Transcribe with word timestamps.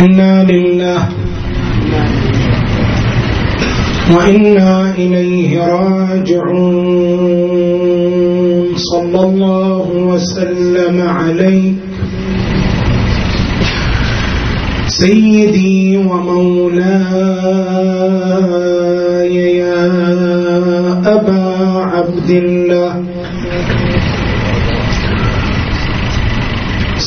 إنا 0.00 0.44
لله 0.52 1.08
وإنا 4.16 4.94
إليه 4.98 5.50
راجعون. 5.66 7.40
صلى 8.76 9.20
الله 9.20 9.86
وسلم 10.10 10.96
عليك 11.08 11.74
سيدي 14.88 15.96
ومولاي 15.96 16.90
يا 19.56 19.86
أبا 21.16 21.42
عبد 21.92 22.30
الله. 22.30 22.69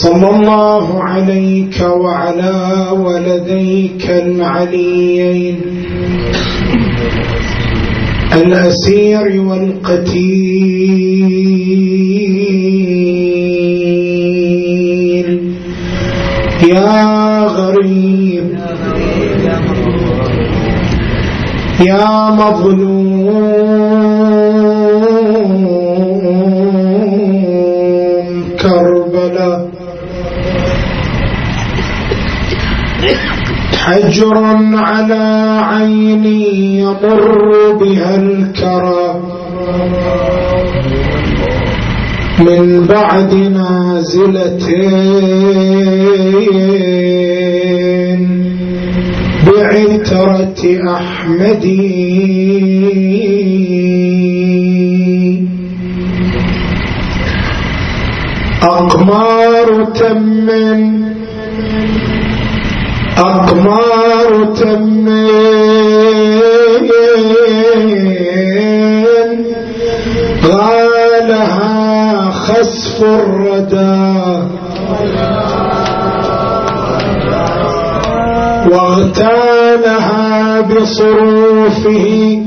صلى 0.03 0.29
الله 0.29 1.03
عليك 1.03 1.81
وعلى 1.81 2.87
ولديك 2.91 4.09
العليين. 4.09 5.61
الأسير 8.33 9.41
والقتيل. 9.41 10.33
يا 16.67 17.39
غريب. 17.43 18.57
يا 21.81 22.29
مظلوم. 22.29 24.02
حجر 33.83 34.37
على 34.73 35.23
عيني 35.63 36.79
يمر 36.79 37.77
بها 37.79 38.15
الكرى. 38.15 39.21
من 42.39 42.87
بعد 42.87 43.33
نازلتين 43.33 44.43
بعترة 49.47 50.61
أحمدي 50.95 52.23
أقمار 58.63 59.85
تمن 59.85 61.12
أقمار 63.17 64.45
تمين 64.45 65.63
غالها 70.45 72.29
خسف 72.31 73.03
الردى. 73.03 74.13
واغتالها 78.71 80.61
بصروفه 80.61 82.41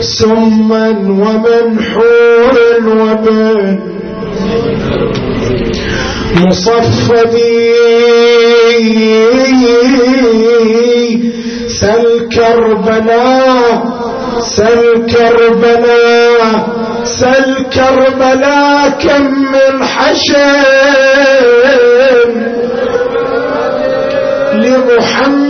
سما 0.00 0.88
ومنحور 1.08 2.56
وبين 2.86 3.80
مصفدي 6.36 7.72
سل 11.68 12.28
كربلاء 12.28 13.84
سل 14.40 15.06
كربلاء 15.06 16.66
سل 17.04 17.54
كربلاء 17.74 18.90
كم 19.00 19.24
من 19.52 19.84
حشم 19.84 20.62
لمحمد 24.54 25.41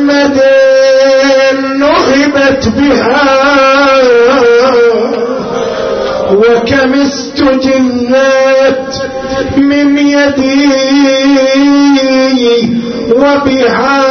نهبت 1.78 2.68
بها. 2.68 3.22
وكم 6.32 6.92
استجنت 7.02 8.92
من 9.56 9.98
يدي 9.98 10.72
وبها 13.12 14.02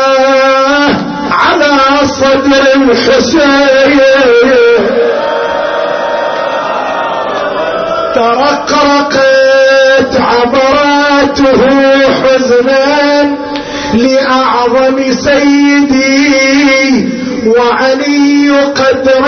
على 1.32 1.78
صدر 2.08 2.64
الحسين 2.76 4.00
ترقرقت 8.82 10.14
عبراته 10.20 11.62
حزنا 12.22 13.36
لأعظم 13.94 15.12
سيدي 15.12 16.32
وعلي 17.48 18.50
قدر 18.52 19.26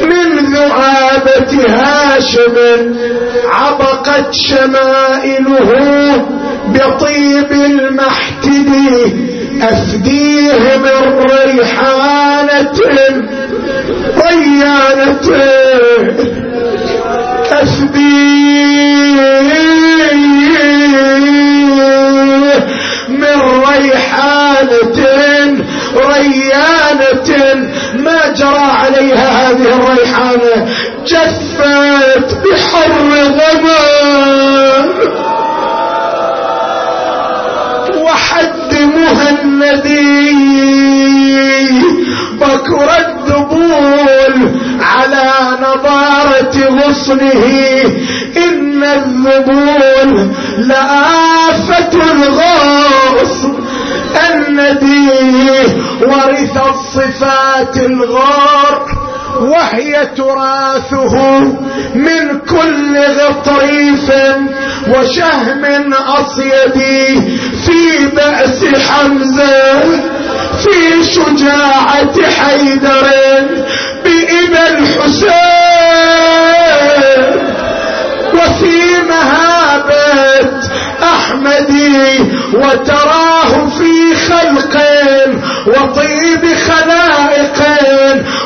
من 0.00 0.28
ذعابة 0.54 1.52
هاشم. 1.68 2.56
عبقت 3.50 4.32
شمائله 4.32 5.70
بطيب 6.68 7.52
المحتد 7.52 8.70
أفديه 9.62 10.76
من 10.76 11.24
ريحانة 11.30 12.78
ريانة. 14.18 15.28
أفديه 17.52 18.43
ريانة 26.28 27.54
ما 27.94 28.28
جرى 28.36 28.68
عليها 28.82 29.50
هذه 29.50 29.68
الريحانة 29.76 30.68
جفت 31.06 32.28
بحر 32.44 32.90
ضمان 33.28 34.88
وحد 38.02 38.74
مهندي 38.74 40.34
بكر 42.40 42.88
الذبول 42.98 44.50
على 44.80 45.30
نضارة 45.60 46.56
غصنه 46.70 47.44
إن 48.36 48.82
الذبول 48.84 50.30
لآفة 50.58 51.92
الغاص 52.12 53.44
الندي 54.16 55.10
ورث 56.02 56.56
الصفات 56.74 57.76
الغار 57.76 58.86
وهي 59.40 60.06
تراثه 60.16 61.38
من 61.94 62.38
كل 62.48 62.98
غطريف 62.98 64.10
وشهم 64.88 65.94
أصيد 65.94 66.74
في 67.66 68.06
بأس 68.16 68.64
حمزة 68.64 69.80
في 70.64 71.04
شجاعة 71.04 72.30
حيدر 72.30 73.06
بإبا 74.04 74.68
الحسين 74.78 75.34
وفي 78.34 79.02
مهابة 79.08 80.63
أحمدي 81.14 82.18
وتراه 82.54 83.68
في 83.78 84.14
خلق 84.28 84.74
وطيب 85.66 86.42
خلائق 86.68 87.58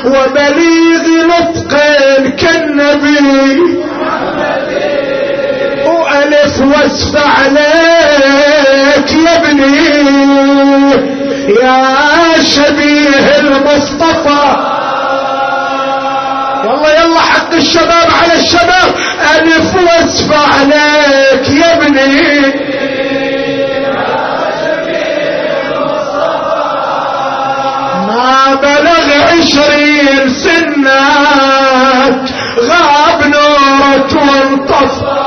وبليغ 0.05 1.05
نطق 1.26 1.73
كالنبي. 2.38 3.61
وألف 5.87 6.61
واسف 6.61 7.15
عليك 7.38 9.09
يا 9.26 9.37
ابني 9.37 9.88
يا 11.62 11.82
شبيه 12.43 13.26
المصطفى. 13.41 14.78
يلا 16.64 16.90
يلا 17.00 17.20
حق 17.20 17.52
الشباب 17.55 18.08
على 18.22 18.34
الشباب. 18.40 18.94
ألف 19.37 19.75
وأسف 19.75 20.31
عليك 20.32 21.49
يا 21.49 21.76
ابني. 21.76 22.69
عشرين 29.38 30.28
سنك 30.28 32.25
غاب 32.60 33.20
نورك 33.26 34.12
وانطفى 34.12 35.19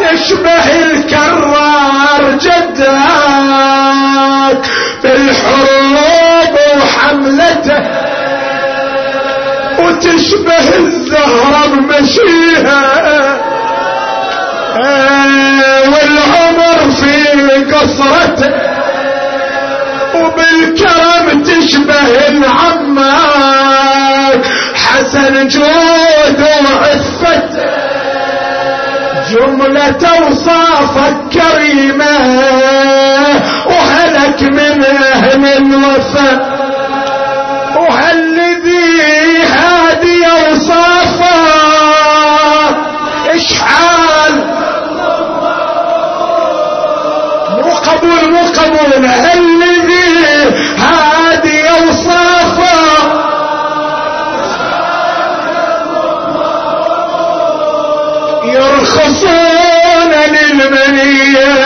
تشبه 0.00 0.66
الكرار 0.84 2.22
جدك 2.32 2.76
بالحروب 5.02 6.54
وحملته. 6.76 8.05
وتشبه 9.78 10.76
الزهرة 10.78 11.66
بمشيها. 11.66 12.82
والعمر 15.92 16.90
في 16.90 17.14
قصرته. 17.72 18.52
وبالكرم 20.14 21.42
تشبه 21.42 22.28
العمار. 22.28 23.66
حسن 24.74 25.48
جود 25.48 26.40
وعفته. 26.40 27.66
جملة 29.30 30.02
أوصافك 30.18 31.16
كريمة. 31.32 32.14
وهلك 33.66 34.42
من 34.42 34.84
أهل 34.84 35.44
الوفا 35.44 36.55
قبول 48.06 48.32
مو 48.32 48.46
قبول 48.46 49.04
هالذي 49.06 50.06
هادي 50.78 51.70
أوصافه. 51.70 52.76
يرخصون 58.44 60.12
للمنية. 60.34 61.56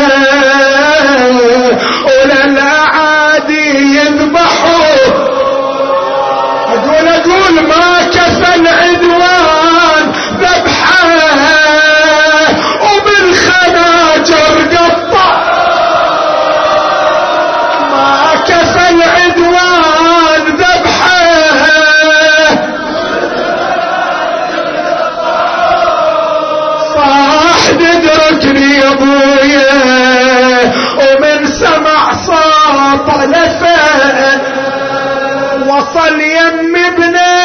وصل 35.69 36.21
يم 36.21 36.77
ابنه 36.77 37.41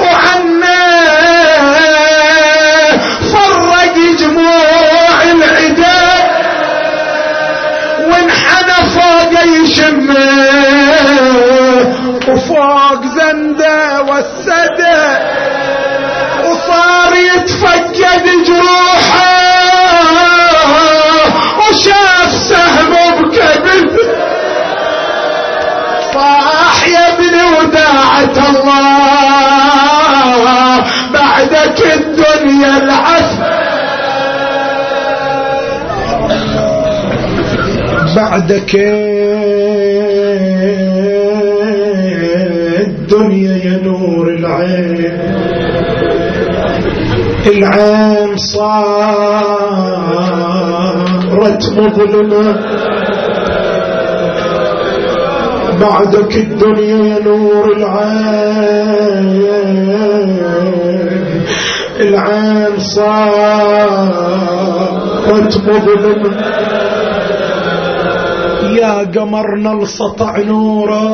وعنه 0.00 0.80
فرق 3.32 3.96
جموع 4.18 5.22
العدا 5.22 6.02
وانحنى 8.00 8.78
فوق 8.94 9.32
يشمه 9.44 10.30
وفوق 12.28 13.02
زنده 13.06 14.02
والسده 14.02 15.18
وصار 16.44 17.12
يتفقد 17.14 18.24
جروحه 18.46 18.89
وداعة 28.20 28.50
الله 28.50 28.80
بعدك 31.14 31.80
الدنيا 31.96 32.72
العف 32.82 33.30
بعدك 38.16 38.74
الدنيا 42.86 43.56
يا 43.64 43.76
نور 43.84 44.26
العين. 44.28 45.20
العين 47.46 48.36
صارت 48.36 48.82
مظلمة. 51.78 52.89
بعدك 55.80 56.36
الدنيا 56.36 57.14
يا 57.14 57.18
نور 57.24 57.72
العين. 57.76 59.40
العين 62.00 62.78
صارت 62.78 63.12
مظلمة. 65.68 66.32
يا 68.80 68.94
قمرنا 69.14 69.72
السطع 69.72 70.38
نورا. 70.38 71.08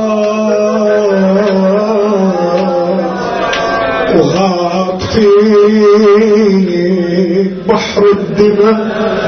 وغاب 4.16 4.98
في 5.00 5.26
بحر 7.68 8.02
الدماء. 8.12 9.25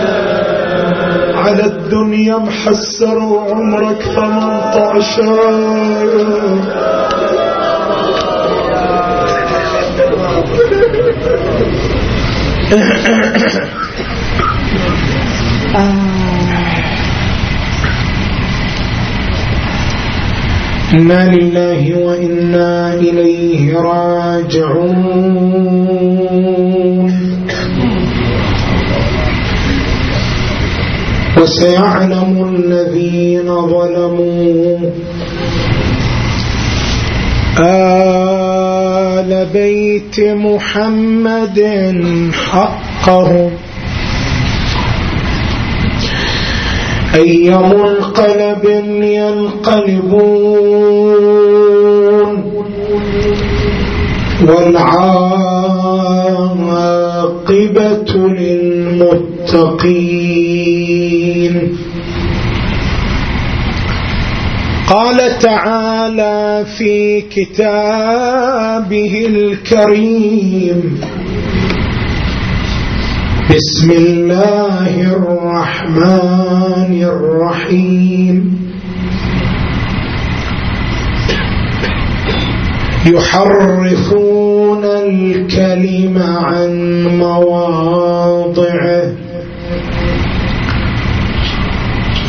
على 1.38 1.64
الدنيا 1.64 2.36
محسر 2.36 3.18
وعمرك 3.18 4.02
ثمنطعشر 4.02 5.38
إنا 20.94 21.34
لله 21.34 21.82
وإنا 22.06 22.94
إليه 22.94 23.76
راجعون. 23.76 24.98
وسيعلم 31.48 32.34
الذين 32.54 33.48
ظلموا 33.48 34.78
آل 37.60 39.30
بيت 39.52 40.20
محمد 40.20 41.58
حقهم. 42.32 43.50
أي 47.14 47.50
منقلب 47.50 48.64
ينقلبون 49.02 50.28
والعاقبة 54.48 54.90
للمتقين. 58.38 59.38
قال 64.88 65.38
تعالى 65.38 66.64
في 66.78 67.20
كتابه 67.20 69.26
الكريم 69.26 71.00
بسم 73.50 73.90
الله 73.90 75.12
الرحمن 75.16 77.02
الرحيم. 77.02 78.58
يحرفون 83.06 84.84
الكلم 84.84 86.22
عن 86.22 86.72
مواضعه. 87.18 89.17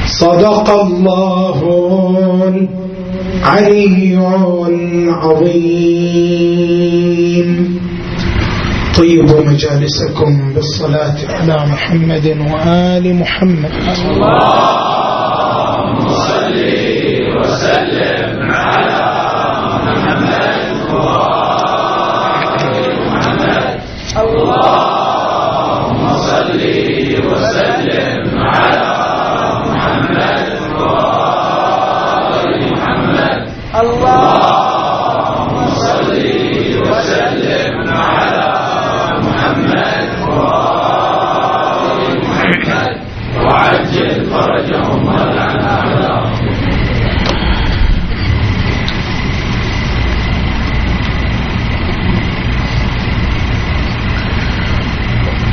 صدق 0.07 0.69
الله 0.71 1.59
علي 3.45 4.17
عظيم. 5.09 6.03
طيبوا 8.99 9.41
مجالسكم 9.45 10.53
بالصلاة 10.55 11.17
على 11.29 11.57
محمد 11.73 12.27
وآل 12.53 13.15
محمد. 13.17 13.73
اللهم 14.73 15.99
صل 16.09 16.57
وسلم 17.39 18.51
على 18.51 19.03
محمد 19.85 20.57
وآل 20.93 22.65
محمد 23.07 23.65
اللهم 24.23 26.03
صل 26.31 26.61
وسلم 27.29 28.21
على 28.55 28.93
محمد 29.71 30.49
وآل 30.81 32.47
محمد 32.73 33.41
اللهم 33.81 34.42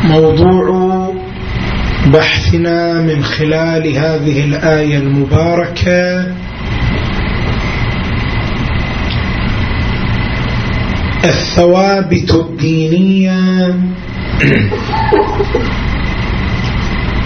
موضوع 0.10 1.14
بحثنا 2.14 3.02
من 3.02 3.24
خلال 3.24 3.98
هذه 3.98 4.44
الآية 4.44 4.98
المباركة. 4.98 6.26
الثوابت 11.24 12.32
الدينية 12.36 13.74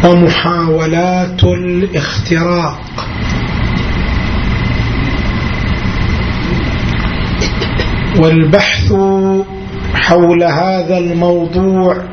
ومحاولات 0.04 1.44
الاختراق. 1.44 3.08
والبحث 8.20 8.94
حول 9.94 10.44
هذا 10.44 10.98
الموضوع 10.98 12.13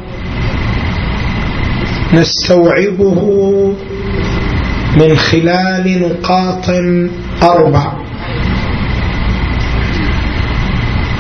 نستوعبه 2.15 3.23
من 4.97 5.17
خلال 5.17 6.03
نقاط 6.03 6.71
أربع. 7.43 7.93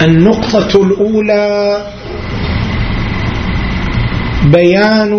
النقطة 0.02 0.82
الأولى 0.82 1.86
بيان 4.44 5.12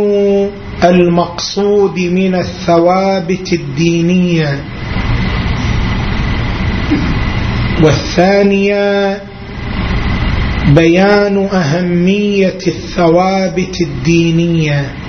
المقصود 0.84 2.00
من 2.00 2.36
الثوابت 2.36 3.54
الدينية. 3.54 4.64
والثانية 7.84 9.22
بيان 10.76 11.38
أهمية 11.54 12.60
الثوابت 12.68 13.82
الدينية. 13.82 15.01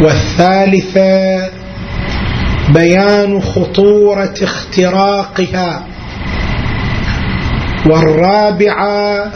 والثالثة 0.00 1.48
بيان 2.74 3.40
خطورة 3.40 4.34
اختراقها. 4.42 5.86
والرابعة 7.86 9.30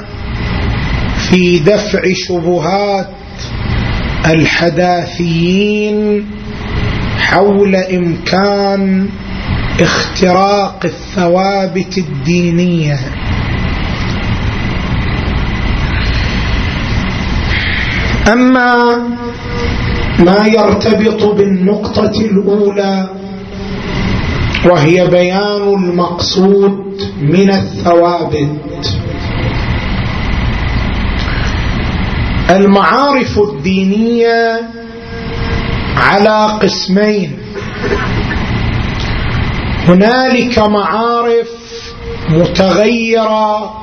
في 1.31 1.59
دفع 1.59 2.01
شبهات 2.29 3.09
الحداثيين 4.27 6.27
حول 7.19 7.77
إمكان 7.77 9.09
اختراق 9.81 10.81
الثوابت 10.85 11.99
الدينية. 11.99 12.99
أما 18.33 18.75
ما 20.19 20.47
يرتبط 20.47 21.25
بالنقطة 21.25 22.21
الأولى 22.21 23.09
وهي 24.65 25.07
بيان 25.07 25.63
المقصود 25.63 27.03
من 27.21 27.51
الثوابت. 27.51 28.99
المعارف 32.51 33.39
الدينية 33.39 34.61
على 35.97 36.59
قسمين. 36.63 37.39
هنالك 39.89 40.59
معارف 40.59 41.49
متغيرة 42.31 43.75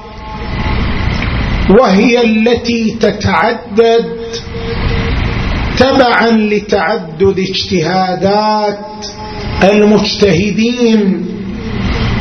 وهي 1.69 2.21
التي 2.25 2.97
تتعدد 3.01 4.05
تبعا 5.81 6.31
لتعدد 6.31 7.39
اجتهادات 7.39 8.79
المجتهدين 9.63 11.25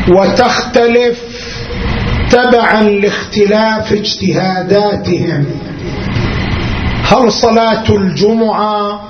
وتختلف 0.09 1.19
تبعا 2.31 2.83
لاختلاف 2.83 3.93
اجتهاداتهم. 3.93 5.45
هل 7.05 7.33
صلاة 7.33 7.85
الجمعة 7.89 9.01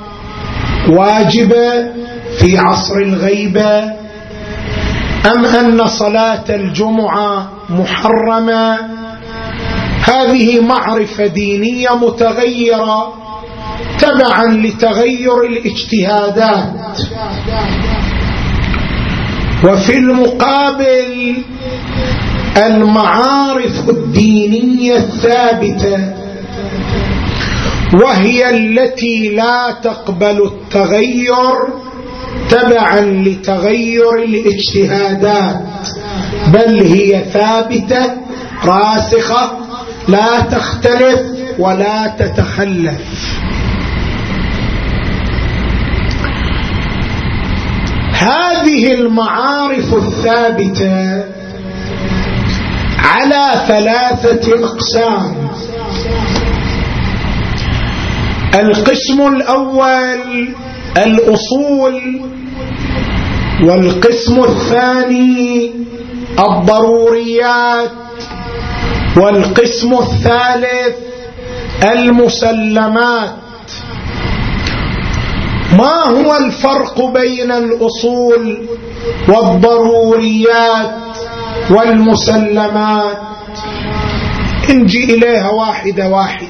واجبة 0.88 1.70
في 2.38 2.58
عصر 2.58 2.96
الغيبة 2.96 3.78
أم 5.26 5.44
أن 5.44 5.86
صلاة 5.86 6.44
الجمعة 6.48 7.50
محرمة؟ 7.68 8.78
هذه 10.04 10.60
معرفة 10.60 11.26
دينية 11.26 11.96
متغيرة. 11.96 13.29
تبعا 14.00 14.46
لتغير 14.46 15.44
الاجتهادات. 15.44 16.98
وفي 19.64 19.96
المقابل 19.98 21.36
المعارف 22.56 23.88
الدينية 23.88 24.96
الثابتة 24.96 26.14
وهي 27.92 28.50
التي 28.50 29.28
لا 29.28 29.74
تقبل 29.82 30.42
التغير 30.42 31.56
تبعا 32.50 33.00
لتغير 33.00 34.14
الاجتهادات. 34.24 35.88
بل 36.46 36.80
هي 36.80 37.24
ثابتة 37.32 38.10
راسخة 38.64 39.58
لا 40.08 40.40
تختلف 40.40 41.20
ولا 41.58 42.06
تتخلف. 42.18 43.00
هذه 48.20 48.92
المعارف 48.94 49.94
الثابتة 49.94 51.24
على 52.98 53.44
ثلاثة 53.68 54.64
أقسام. 54.64 55.48
القسم 58.54 59.26
الأول 59.26 60.48
الأصول 60.96 62.20
والقسم 63.62 64.44
الثاني 64.44 65.70
الضروريات 66.38 67.90
والقسم 69.16 69.94
الثالث 69.94 70.96
المسلمات. 71.82 73.49
ما 75.80 76.04
هو 76.04 76.36
الفرق 76.36 77.04
بين 77.04 77.52
الأصول 77.52 78.68
والضروريات 79.28 80.94
والمسلمات؟ 81.70 83.18
نجي 84.70 85.04
إليها 85.04 85.50
واحدة 85.50 86.08
واحدة. 86.08 86.48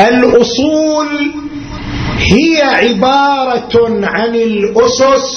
الأصول 0.00 1.08
هي 2.18 2.62
عبارة 2.62 4.06
عن 4.06 4.34
الأسس 4.34 5.28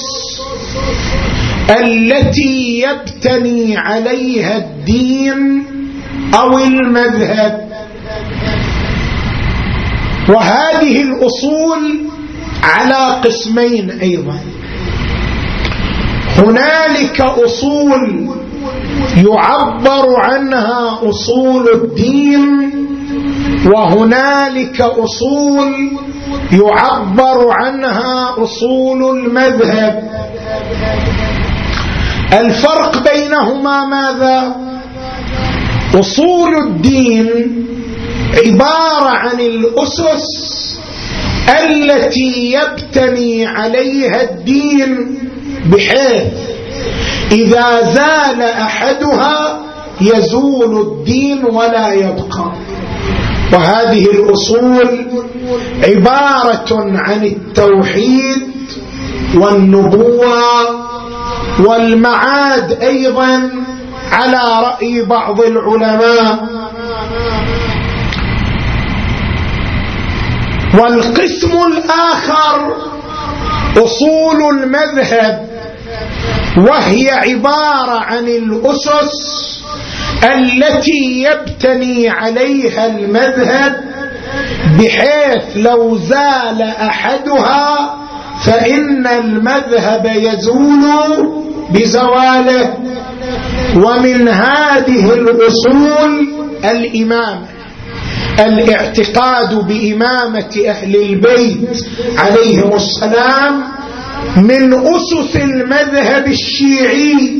التي 1.70 2.84
يبتني 2.84 3.76
عليها 3.76 4.56
الدين 4.56 5.64
أو 6.34 6.58
المذهب. 6.58 7.67
وهذه 10.28 11.02
الأصول 11.02 12.00
على 12.62 13.20
قسمين 13.24 13.90
أيضا. 13.90 14.38
هنالك 16.38 17.20
أصول 17.20 18.28
يعبر 19.16 20.06
عنها 20.16 20.98
أصول 21.08 21.68
الدين 21.74 22.72
وهنالك 23.66 24.80
أصول 24.80 25.90
يعبر 26.52 27.50
عنها 27.50 28.34
أصول 28.42 29.18
المذهب. 29.18 30.08
الفرق 32.32 33.12
بينهما 33.12 33.84
ماذا؟ 33.84 34.56
أصول 35.94 36.54
الدين 36.66 37.66
عبارة 38.34 39.08
عن 39.08 39.40
الأسس 39.40 40.26
التي 41.48 42.52
يبتني 42.52 43.46
عليها 43.46 44.22
الدين 44.22 45.18
بحيث 45.66 46.24
إذا 47.32 47.92
زال 47.94 48.42
أحدها 48.42 49.60
يزول 50.00 50.80
الدين 50.80 51.44
ولا 51.44 51.92
يبقى. 51.92 52.52
وهذه 53.52 54.04
الأصول 54.04 55.06
عبارة 55.84 56.92
عن 56.94 57.24
التوحيد 57.24 58.42
والنبوة 59.34 60.34
والمعاد 61.66 62.82
أيضا 62.82 63.50
على 64.12 64.42
رأي 64.62 65.02
بعض 65.02 65.40
العلماء. 65.40 66.48
والقسم 70.74 71.52
الآخر 71.66 72.76
أصول 73.76 74.58
المذهب 74.58 75.48
وهي 76.56 77.10
عبارة 77.10 78.00
عن 78.00 78.28
الأسس 78.28 79.38
التي 80.24 81.22
يبتني 81.22 82.08
عليها 82.08 82.86
المذهب 82.86 83.80
بحيث 84.78 85.56
لو 85.56 85.96
زال 85.96 86.62
أحدها 86.62 87.94
فإن 88.46 89.06
المذهب 89.06 90.06
يزول 90.14 90.82
بزواله. 91.70 92.74
ومن 93.76 94.28
هذه 94.28 95.12
الأصول 95.12 96.28
الإمامة. 96.64 97.57
الاعتقاد 98.40 99.54
بإمامة 99.54 100.62
أهل 100.68 100.96
البيت 100.96 101.84
عليهم 102.16 102.72
السلام 102.74 103.62
من 104.36 104.74
أسس 104.74 105.36
المذهب 105.36 106.26
الشيعي 106.26 107.38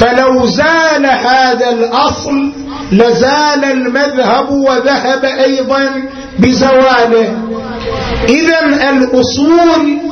فلو 0.00 0.46
زال 0.46 1.06
هذا 1.06 1.70
الأصل 1.70 2.52
لزال 2.92 3.64
المذهب 3.64 4.50
وذهب 4.50 5.24
أيضا 5.24 6.02
بزواله. 6.38 7.38
إذا 8.28 8.90
الأصول 8.90 10.11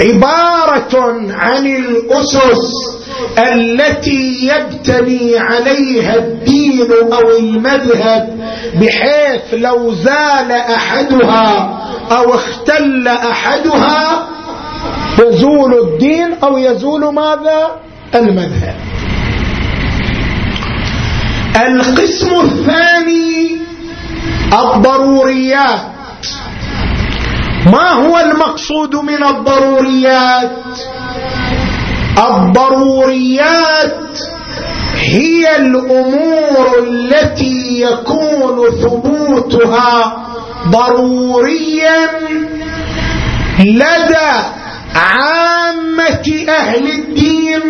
عبارة 0.00 1.22
عن 1.30 1.66
الأسس 1.66 2.72
التي 3.38 4.48
يبتني 4.48 5.38
عليها 5.38 6.14
الدين 6.16 6.88
أو 7.12 7.36
المذهب 7.38 8.40
بحيث 8.74 9.54
لو 9.54 9.92
زال 9.92 10.52
أحدها 10.52 11.78
أو 12.12 12.34
اختل 12.34 13.08
أحدها 13.08 14.28
يزول 15.18 15.74
الدين 15.74 16.34
أو 16.44 16.58
يزول 16.58 17.14
ماذا؟ 17.14 17.76
المذهب. 18.14 18.76
القسم 21.56 22.40
الثاني 22.40 23.56
الضروريات. 24.52 25.80
ما 27.66 27.90
هو 27.90 28.18
المقصود 28.18 28.94
من 28.96 29.24
الضروريات؟ 29.24 30.50
الضروريات 32.18 34.18
هي 34.94 35.56
الأمور 35.56 36.78
التي 36.88 37.80
يكون 37.82 38.70
ثبوتها 38.82 40.16
ضروريا 40.70 42.06
لدى 43.58 44.32
عامة 44.94 46.44
أهل 46.48 46.86
الدين 46.90 47.60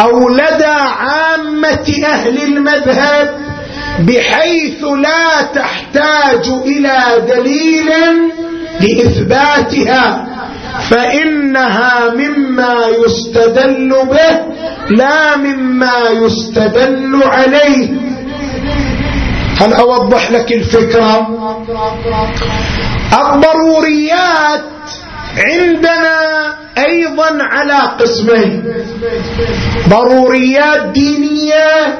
أو 0.00 0.28
لدى 0.28 0.64
عامة 0.98 1.92
أهل 2.06 2.42
المذهب 2.42 3.34
بحيث 4.00 4.84
لا 4.84 5.42
تحتاج 5.54 6.48
إلى 6.48 6.98
دليل 7.28 7.90
لإثباتها 8.80 10.26
فإنها 10.90 12.10
مما 12.14 12.76
يستدل 13.04 13.90
به 14.10 14.36
لا 14.96 15.36
مما 15.36 16.10
يستدل 16.12 17.20
عليه. 17.24 17.88
هل 19.60 19.72
أوضح 19.72 20.30
لك 20.30 20.52
الفكرة؟ 20.52 21.28
الضروريات 23.12 24.64
عندنا 25.36 26.18
أيضا 26.78 27.38
على 27.40 27.78
قسمين. 27.98 28.64
ضروريات 29.88 30.86
دينية 30.94 31.98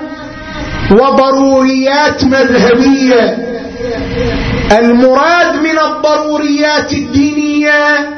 وضروريات 0.92 2.24
مذهبية. 2.24 3.38
المراد 4.72 5.56
من 5.56 5.78
الضروريات 5.78 6.92
الدينية 6.92 8.08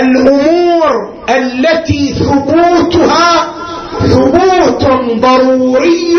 الأمور 0.00 1.14
التي 1.30 2.14
ثبوتها 2.14 3.54
ثبوت 4.00 4.84
ضروري 5.20 6.16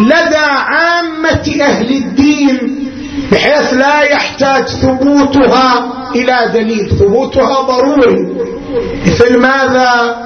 لدى 0.00 0.46
عامة 0.46 1.56
أهل 1.60 1.90
الدين 1.90 2.88
بحيث 3.32 3.74
لا 3.74 4.00
يحتاج 4.00 4.64
ثبوتها 4.68 5.86
إلى 6.14 6.36
دليل. 6.54 6.90
ثبوتها 6.98 7.62
ضروري. 7.62 8.26
مثل 9.06 9.38
ماذا؟ 9.38 10.16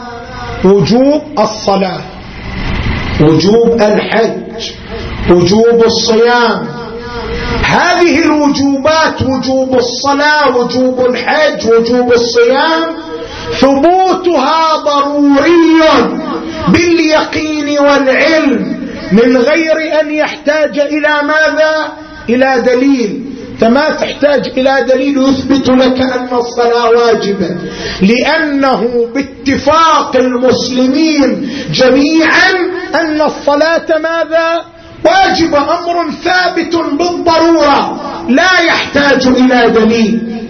وجوب 0.64 1.23
الصلاة 1.38 2.01
وجوب 3.21 3.83
الحج 3.83 4.71
وجوب 5.31 5.85
الصيام. 5.87 6.80
هذه 7.64 8.23
الوجوبات 8.25 9.23
وجوب 9.23 9.79
الصلاة 9.79 10.57
وجوب 10.57 11.07
الحج 11.07 11.70
وجوب 11.70 12.12
الصيام 12.12 12.96
ثبوتها 13.61 14.77
ضروري 14.77 15.83
باليقين 16.68 17.79
والعلم 17.79 18.81
من 19.12 19.37
غير 19.37 20.01
أن 20.01 20.11
يحتاج 20.14 20.79
إلى 20.79 21.20
ماذا؟ 21.23 21.92
إلى 22.29 22.62
دليل. 22.66 23.25
فما 23.61 23.90
تحتاج 23.90 24.49
إلى 24.59 24.85
دليل 24.88 25.18
يثبت 25.18 25.68
لك 25.68 26.01
أن 26.01 26.29
الصلاة 26.33 26.90
واجبة. 26.90 27.57
لأنه 28.03 29.09
باتفاق 29.14 30.16
المسلمين 30.16 31.51
جميعا 31.73 32.51
أن 32.94 33.20
الصلاة 33.20 33.99
ماذا؟ 33.99 34.64
واجب 35.04 35.54
أمر 35.54 36.10
ثابت 36.24 36.76
بالضرورة 36.76 38.00
لا 38.28 38.60
يحتاج 38.60 39.26
إلى 39.26 39.70
دليل. 39.70 40.40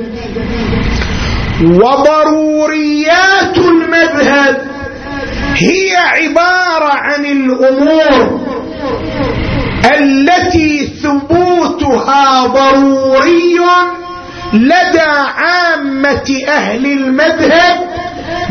وضروريات 1.63 3.59
المذهب 3.59 4.57
هي 5.57 5.97
عبارة 5.97 6.93
عن 6.93 7.25
الأمور 7.25 8.41
التي 9.99 10.87
ثبوتها 11.03 12.47
ضروري 12.47 13.61
لدى 14.53 15.11
عامة 15.37 16.43
أهل 16.49 16.87
المذهب 16.87 17.77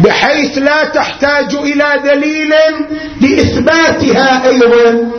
بحيث 0.04 0.58
لا 0.58 0.84
تحتاج 0.84 1.56
إلى 1.56 1.86
دليل 2.04 2.54
لإثباتها 3.22 4.48
أيضا. 4.48 5.10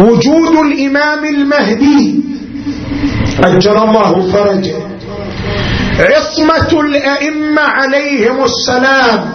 وجود 0.00 0.56
الإمام 0.66 1.24
المهدي 1.24 2.20
أجر 3.44 3.84
الله 3.84 4.32
فرجه 4.32 4.74
عصمة 5.98 6.80
الأئمة 6.80 7.62
عليهم 7.62 8.44
السلام. 8.44 9.32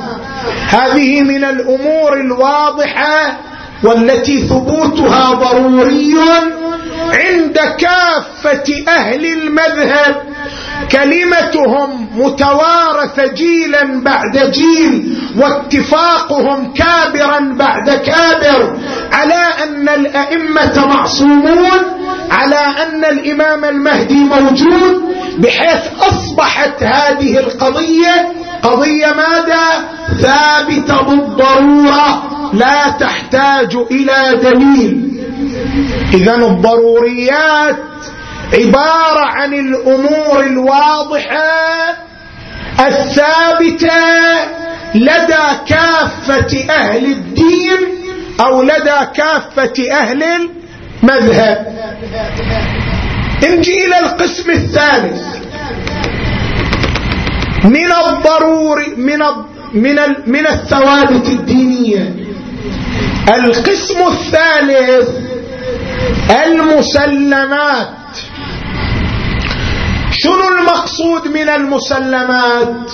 هذه 0.70 1.22
من 1.22 1.44
الأمور 1.44 2.14
الواضحة 2.14 3.38
والتي 3.84 4.38
ثبوتها 4.42 5.34
ضروري 5.34 6.16
عند 7.14 7.60
كافة 7.78 8.84
أهل 8.88 9.26
المذهب 9.26 10.22
كلمتهم 10.92 12.08
متوارثة 12.16 13.28
جيلا 13.28 14.02
بعد 14.04 14.52
جيل 14.52 15.18
واتفاقهم 15.38 16.74
كابرا 16.74 17.40
بعد 17.40 17.90
كابر 17.90 18.78
على 19.12 19.44
أن 19.64 19.90
الأئمة 19.90 20.86
معصومون 20.86 22.00
على 22.32 22.56
أن 22.56 23.06
الإمام 23.06 23.66
المهدي 23.66 24.16
موجود 24.24 25.10
بحيث 25.38 25.82
أصبحت 26.02 26.84
هذه 26.84 27.40
القضية 27.40 28.34
قضية 28.64 29.08
ماذا؟ 29.08 29.90
ثابتة 30.22 31.02
بالضرورة 31.02 32.24
لا 32.54 32.90
تحتاج 33.00 33.76
إلى 33.92 34.40
دليل. 34.44 35.10
إذا 36.14 36.36
الضروريات 36.90 37.76
عبارة 38.54 39.26
عن 39.26 39.54
الأمور 39.54 40.44
الواضحة 40.44 41.98
الثابتة 42.80 44.00
لدى 44.96 45.48
كافة 45.68 46.66
أهل 46.70 47.06
الدين 47.06 47.78
أو 48.40 48.64
لدى 48.64 49.00
كافة 49.16 49.92
أهل 49.92 50.24
المذهب. 51.04 51.80
نجي 53.44 53.86
إلى 53.86 54.00
القسم 54.00 54.52
الثالث. 54.52 55.22
من 57.64 57.92
الضروري 57.92 58.96
من 58.98 59.20
من 59.74 59.96
من 60.26 60.48
الثوابت 60.48 61.26
الدينية. 61.28 62.14
القسم 63.30 64.08
الثالث 64.08 65.29
المسلمات. 66.46 67.90
شنو 70.12 70.48
المقصود 70.60 71.28
من 71.28 71.50
المسلمات؟ 71.50 72.92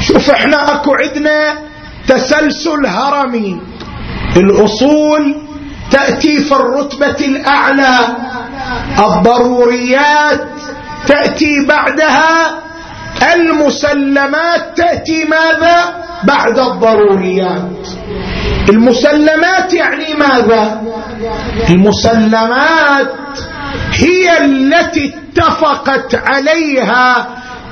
شوف 0.00 0.30
إحنا 0.30 0.74
اكو 0.74 0.94
عندنا 0.94 1.58
تسلسل 2.08 2.86
هرمي. 2.86 3.60
الأصول 4.36 5.36
تأتي 5.90 6.38
في 6.38 6.52
الرتبة 6.52 7.26
الأعلى. 7.26 7.98
الضروريات 8.98 10.48
تأتي 11.06 11.66
بعدها. 11.68 12.60
المسلمات 13.34 14.76
تأتي 14.76 15.24
ماذا؟ 15.24 16.04
بعد 16.24 16.58
الضروريات. 16.58 17.95
المسلمات 18.68 19.72
يعني 19.72 20.14
ماذا؟ 20.14 20.82
المسلمات 21.70 23.14
هي 23.92 24.44
التي 24.44 25.14
اتفقت 25.14 26.14
عليها 26.14 27.26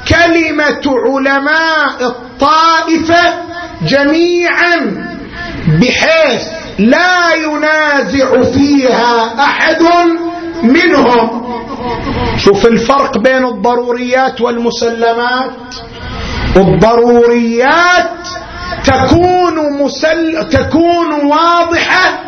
كلمة 0.09 0.83
علماء 1.07 1.97
الطائفة 2.01 3.35
جميعا 3.83 5.07
بحيث 5.81 6.43
لا 6.79 7.35
ينازع 7.35 8.43
فيها 8.43 9.35
أحد 9.45 9.83
منهم. 10.63 11.45
شوف 12.39 12.67
الفرق 12.67 13.19
بين 13.19 13.45
الضروريات 13.45 14.41
والمسلمات. 14.41 15.75
الضروريات 16.57 18.29
تكون 18.85 19.83
مسل 19.83 20.49
تكون 20.49 21.13
واضحة 21.25 22.21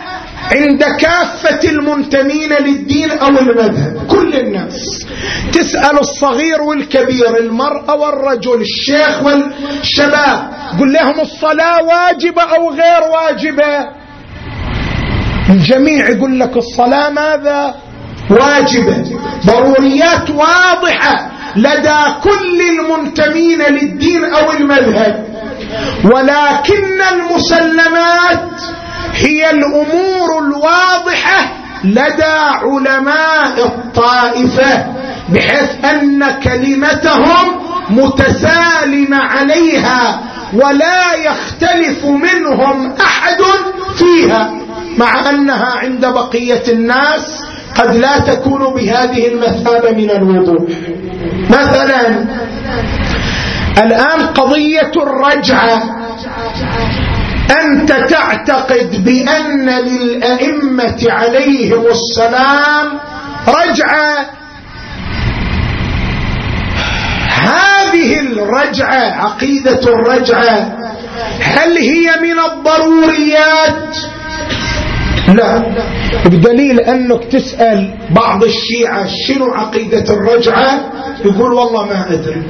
عند 0.53 0.85
كافة 0.85 1.69
المنتمين 1.71 2.53
للدين 2.53 3.11
أو 3.11 3.29
المذهب. 3.29 4.07
كل 4.11 4.35
الناس. 4.35 5.07
تسأل 5.53 5.99
الصغير 6.01 6.63
والكبير 6.63 7.39
المرأة 7.39 7.95
والرجل 7.95 8.61
الشيخ 8.61 9.23
والشباب 9.23 10.51
قل 10.81 10.93
لهم 10.93 11.21
الصلاة 11.21 11.83
واجبة 11.83 12.43
أو 12.43 12.71
غير 12.71 13.03
واجبة؟ 13.13 13.87
الجميع 15.51 16.09
يقول 16.09 16.41
لك 16.41 16.57
الصلاة 16.57 17.11
ماذا؟ 17.11 17.75
واجبة. 18.31 19.21
ضروريات 19.47 20.31
واضحة 20.31 21.31
لدى 21.57 22.01
كل 22.23 22.61
المنتمين 22.61 23.63
للدين 23.63 24.25
أو 24.25 24.53
المذهب. 24.53 25.27
ولكن 26.05 27.01
المسلمات 27.13 28.61
هي 29.15 29.51
الأمور 29.51 30.39
الواضحة 30.43 31.53
لدى 31.85 32.37
علماء 32.63 33.67
الطائفة 33.67 34.87
بحيث 35.29 35.85
أن 35.85 36.31
كلمتهم 36.43 37.61
متسالمة 37.91 39.17
عليها 39.17 40.21
ولا 40.53 41.15
يختلف 41.15 42.05
منهم 42.05 42.93
أحد 43.01 43.43
فيها 43.99 44.51
مع 44.99 45.31
أنها 45.31 45.73
عند 45.77 46.07
بقية 46.07 46.63
الناس 46.69 47.45
قد 47.77 47.97
لا 47.97 48.19
تكون 48.19 48.75
بهذه 48.75 49.29
المثابة 49.29 49.91
من 49.91 50.11
الوضوح. 50.11 50.71
مثلا 51.51 52.27
الآن 53.79 54.27
قضية 54.27 54.93
الرجعة. 54.97 55.83
أنت 57.63 57.93
تعتقد 57.93 59.05
بأن 59.05 59.71
للأئمة 59.71 61.07
عليهم 61.09 61.85
السلام 61.87 62.87
رجعة؟ 63.49 64.27
هذه 67.29 68.21
الرجعة 68.21 69.25
عقيدة 69.25 69.81
الرجعة 69.81 70.79
هل 71.41 71.79
هي 71.79 72.11
من 72.23 72.39
الضروريات؟ 72.39 73.97
لا. 75.35 75.63
بدليل 76.25 76.81
أنك 76.81 77.25
تسأل 77.25 77.95
بعض 78.11 78.45
الشيعة 78.45 79.07
شنو 79.27 79.55
عقيدة 79.55 80.05
الرجعة؟ 80.15 80.81
يقول 81.25 81.53
والله 81.53 81.87
ما 81.87 82.07
أدري. 82.13 82.43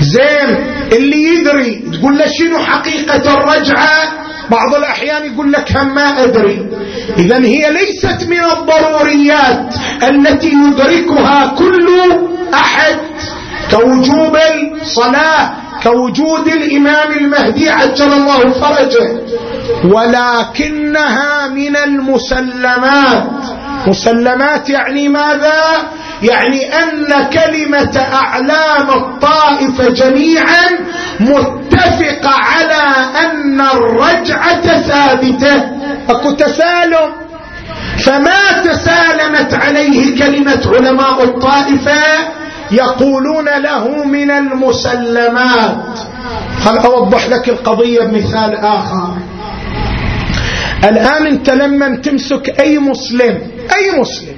زين 0.00 0.56
اللي 0.92 1.22
يدري 1.24 1.82
تقول 1.92 2.18
له 2.18 2.24
شنو 2.38 2.58
حقيقة 2.58 3.34
الرجعة؟ 3.34 4.28
بعض 4.50 4.74
الأحيان 4.74 5.32
يقول 5.32 5.52
لك 5.52 5.76
هم 5.76 5.94
ما 5.94 6.24
أدري. 6.24 6.66
إذا 7.18 7.44
هي 7.44 7.70
ليست 7.72 8.24
من 8.28 8.40
الضروريات 8.44 9.74
التي 10.02 10.52
يدركها 10.52 11.54
كل 11.58 11.88
أحد 12.54 12.96
كوجوب 13.70 14.36
الصلاة 14.82 15.50
كوجود 15.82 16.46
الإمام 16.48 17.12
المهدي 17.12 17.70
عجل 17.70 18.12
الله 18.12 18.50
فرجه. 18.50 19.20
ولكنها 19.84 21.48
من 21.48 21.76
المسلمات. 21.76 23.30
مسلمات 23.86 24.68
يعني 24.70 25.08
ماذا؟ 25.08 25.62
يعني 26.22 26.74
أن 26.74 27.28
كلمة 27.32 28.06
أعلام 28.12 28.90
الطائفة 28.90 29.88
جميعا 29.88 30.66
متفقة 31.20 32.30
على 32.30 33.06
أن 33.26 33.60
الرجعة 33.60 34.80
ثابتة 34.80 35.64
أكو 36.08 36.30
تسالم؟ 36.30 37.12
فما 37.98 38.62
تسالمت 38.64 39.54
عليه 39.54 40.18
كلمة 40.18 40.60
علماء 40.66 41.24
الطائفة 41.24 42.02
يقولون 42.70 43.48
له 43.48 44.04
من 44.04 44.30
المسلمات. 44.30 45.98
خل 46.64 46.78
أوضح 46.78 47.28
لك 47.28 47.48
القضية 47.48 48.00
بمثال 48.00 48.56
آخر؟ 48.56 49.14
الآن 50.84 51.26
أنت 51.26 51.50
لما 51.50 51.96
تمسك 51.96 52.60
أي 52.60 52.78
مسلم 52.78 53.38
أي 53.72 54.00
مسلم. 54.00 54.36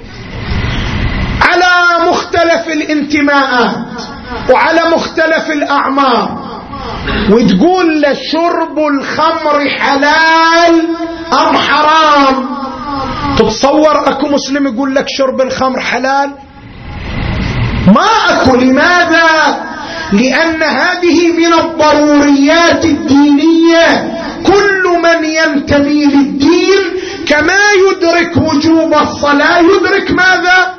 على 1.42 2.04
مختلف 2.10 2.68
الانتماءات 2.68 3.86
وعلى 4.50 4.80
مختلف 4.94 5.50
الأعمار. 5.50 6.50
وتقول 7.30 8.00
له 8.00 8.12
شرب 8.32 8.78
الخمر 8.78 9.68
حلال 9.78 10.88
أم 11.32 11.56
حرام؟ 11.56 12.48
تتصور 13.38 14.08
أكو 14.08 14.26
مسلم 14.26 14.66
يقول 14.66 14.94
لك 14.94 15.06
شرب 15.08 15.40
الخمر 15.40 15.80
حلال؟ 15.80 16.30
ما 17.86 18.08
أكو 18.30 18.56
لماذا 18.56 19.26
لأن 20.12 20.62
هذه 20.62 21.32
من 21.32 21.52
الضروريات 21.52 22.84
الدينية. 22.84 24.20
كل 24.46 24.82
من 25.02 25.24
ينتمي 25.24 26.04
للدين 26.04 26.82
كما 27.28 27.60
يدرك 27.88 28.36
وجوب 28.36 28.94
الصلاة 28.94 29.58
يدرك 29.58 30.10
ماذا؟ 30.10 30.74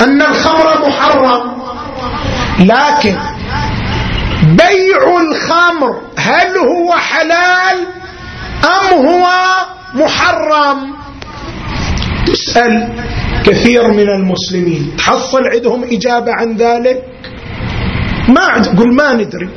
أن 0.00 0.22
الخمر 0.22 0.88
محرم. 0.88 1.56
لكن 2.60 3.16
بيع 4.42 5.20
الخمر 5.20 6.00
هل 6.16 6.58
هو 6.58 6.92
حلال 6.92 7.76
أم 8.64 9.06
هو 9.06 9.26
محرم؟ 9.94 10.96
تسأل 12.26 12.92
كثير 13.44 13.90
من 13.90 14.08
المسلمين. 14.08 14.96
تحصل 14.98 15.42
عندهم 15.54 15.84
إجابة 15.84 16.32
عن 16.32 16.56
ذلك؟ 16.56 17.02
ما 18.28 18.54
قل 18.78 18.94
ما 18.94 19.12
ندري. 19.12 19.48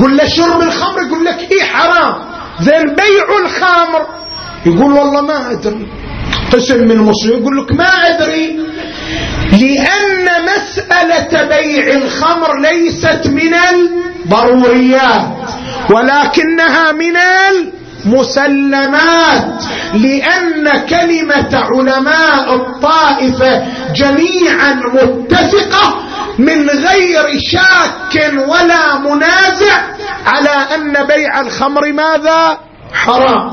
قل 0.00 0.16
له 0.16 0.26
شرب 0.28 0.62
الخمر 0.62 1.02
يقول 1.02 1.24
لك 1.24 1.38
إيه 1.52 1.62
حرام. 1.62 2.14
زين 2.60 2.94
بيع 2.94 3.26
الخمر. 3.44 4.06
يقول 4.66 4.92
والله 4.92 5.20
ما 5.20 5.50
أدري. 5.50 5.86
قسم 6.52 6.78
من 6.78 6.90
المسلمين 6.90 7.38
يقول 7.42 7.58
لك 7.58 7.72
ما 7.72 8.08
أدري. 8.08 8.60
لأن 9.52 10.28
مسألة 10.44 11.48
بيع 11.48 11.94
الخمر 11.94 12.60
ليست 12.60 13.26
من 13.26 13.54
الضروريات 13.54 15.50
ولكنها 15.90 16.92
من 16.92 17.16
المسلمات. 18.06 19.62
لأن 19.94 20.86
كلمة 20.88 21.52
علماء 21.52 22.54
الطائفة 22.54 23.62
جميعا 23.94 24.80
متفقة 24.94 26.04
من 26.38 26.70
غير 26.70 27.38
شاك 27.52 28.32
ولا 28.48 28.98
منازع 28.98 29.82
على 30.26 30.74
أن 30.74 31.06
بيع 31.06 31.40
الخمر 31.40 31.92
ماذا؟ 31.92 32.58
حرام. 32.92 33.52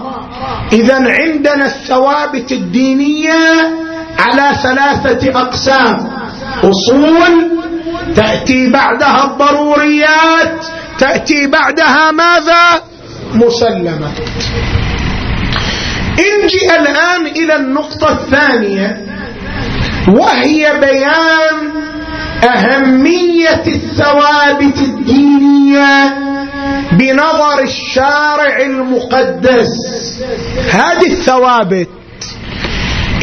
اذا 0.74 0.96
عندنا 0.96 1.66
الثوابت 1.66 2.52
الدينية 2.52 3.44
على 4.20 4.58
ثلاثة 4.64 5.42
أقسام. 5.42 6.12
أصول 6.64 7.52
تأتي 8.16 8.70
بعدها 8.70 9.24
الضروريات 9.26 10.66
تأتي 11.00 11.48
بعدها 11.48 12.12
ماذا؟ 12.12 12.82
مسلمات 13.34 14.18
انجي 16.20 16.76
الآن 16.80 17.26
إلى 17.26 17.56
النقطة 17.56 18.12
الثانية 18.12 19.06
وهي 20.08 20.80
بيان 20.80 21.72
أهمية 22.44 23.64
الثوابت 23.68 24.78
الدينية 24.78 26.14
بنظر 26.92 27.60
الشارع 27.64 28.62
المقدس. 28.62 29.68
هذه 30.72 31.12
الثوابت 31.12 31.90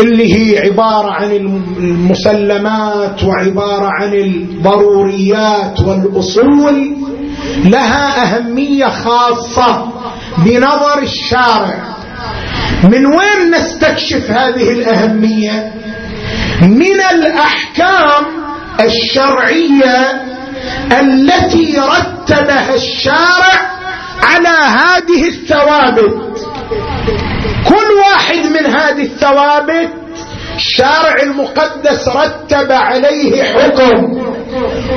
اللي 0.01 0.35
هي 0.35 0.59
عبارة 0.59 1.11
عن 1.11 1.31
المسلمات 1.79 3.25
وعبارة 3.25 3.87
عن 3.87 4.15
الضروريات 4.15 5.81
والأصول 5.81 6.97
لها 7.65 8.23
أهمية 8.23 8.87
خاصة 8.87 9.89
بنظر 10.39 10.99
الشارع. 11.03 11.97
من 12.85 13.07
وين 13.07 13.55
نستكشف 13.55 14.31
هذه 14.31 14.71
الأهمية؟ 14.73 15.73
من 16.63 17.01
الأحكام 17.13 18.48
الشرعية 18.81 20.23
التي 21.01 21.79
رتبها 21.79 22.75
الشارع 22.75 23.71
على 24.23 24.49
هذه 24.49 25.29
الثوابت. 25.29 26.47
كل 27.69 27.91
واحد 28.01 28.47
من 28.47 28.67
هذه 28.67 29.03
الثوابت 29.03 29.89
الشارع 30.57 31.23
المقدس 31.23 32.09
رتب 32.09 32.73
عليه 32.73 33.43
حكم. 33.43 34.19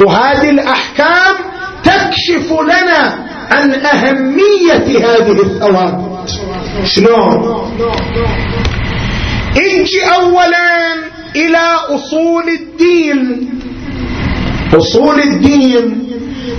وهذه 0.05 0.49
الأحكام 0.49 1.35
تكشف 1.83 2.51
لنا 2.61 3.27
عن 3.51 3.71
أهمية 3.71 4.99
هذه 4.99 5.41
الثوابت. 5.41 6.29
شلون؟ 6.85 7.71
أجي 9.57 10.05
اولا 10.15 10.93
إلى 11.35 11.75
أصول 11.89 12.43
الدين. 12.49 13.49
اصول 14.77 15.19
الدين 15.19 16.07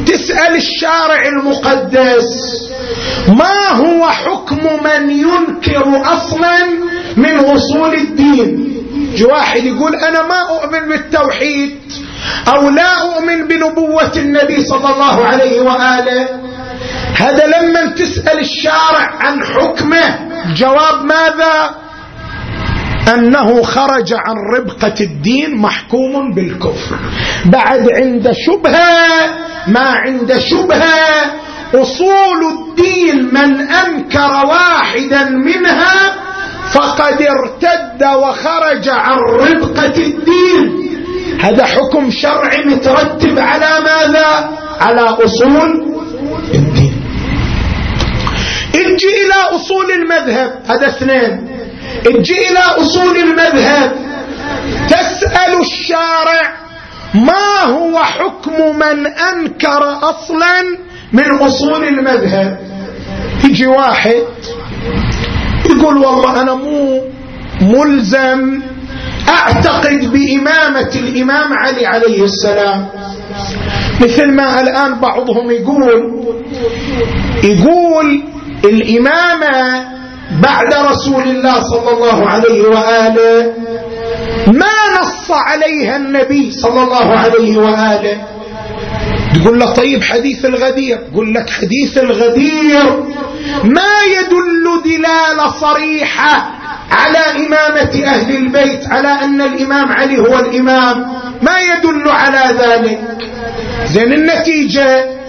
تسأل 0.07 0.57
الشارع 0.57 1.23
المقدس 1.29 2.29
ما 3.29 3.69
هو 3.69 4.09
حكم 4.09 4.85
من 4.85 5.11
ينكر 5.11 6.03
أصلا 6.05 6.67
من 7.17 7.37
اصول 7.37 7.95
الدين؟ 7.95 8.69
واحد 9.31 9.65
يقول 9.65 9.95
أنا 9.95 10.23
ما 10.23 10.41
أؤمن 10.49 10.89
بالتوحيد 10.89 11.79
أو 12.49 12.71
لا 12.71 13.01
أؤمن 13.01 13.49
بنبوة 13.49 14.13
النبي 14.17 14.65
صلى 14.65 14.89
الله 14.95 15.25
عليه 15.27 15.61
وآله. 15.61 16.29
هذا 17.17 17.47
لما 17.47 17.87
تسأل 17.87 18.39
الشارع 18.39 19.15
عن 19.21 19.43
حكمه 19.45 20.19
جواب 20.55 21.05
ماذا؟ 21.05 21.82
أنه 23.09 23.63
خرج 23.63 24.13
عن 24.13 24.37
ربقة 24.57 24.95
الدين 25.01 25.57
محكوم 25.57 26.35
بالكفر. 26.35 26.97
بعد 27.45 27.89
عند 27.91 28.33
شبهة 28.33 28.99
ما 29.67 29.89
عند 29.91 30.39
شبهة 30.39 31.33
أصول 31.75 32.41
الدين 32.53 33.25
من 33.35 33.61
أنكر 33.61 34.47
واحدا 34.47 35.25
منها 35.25 36.15
فقد 36.73 37.23
ارتد 37.23 38.05
وخرج 38.05 38.89
عن 38.89 39.19
ربقة 39.19 39.97
الدين. 39.97 40.83
هذا 41.41 41.65
حكم 41.65 42.11
شرعي 42.11 42.65
مترتب 42.65 43.39
على 43.39 43.71
ماذا؟ 43.85 44.51
على 44.81 45.01
أصول 45.01 45.93
الدين. 46.55 47.03
أجي 48.75 49.09
إلى 49.25 49.57
أصول 49.57 49.91
المذهب. 49.91 50.63
هذا 50.67 50.89
اثنين. 50.89 51.52
أجي 52.07 52.49
إلى 52.49 52.59
أصول 52.59 53.17
المذهب. 53.17 53.93
تسأل 54.89 55.61
الشارع 55.61 56.57
ما 57.15 57.63
هو 57.65 57.99
حكم 57.99 58.79
من 58.79 59.07
أنكر 59.07 59.99
أصلا 60.03 60.63
من 61.13 61.39
أصول 61.39 61.85
المذهب. 61.85 62.59
يجي 63.45 63.67
واحد 63.67 64.23
يقول 65.71 65.97
والله 65.97 66.41
أنا 66.43 66.55
مو 66.55 67.01
ملزم 67.61 68.63
أعتقد 69.29 70.13
بإمامة 70.13 70.91
الإمام 70.95 71.53
علي 71.53 71.87
عليه 71.87 72.25
السلام. 72.25 72.89
مثل 74.01 74.33
ما 74.33 74.61
الآن 74.61 75.01
بعضهم 75.01 75.51
يقول 75.51 75.83
يقول 77.45 78.23
الإمامة 78.65 79.85
بعد 80.41 80.75
رسول 80.75 81.23
الله 81.23 81.63
صلى 81.63 81.91
الله 81.91 82.29
عليه 82.29 82.63
وآله. 82.63 83.53
ما 84.47 85.01
نص 85.01 85.31
عليها 85.31 85.97
النبي 85.97 86.51
صلى 86.51 86.83
الله 86.83 87.19
عليه 87.19 87.59
وآله. 87.59 88.17
تقول 89.35 89.59
له 89.59 89.71
طيب 89.71 90.03
حديث 90.03 90.45
الغدير. 90.45 90.99
يقول 91.13 91.35
لك 91.35 91.51
حديث 91.51 91.99
الغدير. 91.99 93.05
ما 93.65 93.95
يدل 94.19 94.83
دلاله 94.85 95.51
صريحة 95.61 96.51
على 96.91 97.47
إمامة 97.47 98.03
أهل 98.05 98.37
البيت 98.37 98.89
على 98.89 99.09
أن 99.09 99.43
الإمام 99.43 99.93
علي 99.93 100.19
هو 100.19 100.39
الإمام. 100.39 101.13
ما 101.43 101.57
يدل 101.61 102.09
على 102.09 102.59
ذلك. 102.59 103.01
زين 103.85 104.13
النتيجة. 104.13 105.22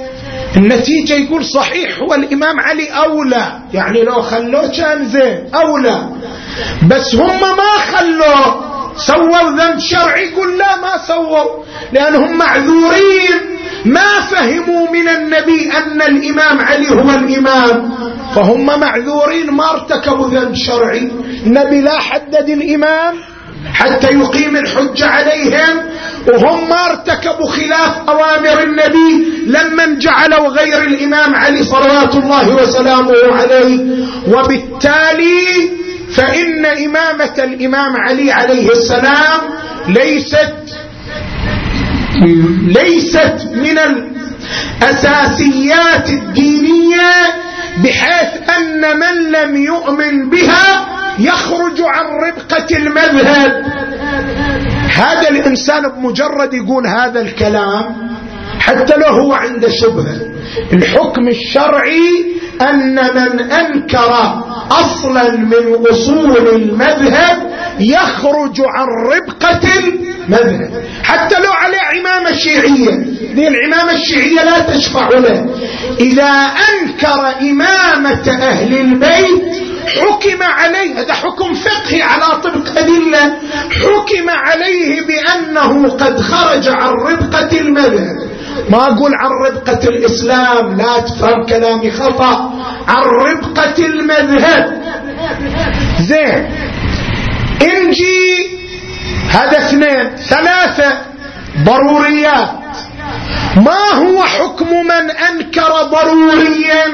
النتيجة 0.57 1.13
يقول 1.13 1.45
صحيح 1.45 1.99
هو 1.99 2.13
الإمام 2.13 2.59
علي 2.59 2.87
أولى. 2.89 3.59
يعني 3.73 4.03
لو 4.03 4.21
خلوه 4.21 4.67
كان 4.67 5.05
زين 5.05 5.49
أولى. 5.55 6.09
بس 6.87 7.15
هم 7.15 7.41
ما 7.41 7.71
خلوه. 7.93 8.73
سووا 8.97 9.49
ذنب 9.57 9.79
شرعي 9.79 10.29
يقول 10.29 10.57
لا 10.57 10.81
ما 10.81 10.97
سووا. 11.07 11.63
لأنهم 11.93 12.37
معذورين. 12.37 13.39
ما 13.85 14.19
فهموا 14.31 14.91
من 14.91 15.09
النبي 15.09 15.71
أن 15.71 16.01
الإمام 16.01 16.59
علي 16.59 16.89
هو 16.89 17.09
الإمام. 17.09 17.93
فهم 18.35 18.65
معذورين 18.79 19.51
ما 19.51 19.71
ارتكبوا 19.71 20.29
ذنب 20.29 20.55
شرعي. 20.55 21.11
النبي 21.45 21.81
لا 21.81 21.99
حدد 21.99 22.49
الإمام. 22.49 23.15
حتى 23.73 24.07
يقيم 24.07 24.57
الحج 24.57 25.03
عليهم 25.03 25.77
وهم 26.27 26.69
ما 26.69 26.85
ارتكبوا 26.89 27.47
خلاف 27.49 28.09
أوامر 28.09 28.63
النبي 28.63 29.27
لما 29.47 29.99
جعلوا 29.99 30.47
غير 30.47 30.83
الإمام 30.83 31.35
علي 31.35 31.63
صلوات 31.63 32.15
الله 32.15 32.55
وسلامه 32.55 33.13
عليه. 33.33 33.79
وبالتالي 34.27 35.69
فإن 36.15 36.65
إمامة 36.65 37.33
الإمام 37.37 37.95
علي 37.97 38.31
عليه 38.31 38.71
السلام 38.71 39.41
ليست 39.87 40.53
ليست 42.67 43.47
من 43.53 43.77
الأساسيات 44.81 46.09
الدينية 46.09 47.11
بحيث 47.83 48.49
أن 48.57 48.99
من 48.99 49.31
لم 49.31 49.55
يؤمن 49.55 50.29
بها 50.29 50.85
يخرج 51.19 51.81
عن 51.81 52.05
ربقة 52.05 52.77
المذهب. 52.77 53.65
هذا 54.95 55.29
الإنسان 55.29 55.89
بمجرد 55.89 56.53
يقول 56.53 56.87
هذا 56.87 57.21
الكلام 57.21 58.13
حتى 58.59 58.93
لو 58.97 59.07
هو 59.07 59.33
عنده 59.33 59.69
شبهة. 59.69 60.33
الحكم 60.73 61.27
الشرعي 61.27 62.33
أن 62.61 62.95
من 62.95 63.51
أنكر 63.51 64.43
أصلا 64.71 65.31
من 65.37 65.85
أصول 65.91 66.37
المذهب 66.37 67.51
يخرج 67.79 68.61
عن 68.61 68.87
ربقة 69.11 69.69
المذهب 70.27 70.83
حتى 71.03 71.35
لو 71.39 71.51
عليه 71.51 71.79
عمامة 71.79 72.35
شيعية. 72.37 72.91
دي 73.33 73.47
العمامة 73.47 73.91
الشيعية 73.91 74.43
لا 74.43 74.59
تشفع 74.59 75.09
له 75.09 75.45
إذا 75.99 76.51
أنكر 76.71 77.35
إمامة 77.41 78.37
أهل 78.41 78.77
البيت 78.77 79.43
حكم 79.87 80.43
عليه 80.43 80.99
هذا 80.99 81.13
حكم 81.13 81.53
فقهي 81.53 82.01
على 82.01 82.41
طبق 82.41 82.77
أدلة 82.77 83.33
حكم 83.71 84.29
عليه 84.29 85.01
بأنه 85.01 85.89
قد 85.89 86.21
خرج 86.21 86.67
عن 86.67 86.89
ربقة 86.89 87.59
المذهب. 87.59 88.17
ما 88.69 88.77
أقول 88.77 89.11
عن 89.15 89.29
ربقة 89.47 89.89
الإسلام 89.89 90.77
لا 90.77 90.99
تفهم 90.99 91.45
كلامي 91.45 91.91
خطأ. 91.91 92.53
عن 92.87 93.03
ربقة 93.03 93.85
المذهب. 93.85 94.81
زين. 95.99 96.49
انجي 97.61 98.62
هذا 99.29 99.57
اثنين. 99.57 100.15
ثلاثة 100.15 101.01
ضروريات. 101.63 102.49
ما 103.55 103.83
هو 103.93 104.23
حكم 104.23 104.67
من 104.67 105.11
أنكر 105.11 105.71
ضروريا 105.83 106.85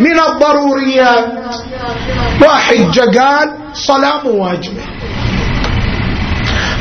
من 0.00 0.18
الضروريات؟ 0.28 1.26
واحد 2.42 2.90
جا 2.90 3.20
قال 3.20 3.52
صلاة 3.74 4.26
واجبة. 4.26 4.82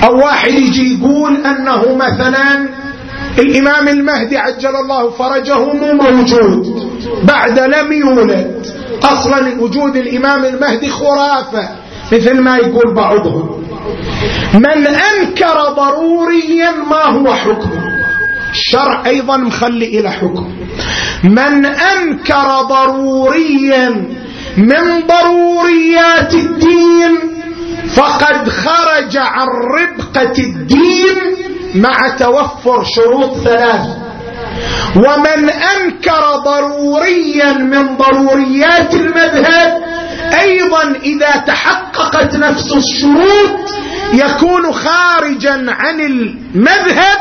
أو 0.03 0.17
واحد 0.17 0.53
يجي 0.53 0.97
يقول 0.97 1.45
أنه 1.45 1.95
مثلا 1.95 2.69
الإمام 3.39 3.87
المهدي 3.87 4.37
عجل 4.37 4.75
الله 4.75 5.09
فرجه 5.09 5.59
مو 5.73 5.93
موجود 5.93 6.89
بعد 7.23 7.59
لم 7.59 7.91
يولد. 7.91 8.67
أصلا 9.03 9.61
وجود 9.61 9.95
الإمام 9.95 10.45
المهدي 10.45 10.89
خرافة 10.89 11.69
مثل 12.11 12.41
ما 12.41 12.57
يقول 12.57 12.93
بعضهم. 12.95 13.63
من 14.53 14.87
أنكر 14.87 15.69
ضروريا 15.69 16.71
ما 16.71 17.03
هو 17.05 17.35
حكمه 17.35 17.89
الشرع 18.51 19.05
أيضا 19.05 19.37
مخلي 19.37 19.99
إلى 19.99 20.11
حكم. 20.11 20.53
من 21.23 21.65
أنكر 21.65 22.61
ضروريا 22.61 23.89
من 24.57 25.07
ضروريات 25.07 26.33
الدين 26.33 27.19
فقد 27.95 28.49
خرج 28.49 29.17
عن 29.17 29.47
ربقة 29.79 30.37
الدين 30.39 31.17
مع 31.75 32.07
توفر 32.19 32.83
شروط 32.83 33.37
ثلاث 33.37 34.08
ومن 34.95 35.49
أنكر 35.49 36.23
ضروريا 36.45 37.53
من 37.53 37.97
ضروريات 37.97 38.93
المذهب 38.93 39.83
أيضا 40.39 40.83
إذا 41.03 41.31
تحققت 41.47 42.35
نفس 42.35 42.71
الشروط 42.71 43.59
يكون 44.13 44.71
خارجا 44.73 45.65
عن 45.69 45.99
المذهب 45.99 47.17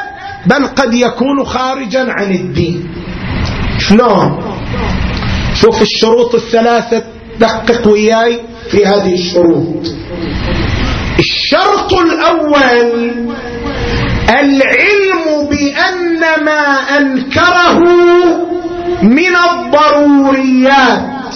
بل 0.46 0.66
قد 0.66 0.94
يكون 0.94 1.44
خارجا 1.44 2.07
عن 2.09 2.33
الدين. 2.33 2.90
شلون؟ 3.79 4.42
شوف 5.55 5.83
الشروط 5.83 6.35
الثلاثة 6.35 7.03
دقق 7.40 7.88
وياي 7.88 8.40
في 8.70 8.87
هذه 8.87 9.14
الشروط. 9.14 9.87
الشرط 11.18 11.92
الأول 11.92 13.12
العلم 14.28 15.48
بأن 15.50 16.20
ما 16.44 16.62
أنكره 16.98 17.78
من 19.02 19.36
الضروريات. 19.50 21.34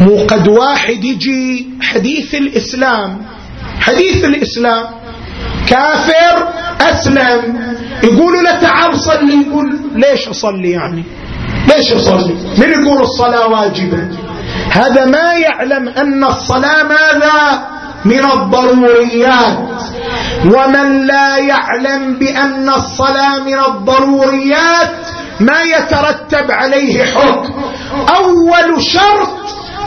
مو 0.00 0.16
قد 0.16 0.48
واحد 0.48 1.04
يجي 1.04 1.66
حديث 1.82 2.34
الإسلام. 2.34 3.22
حديث 3.80 4.24
الإسلام. 4.24 4.84
كافر 5.66 6.48
أسلم. 6.80 7.60
يقولوا 8.02 8.42
له 8.42 8.60
تعال 8.60 9.00
صلي. 9.00 9.46
يقول 9.46 9.78
ليش 9.94 10.28
أصلي 10.28 10.70
يعني؟ 10.70 11.04
ليش 11.68 11.92
أصلي؟ 11.92 12.34
من 12.58 12.68
يقول 12.72 13.00
الصلاة 13.02 13.48
واجبة؟ 13.48 14.08
هذا 14.70 15.04
ما 15.04 15.32
يعلم 15.34 15.88
أن 15.88 16.24
الصلاة 16.24 16.82
ماذا؟ 16.82 17.66
من 18.04 18.24
الضروريات. 18.24 19.58
ومن 20.44 21.06
لا 21.06 21.36
يعلم 21.36 22.18
بأن 22.18 22.68
الصلاة 22.68 23.38
من 23.38 23.58
الضروريات 23.58 24.90
ما 25.40 25.62
يترتب 25.62 26.50
عليه 26.50 27.04
حكم. 27.04 27.52
أول 28.16 28.82
شرط 28.82 29.28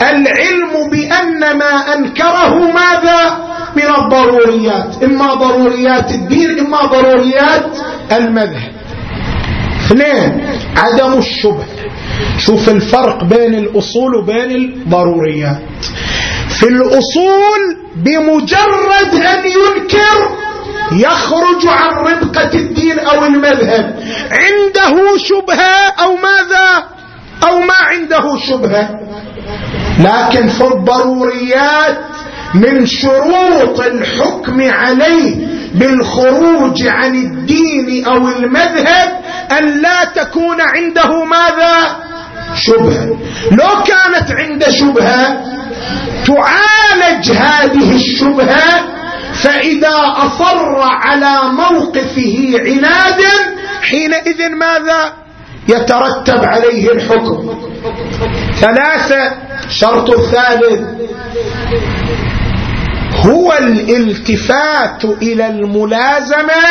العلم 0.02 0.90
بأن 0.90 1.58
ما 1.58 1.94
أنكره 1.94 2.54
ماذا؟ 2.54 3.38
من 3.76 3.94
الضروريات. 3.98 5.02
إما 5.02 5.34
ضروريات 5.34 6.10
الدين 6.10 6.58
إما 6.58 6.86
ضروريات 6.86 7.66
المذهب. 8.12 8.72
اثنين 9.86 10.46
عدم 10.76 11.18
الشبه. 11.18 11.64
شوف 12.38 12.68
الفرق 12.68 13.24
بين 13.24 13.54
الأصول 13.54 14.16
وبين 14.16 14.50
الضروريات. 14.50 15.62
في 16.60 16.66
الأصول 16.66 17.76
بمجرد 17.96 19.14
أن 19.14 19.44
ينكر 19.46 20.44
يخرج 20.92 21.66
عن 21.66 21.90
ربقة 21.90 22.54
الدين 22.54 22.98
أو 22.98 23.24
المذهب. 23.24 24.00
عنده 24.30 25.18
شبهة 25.18 25.92
أو 26.02 26.16
ماذا؟ 26.16 26.84
أو 27.48 27.60
ما 27.60 27.74
عنده 27.74 28.38
شبهة. 28.48 28.90
لكن 30.00 30.48
في 30.48 30.64
الضروريات 30.64 31.98
من 32.54 32.86
شروط 32.86 33.80
الحكم 33.80 34.70
عليه 34.70 35.46
بالخروج 35.74 36.86
عن 36.86 37.14
الدين 37.14 38.06
أو 38.06 38.28
المذهب 38.28 39.20
أن 39.58 39.82
لا 39.82 40.04
تكون 40.04 40.56
عنده 40.60 41.24
ماذا؟ 41.24 41.96
شبهة. 42.54 43.18
لو 43.50 43.82
كانت 43.86 44.30
عنده 44.30 44.70
شبهة 44.70 45.54
تعالج 46.26 47.30
هذه 47.32 47.96
الشبهة 47.96 48.94
فإذا 49.34 49.96
أصر 50.16 50.80
على 50.80 51.52
موقفه 51.52 52.52
عنادا 52.54 53.32
حينئذ 53.82 54.50
ماذا؟ 54.50 55.12
يترتب 55.68 56.44
عليه 56.44 56.92
الحكم. 56.92 57.50
ثلاثة 58.60 59.32
شرط 59.68 60.10
الثالث 60.10 60.80
هو 63.26 63.52
الالتفات 63.52 65.04
إلى 65.04 65.46
الملازمة 65.46 66.64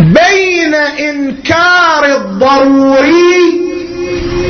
بين 0.00 0.74
إنكار 1.08 2.04
الضروري 2.04 3.62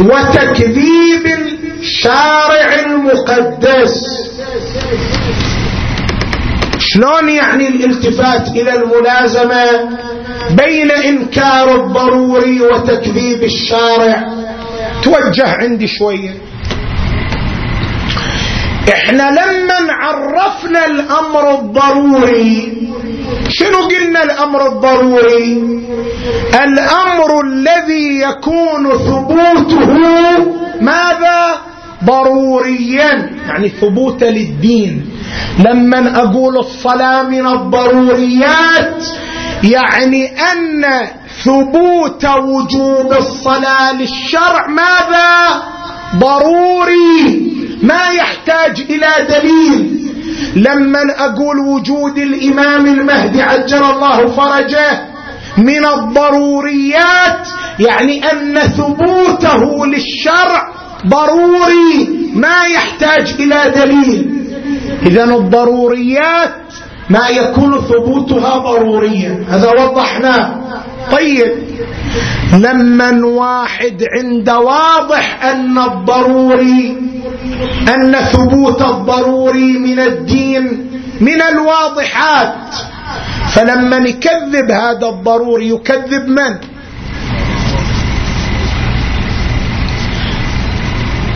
وتكذيب 0.00 1.51
الشارع 1.82 2.74
المقدس. 2.86 3.94
شلون 6.78 7.28
يعني 7.28 7.68
الالتفات 7.68 8.48
إلى 8.48 8.74
الملازمة 8.74 9.64
بين 10.50 10.90
إنكار 10.90 11.74
الضروري 11.74 12.60
وتكذيب 12.60 13.42
الشارع؟ 13.44 14.28
توجه 15.02 15.48
عندي 15.62 15.86
شوية. 15.86 16.34
إحنا 18.92 19.30
لما 19.30 19.92
عرفنا 19.92 20.86
الأمر 20.86 21.54
الضروري 21.58 22.82
شنو 23.48 23.78
قلنا 23.88 24.22
الأمر 24.22 24.66
الضروري؟ 24.66 25.52
الأمر 26.54 27.30
الذي 27.44 28.20
يكون 28.20 28.98
ثبوته 28.98 29.86
ماذا؟ 30.80 31.71
ضروريا 32.04 33.30
يعني 33.48 33.68
ثبوت 33.68 34.24
للدين. 34.24 35.04
لما 35.58 36.18
أقول 36.22 36.58
الصلاة 36.58 37.22
من 37.22 37.46
الضروريات 37.46 39.04
يعني 39.62 40.26
أن 40.26 40.84
ثبوت 41.44 42.24
وجوب 42.24 43.12
الصلاة 43.12 43.92
للشرع 43.92 44.66
ماذا؟ 44.68 45.62
ضروري 46.18 47.52
ما 47.82 48.08
يحتاج 48.10 48.80
إلى 48.90 49.08
دليل. 49.28 50.02
لما 50.56 51.00
أقول 51.18 51.58
وجود 51.58 52.18
الإمام 52.18 52.86
المهدي 52.86 53.42
عجل 53.42 53.84
الله 53.84 54.26
فرجه 54.26 55.08
من 55.58 55.84
الضروريات 55.86 57.48
يعني 57.78 58.32
أن 58.32 58.58
ثبوته 58.58 59.86
للشرع 59.86 60.81
ضروري 61.06 62.08
ما 62.34 62.64
يحتاج 62.74 63.34
إلى 63.40 63.72
دليل. 63.74 64.44
إذا 65.06 65.24
الضروريات 65.24 66.54
ما 67.10 67.28
يكون 67.28 67.80
ثبوتها 67.80 68.58
ضروريا. 68.58 69.44
هذا 69.48 69.70
وضحناه 69.70 70.60
طيب. 71.12 71.52
لما 72.52 73.26
واحد 73.26 74.04
عند 74.16 74.50
واضح 74.50 75.44
أن 75.44 75.78
الضروري 75.78 76.96
أن 77.88 78.12
ثبوت 78.12 78.82
الضروري 78.82 79.78
من 79.78 80.00
الدين 80.00 80.90
من 81.20 81.42
الواضحات 81.42 82.74
فلما 83.54 83.98
نكذب 83.98 84.70
هذا 84.70 85.08
الضروري 85.08 85.68
يكذب 85.68 86.28
من؟ 86.28 86.71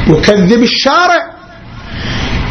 يكذب 0.07 0.63
الشارع. 0.63 1.37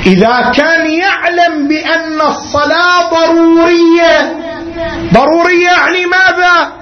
إذا 0.05 0.51
كان 0.55 0.91
يعلم 0.91 1.67
بأن 1.67 2.21
الصلاة 2.21 3.09
ضرورية. 3.09 4.35
ضرورية 5.13 5.67
يعني 5.67 6.05
ماذا؟ 6.05 6.73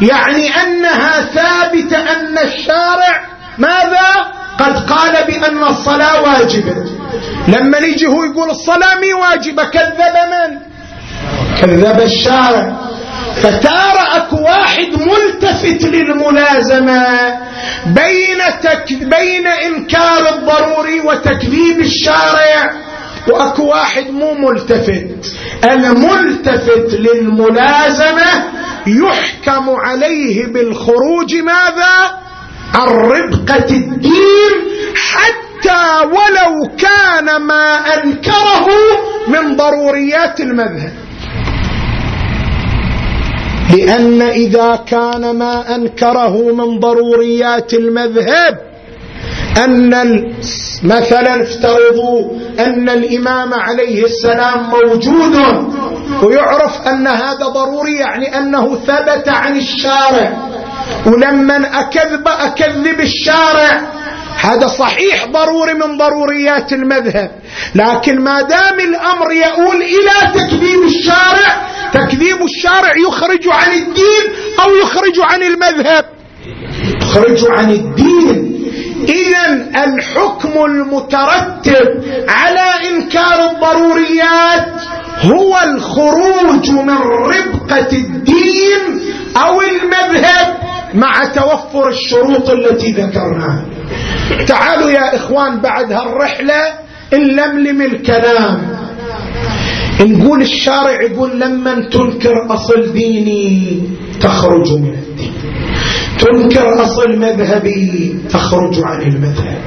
يعني 0.00 0.48
أنها 0.62 1.20
ثابتة 1.20 1.98
أن 1.98 2.38
الشارع 2.38 3.24
ماذا؟ 3.58 4.38
قد 4.58 4.90
قال 4.90 5.12
بأن 5.26 5.62
الصلاة 5.62 6.22
واجبة. 6.22 6.74
لما 7.48 7.80
نجي 7.80 8.06
هو 8.06 8.24
يقول 8.24 8.50
الصلاة 8.50 8.94
مي 9.00 9.12
واجبة 9.12 9.64
كذب 9.64 10.14
من؟ 10.32 10.58
كذب 11.60 12.00
الشارع. 12.00 12.76
فتارى 13.36 14.04
أكو 14.16 14.36
واحد 14.36 14.88
ملتفت 14.92 15.84
للملازمة 15.84 17.06
بين, 17.86 18.38
تك... 18.62 18.92
بين 18.92 19.46
إنكار 19.46 20.28
الضروري 20.34 21.00
وتكذيب 21.00 21.80
الشارع 21.80 22.72
وأكو 23.28 23.64
واحد 23.64 24.10
مو 24.10 24.34
ملتفت. 24.34 25.36
الملتفت 25.64 26.94
للملازمة 26.94 28.44
يحكم 28.86 29.70
عليه 29.70 30.46
بالخروج 30.46 31.34
ماذا؟ 31.34 32.18
عن 32.74 32.88
ربقة 32.88 33.70
الدين 33.70 34.52
حتى 34.94 36.06
ولو 36.06 36.76
كان 36.78 37.36
ما 37.42 37.94
أنكره 37.94 38.66
من 39.28 39.56
ضروريات 39.56 40.40
المذهب. 40.40 40.92
لأن 43.76 44.22
إذا 44.22 44.76
كان 44.86 45.36
ما 45.38 45.74
أنكره 45.74 46.52
من 46.52 46.80
ضروريات 46.80 47.74
المذهب 47.74 48.58
أن 49.64 49.90
مثلا 50.82 51.42
افترضوا 51.42 52.30
أن 52.58 52.88
الإمام 52.88 53.54
عليه 53.54 54.04
السلام 54.04 54.70
موجود 54.70 55.34
ويعرف 56.22 56.88
أن 56.88 57.06
هذا 57.06 57.46
ضروري 57.46 57.96
يعني 57.96 58.38
أنه 58.38 58.76
ثبت 58.86 59.28
عن 59.28 59.56
الشارع. 59.56 60.32
ولما 61.06 61.80
أكذب 61.80 62.28
أكذب 62.28 63.00
الشارع 63.00 63.80
هذا 64.40 64.66
صحيح 64.66 65.26
ضروري 65.32 65.74
من 65.74 65.98
ضروريات 65.98 66.72
المذهب. 66.72 67.30
لكن 67.74 68.20
ما 68.20 68.40
دام 68.42 68.80
الأمر 68.80 69.32
يؤول 69.32 69.82
إلى 69.82 70.32
تكذيب 70.34 70.82
الشارع 70.82 71.68
تكذيب 71.92 72.42
الشارع 72.42 72.92
يخرج 73.08 73.48
عن 73.48 73.72
الدين 73.72 74.24
أو 74.64 74.76
يخرج 74.76 75.20
عن 75.20 75.42
المذهب. 75.42 76.04
يخرج 77.02 77.44
عن 77.50 77.70
الدين. 77.70 78.54
إذا 79.08 79.70
الحكم 79.84 80.64
المترتب 80.64 82.02
على 82.28 82.88
إنكار 82.90 83.50
الضروريات 83.50 84.68
هو 85.22 85.58
الخروج 85.64 86.70
من 86.70 86.98
ربقة 86.98 87.92
الدين 87.92 89.00
أو 89.36 89.60
المذهب 89.60 90.56
مع 90.94 91.24
توفر 91.24 91.88
الشروط 91.88 92.50
التي 92.50 92.92
ذكرناها. 92.92 93.64
تعالوا 94.48 94.90
يا 94.90 95.16
إخوان 95.16 95.60
بعد 95.60 95.92
هالرحلة 95.92 96.87
نلملم 97.12 97.82
الكلام. 97.82 98.78
نقول 100.00 100.42
الشارع 100.42 101.02
يقول 101.02 101.40
لما 101.40 101.74
تنكر 101.74 102.34
أصل 102.50 102.92
ديني 102.92 103.82
تخرج 104.20 104.72
من 104.72 104.94
الدين. 104.94 105.32
تنكر 106.18 106.82
أصل 106.82 107.18
مذهبي 107.18 108.16
تخرج 108.30 108.80
عن 108.84 109.02
المذهب. 109.02 109.58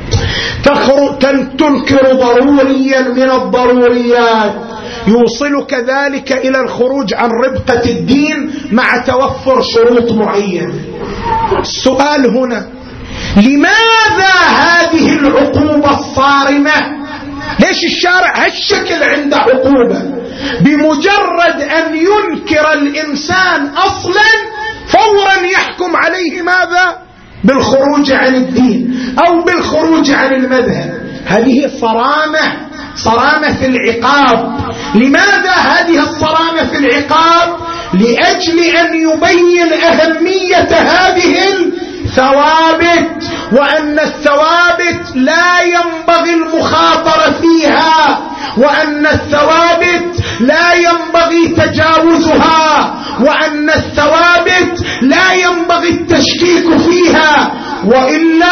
تنكر 1.58 2.14
ضروريا 2.14 3.02
من 3.02 3.32
الضروريات. 3.32 4.54
يوصلك 5.08 5.74
ذلك 5.74 6.32
إلى 6.32 6.62
الخروج 6.62 7.14
عن 7.14 7.30
ربقة 7.46 7.90
الدين 7.90 8.52
مع 8.72 8.98
توفر 8.98 9.62
شروط 9.62 10.12
معينة. 10.12 10.74
السؤال 11.60 12.38
هنا. 12.38 12.68
لماذا 13.38 14.36
هذه 14.56 15.14
العقوبة 15.14 16.00
الصارمة 16.00 17.02
ليش 17.60 17.84
الشارع 17.86 18.46
هالشكل 18.46 19.04
عنده 19.04 19.38
عقوبة؟ 19.38 20.02
بمجرد 20.62 21.62
أن 21.62 21.96
ينكر 21.96 22.74
الإنسان 22.74 23.68
أصلا 23.68 24.30
فورا 24.88 25.48
يحكم 25.54 25.96
عليه 25.96 26.42
ماذا؟ 26.42 26.98
بالخروج 27.44 28.12
عن 28.12 28.36
الدين 28.36 29.16
أو 29.28 29.44
بالخروج 29.44 30.12
عن 30.12 30.34
المذهب. 30.34 31.02
هذه 31.26 31.72
صرامة 31.82 32.70
صرامة 32.96 33.54
في 33.58 33.66
العقاب. 33.66 34.60
لماذا 34.96 35.52
هذه 35.52 36.04
الصرامة 36.04 36.64
في 36.72 36.78
العقاب؟ 36.78 37.58
لأجل 37.94 38.60
أن 38.60 38.94
يبين 38.96 39.74
أهمية 39.74 40.70
هذه 40.72 41.38
الثوابت 42.12 43.24
وأن 43.52 44.00
الثوابت 44.00 45.16
لا 45.16 45.62
ينبغي 45.62 46.34
المخاطرة 46.34 47.34
فيها 47.42 48.20
وأن 48.58 49.06
الثوابت 49.06 50.24
لا 50.40 50.74
ينبغي 50.74 51.48
تجاوزها 51.48 52.96
وأن 53.20 53.70
الثوابت 53.70 54.86
لا 55.02 55.34
ينبغي 55.34 55.90
التشكيك 55.90 56.78
فيها 56.78 57.52
وإلا 57.86 58.52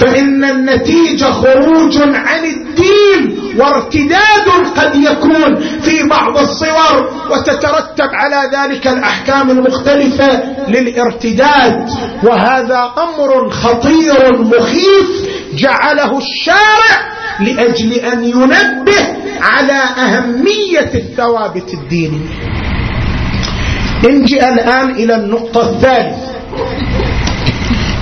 فإن 0.00 0.44
النتيجة 0.44 1.24
خروج 1.24 1.98
عن 2.02 2.44
الدين 2.44 3.38
وارتداد 3.58 4.48
قد 4.76 4.94
يكون 4.96 5.56
في 5.80 6.02
بعض 6.10 6.38
الصور 6.38 7.10
وتترتب 7.30 8.08
على 8.12 8.50
ذلك 8.56 8.86
الأحكام 8.86 9.50
المختلفة 9.50 10.42
للارتداد. 10.68 11.88
وهذا 12.24 12.90
أمر 12.98 13.50
خطير 13.50 14.42
مخيف 14.42 15.28
جعله 15.54 16.18
الشارع 16.18 17.18
لأجل 17.40 17.92
أن 17.92 18.24
ينبه 18.24 19.06
على 19.40 19.80
أهمية 19.98 20.90
الثوابت 20.94 21.74
الدينية 21.74 22.38
نجي 24.04 24.48
الآن 24.48 24.90
إلى 24.90 25.14
النقطة 25.14 25.70
الثالثة 25.70 26.28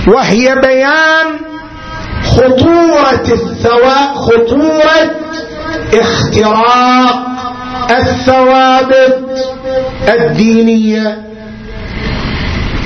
وهي 0.07 0.55
بيان 0.63 1.27
خطورة 2.27 3.27
الثواب 3.31 4.15
خطورة 4.15 5.11
اختراق 5.93 7.27
الثوابت 7.89 9.19
الدينية. 10.07 11.27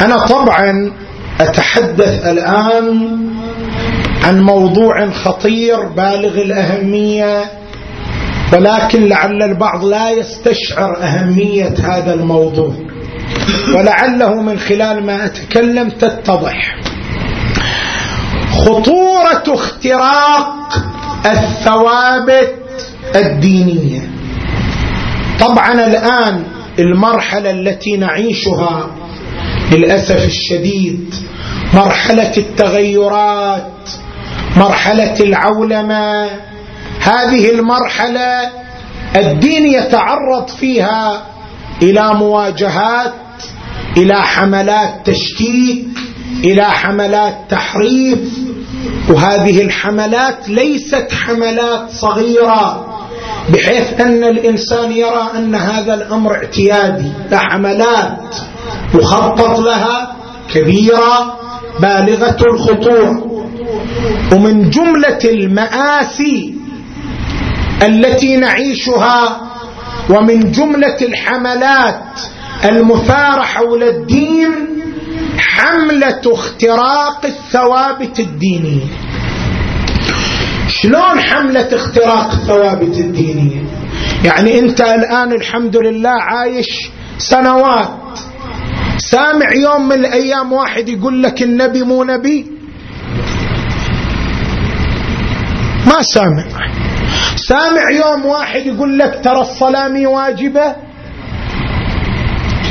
أنا 0.10 0.26
طبعا 0.26 0.92
أتحدث 1.42 2.26
الآن 2.26 3.18
عن 4.24 4.42
موضوع 4.42 5.10
خطير 5.10 5.84
بالغ 5.84 6.42
الأهمية 6.42 7.44
ولكن 8.54 9.04
لعل 9.08 9.44
البعض 9.44 9.86
لا 9.86 10.10
يستشعر 10.12 10.98
أهمية 11.02 11.74
هذا 11.84 12.14
الموضوع. 12.14 12.74
ولعله 13.76 14.42
من 14.42 14.60
خلال 14.60 15.06
ما 15.06 15.26
أتكلم 15.26 15.90
تتضح. 15.90 16.76
خطورة 18.52 19.44
اختراق 19.48 20.74
الثوابت 21.26 22.56
الدينية. 23.16 24.10
طبعا 25.40 25.74
الآن 25.74 26.44
المرحلة 26.80 27.52
التي 27.52 27.98
نعيشها 27.98 28.99
للأسف 29.72 30.26
الشديد 30.26 31.16
مرحلة 31.74 32.38
التغيرات 32.38 33.90
مرحلة 34.58 35.20
العولمة 35.20 36.30
هذه 37.00 37.50
المرحلة 37.50 38.50
الدين 39.16 39.68
يتعرض 39.68 40.48
فيها 40.60 41.26
إلى 41.82 42.14
مواجهات 42.14 43.14
إلى 43.98 44.22
حملات 44.22 44.94
تشكيك 45.06 45.88
إلى 46.44 46.64
حملات 46.64 47.38
تحريف 47.50 48.20
وهذه 49.10 49.62
الحملات 49.62 50.50
ليست 50.50 51.08
حملات 51.12 51.92
صغيرة 51.92 52.86
بحيث 53.50 54.02
أن 54.02 54.24
الإنسان 54.24 54.92
يرى 54.92 55.30
أن 55.36 55.56
هذا 55.56 55.94
الأمر 55.94 56.36
اعتيادي 56.36 57.12
لا 57.32 57.38
حملات. 57.38 58.36
مخطط 58.94 59.60
لها 59.60 60.16
كبيرة 60.54 61.40
بالغة 61.80 62.38
الخطورة 62.54 63.24
ومن 64.34 64.70
جملة 64.70 65.20
المآسي 65.26 66.56
التي 67.82 68.38
نعيشها 68.38 69.42
ومن 70.10 70.52
جملة 70.52 70.98
الحملات 71.02 72.04
المثارة 72.66 73.42
حول 73.42 73.84
الدين 73.84 74.50
حملة 75.38 76.22
اختراق 76.26 77.26
الثوابت 77.26 78.20
الدينية 78.20 78.86
شلون 80.68 81.20
حملة 81.20 81.70
اختراق 81.76 82.32
الثوابت 82.32 82.98
الدينية 82.98 83.64
يعني 84.26 84.60
أنت 84.60 84.82
الآن 84.82 85.32
الحمد 85.32 85.78
لله 85.78 86.10
عايش 86.22 86.68
سنوات 87.18 88.20
سامع 89.00 89.54
يوم 89.56 89.88
من 89.88 89.96
الأيام 89.96 90.54
واحد 90.54 90.90
يقول 90.90 91.24
لك 91.24 91.42
النبي 91.44 91.84
مو 91.84 92.04
نبي؟ 92.04 92.48
ما 95.88 96.02
سامع. 96.02 96.44
سامع 97.36 97.92
يوم 97.92 98.26
واحد 98.26 98.66
يقول 98.66 99.00
لك 99.00 99.20
ترى 99.24 99.42
الصلاة 99.42 100.08
واجبة؟ 100.08 100.76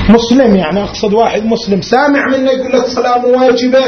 مسلم 0.08 0.56
يعني 0.56 0.84
أقصد 0.84 1.12
واحد 1.14 1.44
مسلم. 1.46 1.82
سامع 1.82 2.26
منه 2.26 2.50
يقول 2.50 2.72
لك 2.72 2.86
صلاة 2.86 3.26
واجبة؟ 3.26 3.84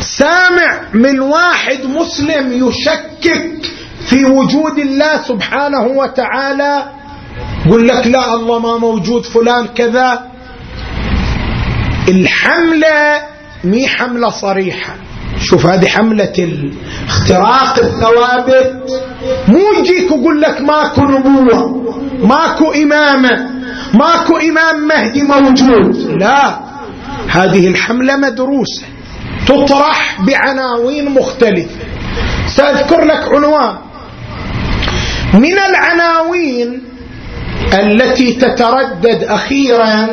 سامع 0.00 0.80
من 0.94 1.20
واحد 1.20 1.78
مسلم 1.84 2.68
يشكك 2.68 3.66
في 4.08 4.24
وجود 4.24 4.78
الله 4.78 5.22
سبحانه 5.22 5.82
وتعالى 5.86 6.84
يقول 7.66 7.88
لك 7.88 8.06
لا 8.06 8.34
الله 8.34 8.58
ما 8.58 8.78
موجود 8.78 9.24
فلان 9.24 9.66
كذا. 9.66 10.29
الحملة 12.08 13.22
مي 13.64 13.88
حملة 13.88 14.30
صريحة. 14.30 14.94
شوف 15.40 15.66
هذه 15.66 15.86
حملة 15.86 16.62
اختراق 17.08 17.78
الثوابت. 17.78 18.90
مو 19.48 19.60
يجيك 19.78 20.12
ويقول 20.12 20.40
لك 20.42 20.60
ماكو 20.60 21.02
نبوة 21.02 21.84
ماكو 22.22 22.72
إمامة 22.72 23.50
ماكو 23.94 24.36
إمام 24.36 24.88
مهدي 24.88 25.22
موجود. 25.22 25.96
لا 26.20 26.60
هذه 27.28 27.68
الحملة 27.68 28.16
مدروسة. 28.16 28.82
تطرح 29.46 30.20
بعناوين 30.20 31.10
مختلفة. 31.10 31.84
سأذكر 32.46 33.04
لك 33.04 33.34
عنوان. 33.34 33.76
من 35.34 35.58
العناوين 35.58 36.82
التي 37.74 38.32
تتردد 38.32 39.24
أخيرا 39.24 40.08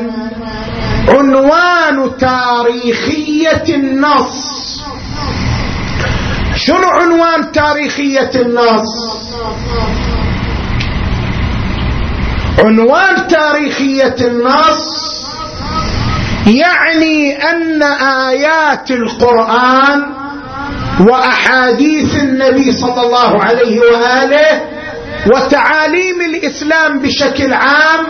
عنوان 1.07 2.17
تاريخية 2.17 3.75
النص. 3.75 4.57
شنو 6.55 6.87
عنوان 6.87 7.51
تاريخية 7.51 8.31
النص؟ 8.35 8.93
عنوان 12.59 13.27
تاريخية 13.27 14.15
النص 14.21 15.07
يعني 16.47 17.35
أن 17.51 17.83
آيات 18.29 18.91
القرآن 18.91 20.03
وأحاديث 20.99 22.15
النبي 22.15 22.71
صلى 22.71 23.01
الله 23.01 23.43
عليه 23.43 23.79
وآله 23.79 24.61
وتعاليم 25.27 26.21
الإسلام 26.21 26.99
بشكل 26.99 27.53
عام 27.53 28.05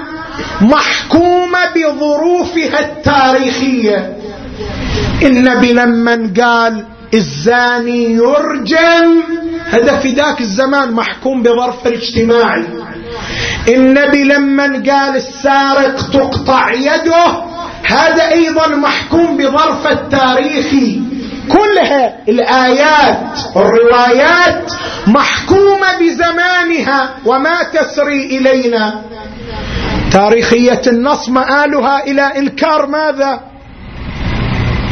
محكومة 0.61 1.59
بظروفها 1.75 2.79
التاريخية. 2.79 4.17
النبي 5.21 5.73
لما 5.73 6.31
قال 6.41 6.85
الزاني 7.13 8.11
يرجم 8.11 9.23
هذا 9.69 9.97
في 9.97 10.11
ذاك 10.11 10.41
الزمان 10.41 10.91
محكوم 10.91 11.43
بظرف 11.43 11.87
الاجتماعي. 11.87 12.65
النبي 13.67 14.23
لما 14.23 14.63
قال 14.63 15.15
السارق 15.15 16.09
تقطع 16.13 16.73
يده 16.73 17.43
هذا 17.85 18.29
أيضا 18.31 18.67
محكوم 18.67 19.37
بظرف 19.37 19.87
التاريخي. 19.87 21.01
كلها 21.49 22.17
الآيات 22.29 23.39
والروايات 23.55 24.71
محكومة 25.07 25.87
بزمانها 25.99 27.09
وما 27.25 27.63
تسري 27.63 28.25
إلينا. 28.25 29.01
تاريخية 30.11 30.81
النص 30.87 31.29
مآلها 31.29 32.03
إلى 32.03 32.21
إنكار 32.21 32.87
ماذا؟ 32.87 33.39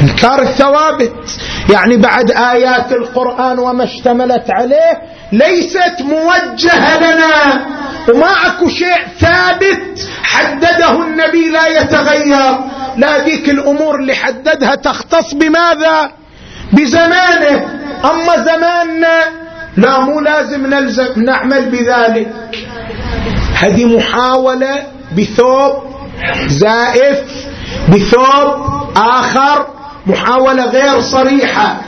إنكار 0.01 0.41
الثوابت. 0.41 1.39
يعني 1.69 1.97
بعد 1.97 2.31
آيات 2.31 2.91
القرآن 2.91 3.59
وما 3.59 3.83
اشتملت 3.83 4.45
عليه 4.49 5.01
ليست 5.31 6.01
موجهة 6.01 6.97
لنا. 6.97 7.65
وما 8.09 8.31
أكو 8.47 8.69
شيء 8.69 8.97
ثابت 9.19 10.09
حدده 10.23 11.03
النبي 11.03 11.49
لا 11.49 11.67
يتغير. 11.67 12.59
لا 12.97 13.25
ذيك 13.25 13.49
الأمور 13.49 13.95
اللي 13.99 14.15
حددها 14.15 14.75
تختص 14.75 15.33
بماذا؟ 15.33 16.11
بزمانه. 16.73 17.65
أما 18.05 18.37
زماننا 18.37 19.19
لا 19.77 19.99
مو 19.99 20.19
لازم 20.19 20.67
نلزم 20.67 21.23
نعمل 21.23 21.65
بذلك. 21.65 22.33
هذه 23.59 23.97
محاولة 23.97 24.94
بثوب 25.17 25.83
زائف 26.47 27.19
بثوب 27.89 28.47
آخر 28.97 29.67
محاولة 30.07 30.65
غير 30.65 31.01
صريحة. 31.01 31.81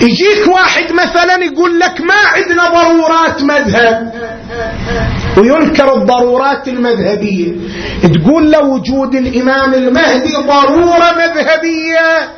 يجيك 0.00 0.48
واحد 0.48 0.92
مثلا 0.92 1.44
يقول 1.44 1.80
لك 1.80 2.00
ما 2.00 2.14
عندنا 2.34 2.68
ضرورات 2.68 3.42
مذهب. 3.42 4.12
وينكر 5.36 5.94
الضرورات 5.94 6.68
المذهبية. 6.68 7.52
تقول 8.02 8.50
له 8.50 8.60
وجود 8.60 9.14
الإمام 9.14 9.74
المهدي 9.74 10.36
ضرورة 10.36 11.12
مذهبية. 11.12 12.28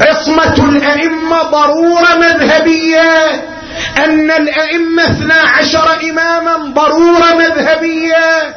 عصمة 0.00 0.68
الأئمة 0.68 1.42
ضرورة 1.42 2.14
مذهبية. 2.18 3.42
أن 4.04 4.30
الأئمة 4.30 5.02
اثنا 5.02 5.34
عشر 5.34 6.10
إماما 6.10 6.74
ضرورة 6.74 7.34
مذهبية. 7.38 8.56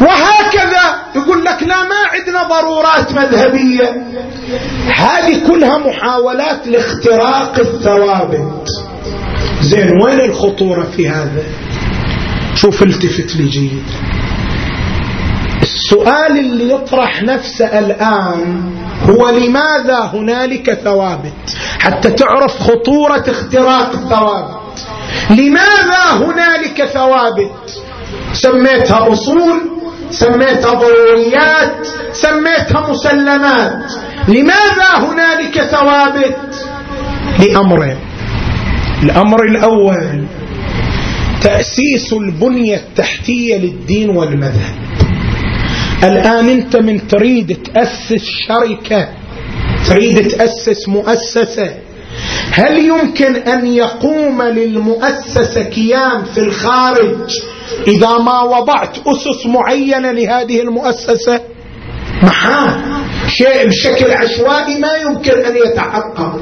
وهكذا 0.00 1.02
يقول 1.16 1.44
لك 1.44 1.62
لا 1.62 1.82
ما 1.82 2.00
عندنا 2.12 2.42
ضرورات 2.42 3.12
مذهبية. 3.12 4.06
هذه 4.96 5.46
كلها 5.46 5.78
محاولات 5.78 6.66
لاختراق 6.66 7.58
الثوابت. 7.58 8.68
زين 9.60 9.90
وين 10.02 10.20
الخطورة 10.20 10.82
في 10.96 11.08
هذا؟ 11.08 11.42
شوف 12.54 12.82
التفت 12.82 13.36
لي 13.36 13.48
جيد. 13.48 13.84
السؤال 15.74 16.38
اللي 16.38 16.74
يطرح 16.74 17.22
نفسه 17.22 17.78
الآن 17.78 18.62
هو 19.08 19.30
لماذا 19.30 20.10
هنالك 20.14 20.74
ثوابت؟ 20.84 21.56
حتى 21.78 22.10
تعرف 22.10 22.62
خطورة 22.62 23.24
اختراق 23.28 23.90
الثوابت 23.92 24.86
لماذا 25.30 26.04
هنالك 26.12 26.84
ثوابت؟ 26.84 27.82
سميتها 28.32 29.12
أصول 29.12 29.70
سميتها 30.10 30.74
ضروريات 30.74 31.86
سميتها 32.12 32.90
مسلمات. 32.90 33.92
لماذا 34.28 34.90
هنالك 34.98 35.62
ثوابت؟ 35.62 36.66
لأمرين. 37.38 37.98
الأمر 39.02 39.42
الأول 39.44 40.26
تأسيس 41.42 42.12
البنية 42.12 42.76
التحتية 42.76 43.56
للدين 43.56 44.10
والمذهب. 44.10 44.85
الآن 46.04 46.48
أنت 46.48 46.76
من 46.76 47.08
تريد 47.08 47.58
تأسس 47.74 48.24
شركة 48.48 49.08
تريد 49.88 50.28
تأسس 50.28 50.88
مؤسسة. 50.88 51.74
هل 52.50 52.78
يمكن 52.78 53.36
أن 53.36 53.66
يقوم 53.66 54.42
للمؤسسة 54.42 55.62
كيان 55.62 56.24
في 56.34 56.40
الخارج 56.40 57.30
إذا 57.88 58.18
ما 58.18 58.42
وضعت 58.42 58.98
أسس 59.06 59.46
معينة 59.46 60.10
لهذه 60.10 60.60
المؤسسة؟ 60.60 61.40
محال. 62.22 62.70
شيء 63.28 63.68
بشكل 63.68 64.12
عشوائي 64.12 64.78
ما 64.78 64.92
يمكن 65.02 65.44
أن 65.44 65.56
يتحقق. 65.56 66.40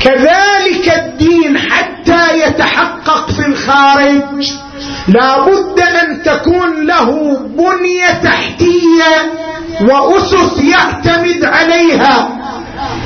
كذلك 0.00 0.94
الدين 0.96 1.58
حتى 1.58 2.46
يتحقق 2.46 3.30
في 3.30 3.46
الخارج. 3.46 4.52
لا 5.08 5.44
بد 5.44 5.80
أن 5.80 6.22
تكون 6.22 6.86
له 6.86 7.38
بنية 7.38 8.10
تحتية 8.22 9.32
وأسس 9.80 10.58
يعتمد 10.64 11.44
عليها. 11.44 12.38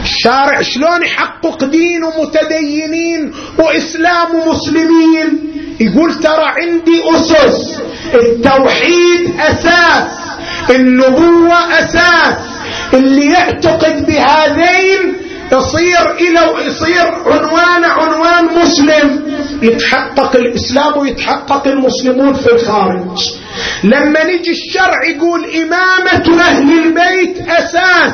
الشارع 0.03 0.63
شلون 0.63 1.03
يحقق 1.03 1.65
دين 1.65 2.05
ومتدينين 2.05 3.33
وإسلام 3.59 4.35
ومسلمين 4.35 5.53
يقول 5.81 6.15
ترى 6.15 6.45
عندي 6.45 7.03
أسس. 7.17 7.81
التوحيد 8.15 9.41
أساس. 9.41 10.11
النبوة 10.71 11.79
أساس. 11.79 12.37
اللي 12.95 13.27
يعتقد 13.27 14.07
بهذين 14.07 15.17
يصير 15.53 16.11
إلى 16.11 16.67
يصير 16.67 17.07
عنوان 17.27 17.85
عنوان 17.85 18.45
مسلم. 18.63 19.33
يتحقق 19.63 20.37
الإسلام 20.37 20.99
ويتحقق 20.99 21.67
المسلمون 21.67 22.33
في 22.33 22.53
الخارج. 22.53 23.19
لما 23.85 24.25
نجي 24.25 24.51
الشرع 24.51 25.05
يقول 25.09 25.45
إمامة 25.45 26.41
أهل 26.43 26.73
البيت 26.85 27.49
أساس. 27.49 28.13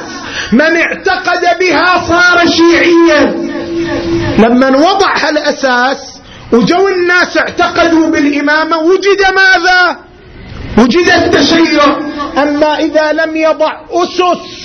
من 0.53 0.77
اعتقد 0.77 1.59
بها 1.61 2.05
صار 2.09 2.47
شيعيا. 2.47 3.35
لما 4.39 4.77
وضع 4.77 5.17
هالأساس 5.17 6.19
وجو 6.53 6.89
الناس 6.89 7.37
اعتقدوا 7.37 8.07
بالإمامة 8.07 8.79
وجد 8.79 9.21
ماذا؟ 9.37 9.97
وجد 10.79 11.09
التشيع. 11.09 11.85
أما 12.39 12.79
إذا 12.79 13.13
لم 13.13 13.37
يضع 13.37 13.73
أسس 13.91 14.58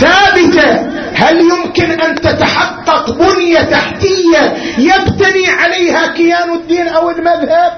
ثابتة. 0.00 0.90
هل 1.14 1.40
يمكن 1.40 1.90
أن 2.00 2.14
تتحقق 2.14 3.10
بنية 3.10 3.60
تحتية 3.60 4.56
يبتني 4.78 5.48
عليها 5.48 6.06
كيان 6.06 6.52
الدين 6.52 6.88
أو 6.88 7.10
المذهب؟ 7.10 7.72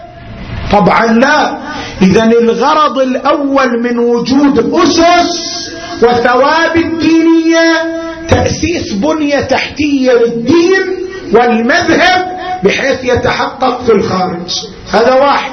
طبعا 0.73 1.07
لا. 1.07 1.59
إذا 2.03 2.25
الغرض 2.25 2.99
الأول 2.99 3.83
من 3.83 3.99
وجود 3.99 4.75
أسس 4.75 5.71
وثوابت 6.03 6.87
دينية 7.01 7.97
تأسيس 8.29 8.93
بنية 8.93 9.41
تحتية 9.41 10.13
للدين 10.13 11.07
والمذهب 11.33 12.37
بحيث 12.65 13.05
يتحقق 13.05 13.85
في 13.85 13.93
الخارج. 13.93 14.51
هذا 14.93 15.15
واحد. 15.15 15.53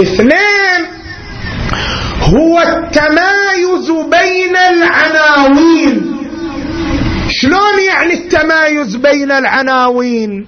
اثنين 0.00 0.86
هو 2.36 2.60
التمايز 2.60 3.90
بين 3.90 4.56
العناوين. 4.56 6.16
شلون 7.28 7.78
يعني 7.88 8.14
التمايز 8.14 8.96
بين 8.96 9.32
العناوين؟ 9.32 10.46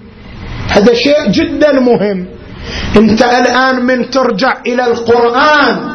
هذا 0.69 0.93
شيء 0.93 1.27
جدا 1.27 1.79
مهم. 1.79 2.27
انت 2.97 3.21
الآن 3.21 3.85
من 3.85 4.09
ترجع 4.09 4.53
إلى 4.67 4.85
القرآن. 4.87 5.93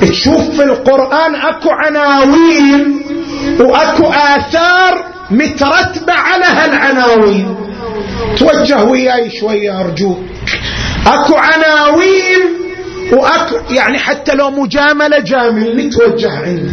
تشوف 0.00 0.50
في 0.56 0.64
القرآن 0.64 1.34
أكو 1.34 1.70
عناوين 1.70 3.00
وأكو 3.60 4.04
آثار 4.06 5.04
مترتبة 5.30 6.12
على 6.12 6.44
هالعناوين. 6.44 7.56
توجه 8.38 8.84
وياي 8.84 9.30
شوية 9.30 9.80
أرجوك. 9.80 10.18
أكو 11.06 11.34
عناوين 11.34 12.67
واكو 13.12 13.56
يعني 13.70 13.98
حتى 13.98 14.34
لو 14.34 14.50
مجاملة 14.50 15.18
جامل 15.18 15.76
نتوجه 15.76 16.32
عنده 16.38 16.72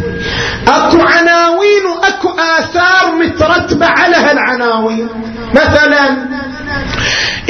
أكو 0.68 1.00
عناوين 1.00 1.86
وأكو 1.86 2.28
آثار 2.28 3.14
مترتبة 3.14 3.86
على 3.86 4.16
هالعناوين. 4.16 5.08
مثلا 5.54 6.08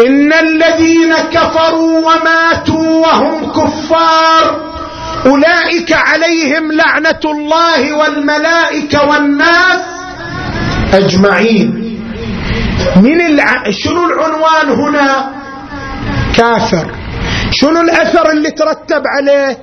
إن 0.06 0.32
الذين 0.32 1.14
كفروا 1.32 1.98
وماتوا 1.98 3.06
وهم 3.06 3.52
كفار 3.52 4.66
أولئك 5.26 5.92
عليهم 5.92 6.72
لعنة 6.72 7.20
الله 7.24 7.92
والملائكة 7.92 9.08
والناس 9.08 9.80
أجمعين. 10.94 11.98
من 12.96 13.20
الع... 13.20 13.70
شنو 13.70 14.04
العنوان 14.04 14.68
هنا؟ 14.80 15.32
كافر. 16.36 17.05
شنو 17.52 17.80
الأثر 17.80 18.30
اللي 18.30 18.50
ترتب 18.50 19.02
عليه 19.18 19.58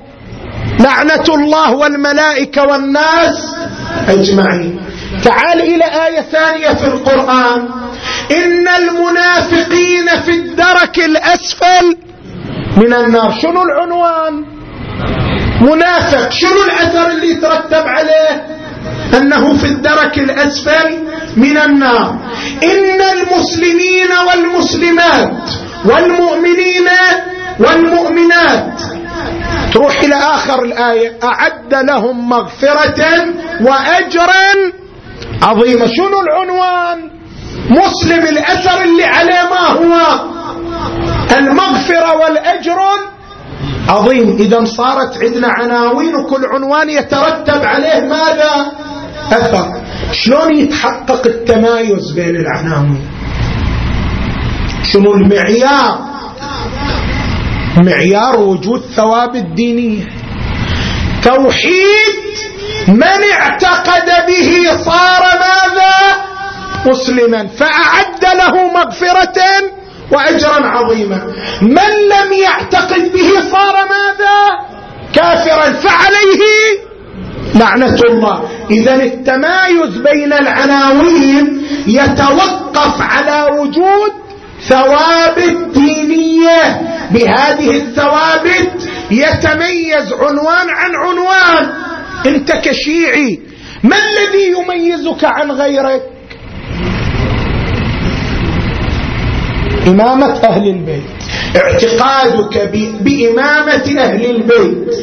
لعنة 0.80 1.24
الله 1.28 1.74
والملائكة 1.74 2.62
والناس؟ 2.62 3.54
أجمعين. 4.08 4.80
تعال 5.24 5.60
إلى 5.60 5.84
آية 5.84 6.20
ثانية 6.20 6.74
في 6.74 6.86
القرآن. 6.86 7.68
إن 8.30 8.68
المنافقين 8.68 10.06
في 10.24 10.30
الدرك 10.30 10.98
الأسفل 10.98 11.96
من 12.76 12.92
النار. 12.92 13.34
شنو 13.42 13.62
العنوان؟ 13.62 14.44
منافق. 15.60 16.30
شنو 16.30 16.62
الأثر 16.62 17.10
اللي 17.10 17.30
يترتب 17.30 17.84
عليه؟ 17.86 18.46
أنه 19.16 19.56
في 19.58 19.64
الدرك 19.66 20.18
الأسفل 20.18 20.98
من 21.36 21.58
النار. 21.58 22.18
إن 22.62 23.00
المسلمين 23.18 24.10
والمسلمات 24.28 25.50
والمؤمنين 25.84 26.88
والمؤمنات. 27.60 28.80
تروح 29.72 30.00
إلى 30.00 30.14
آخر 30.14 30.62
الآية. 30.62 31.18
أعد 31.24 31.74
لهم 31.74 32.28
مغفرة 32.28 33.00
وأجرا 33.60 34.72
عظيما. 35.42 35.86
شنو 35.86 36.20
العنوان؟ 36.20 37.10
مسلم 37.70 38.26
الأثر 38.26 38.82
اللي 38.82 39.04
عليه 39.04 39.42
ما 39.50 39.66
هو؟ 39.68 40.20
المغفرة 41.38 42.16
والأجر 42.16 42.78
عظيم. 43.88 44.36
إذا 44.40 44.64
صارت 44.64 45.18
عندنا 45.22 45.48
عناوين 45.48 46.14
وكل 46.14 46.46
عنوان 46.54 46.90
يترتب 46.90 47.64
عليه 47.64 48.00
ماذا؟ 48.00 48.72
أثر. 49.32 49.82
شلون 50.12 50.54
يتحقق 50.54 51.26
التمايز 51.26 52.12
بين 52.12 52.36
العناوين؟ 52.36 53.08
شنو 54.82 55.14
المعيار؟ 55.14 56.13
معيار 57.76 58.40
وجود 58.40 58.82
ثوابت 58.96 59.46
دينية 59.56 60.04
توحيد 61.24 62.24
من 62.88 63.20
اعتقد 63.32 64.26
به 64.26 64.76
صار 64.84 65.22
ماذا؟ 65.22 66.24
مسلما. 66.86 67.46
فأعد 67.46 68.24
له 68.24 68.72
مغفرة 68.72 69.42
وأجرا 70.12 70.66
عظيما. 70.66 71.22
من 71.62 71.92
لم 72.12 72.32
يعتقد 72.32 73.12
به 73.12 73.30
صار 73.52 73.74
ماذا؟ 73.74 74.38
كافرا. 75.14 75.72
فعليه 75.72 76.42
لعنة 77.54 77.98
الله. 78.10 78.48
إذا 78.70 78.94
التمايز 78.94 79.96
بين 79.96 80.32
العناوين 80.32 81.66
يتوقف 81.86 83.00
على 83.00 83.58
وجود 83.58 84.12
ثوابت 84.68 85.56
دينية 85.74 86.80
بهذه 87.10 87.70
الثوابت 87.76 88.88
يتميز 89.10 90.12
عنوان 90.12 90.68
عن 90.68 90.90
عنوان. 91.04 91.72
انت 92.26 92.52
كشيعي 92.52 93.40
ما 93.82 93.96
الذي 93.96 94.52
يميزك 94.52 95.24
عن 95.24 95.50
غيرك؟ 95.50 96.02
إمامة 99.86 100.32
أهل 100.44 100.68
البيت 100.68 101.02
اعتقادك 101.56 102.68
بإمامة 103.00 103.98
أهل 103.98 104.30
البيت. 104.30 104.94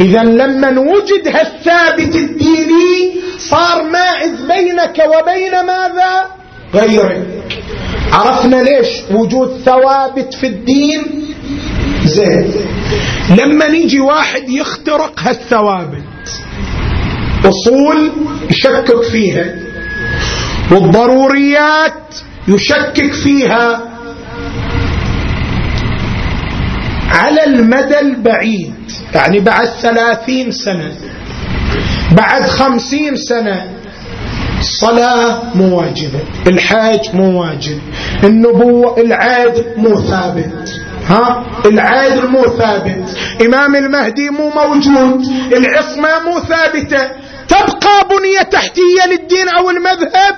إذا 0.00 0.22
لما 0.22 0.80
وجد 0.80 1.28
هالثابت 1.28 2.14
الديني 2.14 3.20
صار 3.38 3.82
مائز 3.82 4.40
بينك 4.40 4.98
وبين 4.98 5.50
ماذا؟ 5.66 6.26
غيرك. 6.74 7.58
عرفنا 8.12 8.56
ليش 8.56 8.88
وجود 9.10 9.60
ثوابت 9.64 10.34
في 10.34 10.46
الدين؟ 10.46 11.27
زين. 12.08 12.50
لما 13.30 13.68
نيجي 13.68 14.00
واحد 14.00 14.48
يخترق 14.48 15.20
هالثوابت 15.20 16.42
أصول 17.44 18.12
يشكك 18.50 19.02
فيها 19.12 19.54
والضروريات 20.70 22.14
يشكك 22.48 23.12
فيها. 23.12 23.82
على 27.10 27.44
المدى 27.44 28.00
البعيد 28.00 28.74
يعني 29.14 29.40
بعد 29.40 29.66
ثلاثين 29.66 30.50
سنة 30.50 30.92
بعد 32.12 32.42
خمسين 32.42 33.16
سنة 33.16 33.66
الصلاة 34.60 35.42
مو 35.54 35.78
واجبة 35.78 36.20
الحاج 36.46 37.00
مو 37.14 37.40
واجب 37.42 37.78
النبوة 38.24 39.00
العاد 39.00 39.64
مو 39.76 40.00
ثابت. 40.00 40.80
ها؟ 41.08 41.46
العادل 41.66 42.26
مو 42.28 42.44
ثابت. 42.44 43.16
إمام 43.46 43.76
المهدي 43.76 44.30
مو 44.30 44.50
موجود. 44.50 45.26
العصمة 45.52 46.18
مو 46.24 46.40
ثابتة. 46.40 47.10
تبقى 47.48 48.08
بنية 48.10 48.42
تحتية 48.42 49.06
للدين 49.10 49.48
أو 49.48 49.70
المذهب؟ 49.70 50.36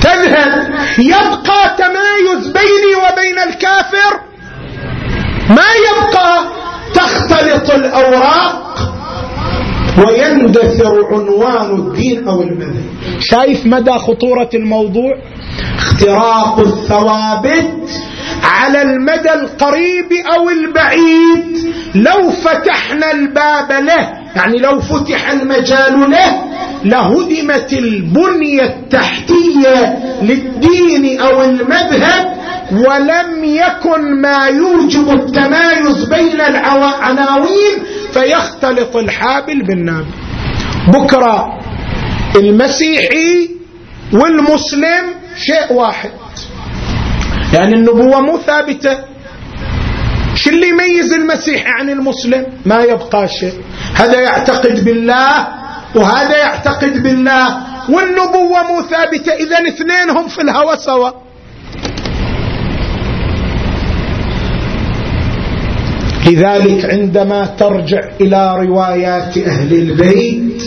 تذهب. 0.00 0.74
يبقى 0.98 1.76
تمايز 1.78 2.46
بيني 2.46 2.94
وبين 2.96 3.38
الكافر؟ 3.38 4.20
ما 5.48 5.66
يبقى. 5.88 6.44
تختلط 6.94 7.70
الأوراق. 7.70 8.99
ويندثر 9.98 11.06
عنوان 11.12 11.74
الدين 11.74 12.28
أو 12.28 12.42
المذهب. 12.42 12.84
شايف 13.20 13.66
مدى 13.66 13.92
خطورة 13.92 14.50
الموضوع؟ 14.54 15.12
اختراق 15.78 16.58
الثوابت 16.60 17.90
على 18.42 18.82
المدى 18.82 19.32
القريب 19.32 20.12
أو 20.34 20.50
البعيد. 20.50 21.74
لو 21.94 22.30
فتحنا 22.30 23.12
الباب 23.12 23.72
له 23.72 24.20
يعني 24.36 24.58
لو 24.58 24.80
فتح 24.80 25.30
المجال 25.30 26.10
له 26.10 26.50
لهدمت 26.84 27.72
البنية 27.72 28.62
التحتية 28.62 29.98
للدين 30.22 31.20
أو 31.20 31.44
المذهب 31.44 32.40
ولم 32.72 33.44
يكن 33.44 34.20
ما 34.20 34.46
يوجب 34.46 35.10
التمايز 35.10 36.04
بين 36.04 36.40
العناوين 36.40 37.74
فيختلط 38.12 38.96
الحابل 38.96 39.62
بالنابل 39.62 40.10
بكرة 40.88 41.58
المسيحي 42.36 43.50
والمسلم 44.12 45.04
شيء 45.36 45.72
واحد. 45.72 46.10
يعني 47.52 47.74
النبوة 47.74 48.20
مو 48.20 48.38
ثابتة. 48.38 48.98
شو 50.34 50.50
اللي 50.50 50.68
يميز 50.68 51.12
المسيحي 51.12 51.68
عن 51.68 51.90
المسلم؟ 51.90 52.46
ما 52.66 52.82
يبقى 52.82 53.28
شيء. 53.28 53.60
هذا 53.94 54.20
يعتقد 54.20 54.84
بالله 54.84 55.48
وهذا 55.94 56.38
يعتقد 56.38 57.02
بالله. 57.02 57.58
والنبوة 57.88 58.62
مو 58.62 58.82
ثابتة. 58.82 59.32
إذا 59.32 59.68
اثنين 59.68 60.10
هم 60.10 60.28
في 60.28 60.42
الهوى 60.42 60.76
سوا 60.76 61.10
لذلك 66.26 66.84
عندما 66.84 67.46
ترجع 67.58 68.00
إلى 68.20 68.54
روايات 68.56 69.38
أهل 69.38 69.72
البيت 69.72 70.62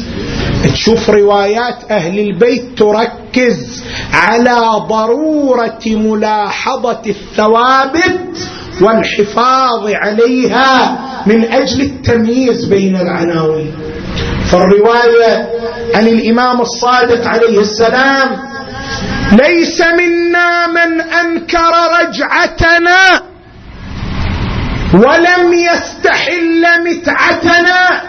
تشوف 0.73 1.09
روايات 1.09 1.91
أهل 1.91 2.19
البيت 2.19 2.63
تركز 2.77 3.83
على 4.13 4.61
ضرورة 4.89 5.79
ملاحظة 5.85 7.01
الثوابت 7.07 8.47
والحفاظ 8.81 9.87
عليها 9.93 10.97
من 11.25 11.43
أجل 11.45 11.81
التمييز 11.81 12.65
بين 12.65 12.95
العناوين. 12.95 13.71
فالرواية 14.51 15.49
عن 15.95 16.07
الإمام 16.07 16.61
الصادق 16.61 17.27
عليه 17.27 17.59
السلام 17.59 18.29
ليس 19.31 19.81
منا 19.81 20.67
من 20.67 21.01
أنكر 21.01 21.73
رجعتنا 22.01 23.21
ولم 24.93 25.53
يستحل 25.53 26.65
متعتنا. 26.85 28.01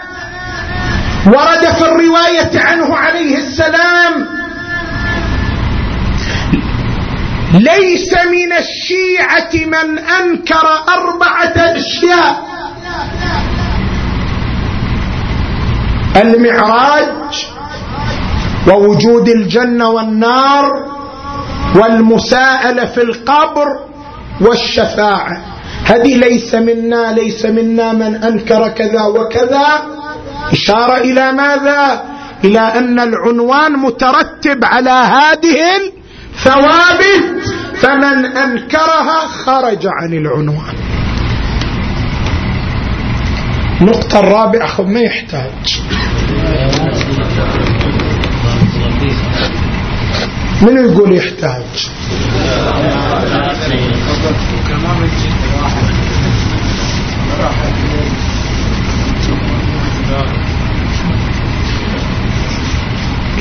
ورد 1.27 1.65
في 1.77 1.81
الرواية 1.81 2.59
عنه 2.59 2.95
عليه 2.97 3.37
السلام 3.37 4.27
ليس 7.53 8.13
من 8.13 8.53
الشيعة 8.53 9.65
من 9.65 9.99
أنكر 9.99 10.67
أربعة 10.89 11.75
أشياء. 11.75 12.45
المعراج 16.15 17.47
ووجود 18.67 19.29
الجنة 19.29 19.89
والنار 19.89 20.71
والمساءلة 21.75 22.85
في 22.85 23.01
القبر 23.01 23.67
والشفاعة. 24.41 25.54
هذه 25.85 26.17
ليس 26.17 26.55
منا 26.55 27.11
ليس 27.11 27.45
منا 27.45 27.93
من 27.93 28.23
أنكر 28.23 28.67
كذا 28.67 29.03
وكذا. 29.03 29.67
إشارة 30.51 30.97
إلى 30.97 31.31
ماذا؟ 31.31 32.03
إلى 32.43 32.59
أن 32.59 32.99
العنوان 32.99 33.71
مترتب 33.71 34.63
على 34.63 34.89
هذه 34.89 35.57
الثوابت 36.35 37.53
فمن 37.75 38.25
أنكرها 38.25 39.19
خرج 39.27 39.87
عن 39.87 40.13
العنوان. 40.13 40.75
النقطة 43.81 44.19
الرابعة 44.19 44.81
ما 44.81 44.99
يحتاج. 44.99 45.81
من 50.61 50.77
يقول 50.85 51.17
يحتاج؟ 51.17 51.89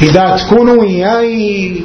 إذا 0.02 0.36
تكونوا 0.36 0.82
وياي 0.82 1.80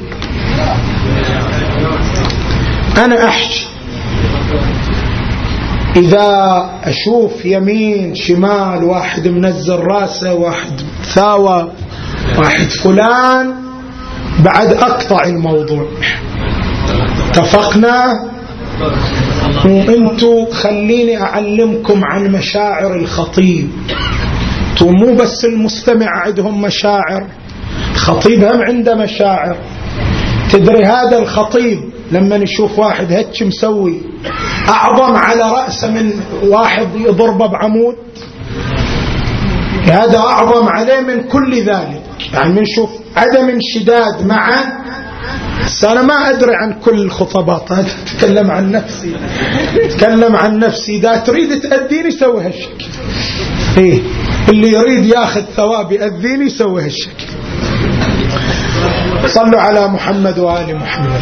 أنا 2.98 3.26
أحكي. 3.28 3.66
إذا 5.96 6.70
أشوف 6.84 7.46
يمين 7.46 8.16
شمال 8.16 8.84
واحد 8.84 9.28
منزل 9.28 9.80
رأسه 9.80 10.34
واحد 10.34 10.82
ثاوى 11.14 11.72
واحد 12.38 12.68
فلان 12.84 13.56
بعد 14.40 14.74
أقطع 14.74 15.26
الموضوع. 15.26 15.88
اتفقنا؟ 17.30 18.30
وانتو 19.66 20.46
خليني 20.52 21.22
أعلمكم 21.22 22.02
عن 22.06 22.32
مشاعر 22.32 22.96
الخطيب. 22.96 23.70
مو 24.82 25.16
بس 25.16 25.46
المستمع 25.46 26.08
عندهم 26.10 26.62
مشاعر. 26.62 27.28
خطيب 28.00 28.44
هم 28.44 28.62
عنده 28.62 28.96
مشاعر. 28.96 29.58
تدري 30.52 30.86
هذا 30.86 31.20
الخطيب 31.20 31.80
لما 32.12 32.38
نشوف 32.38 32.80
واحد 32.80 33.14
هتش 33.14 33.44
مسوي 33.44 34.02
أعظم 34.70 35.16
على 35.16 35.42
رأسه 35.42 35.92
من 35.92 36.12
واحد 36.44 36.88
يضربه 36.96 37.48
بعمود؟ 37.48 37.96
هذا 39.86 40.18
أعظم 40.18 40.68
عليه 40.68 41.00
من 41.00 41.24
كل 41.24 41.62
ذلك. 41.64 42.02
يعني 42.34 42.62
نشوف 42.62 42.90
عدم 43.16 43.50
انشداد 43.50 44.26
معه 44.26 44.64
بس 45.66 45.84
أنا 45.86 46.02
ما 46.02 46.30
أدري 46.30 46.56
عن 46.56 46.74
كل 46.74 47.02
الخطبات 47.02 47.72
هذا 47.72 47.88
أتكلم 48.06 48.52
عن 48.52 48.72
نفسي. 48.72 49.16
أتكلم 49.76 50.36
عن 50.36 50.60
نفسي. 50.60 50.96
إذا 50.96 51.16
تريد 51.18 51.62
تأذيني 51.62 52.12
سوي 52.12 52.44
هالشكل. 52.44 52.86
إيه 53.78 54.00
اللي 54.50 54.72
يريد 54.72 55.06
ياخذ 55.06 55.42
ثواب 55.56 55.92
يأذيني 55.92 56.50
سوي 56.50 56.84
هالشكل. 56.84 57.28
صلوا 59.28 59.62
على 59.62 59.88
محمد 59.88 60.40
وآل 60.40 60.76
محمد. 60.76 61.22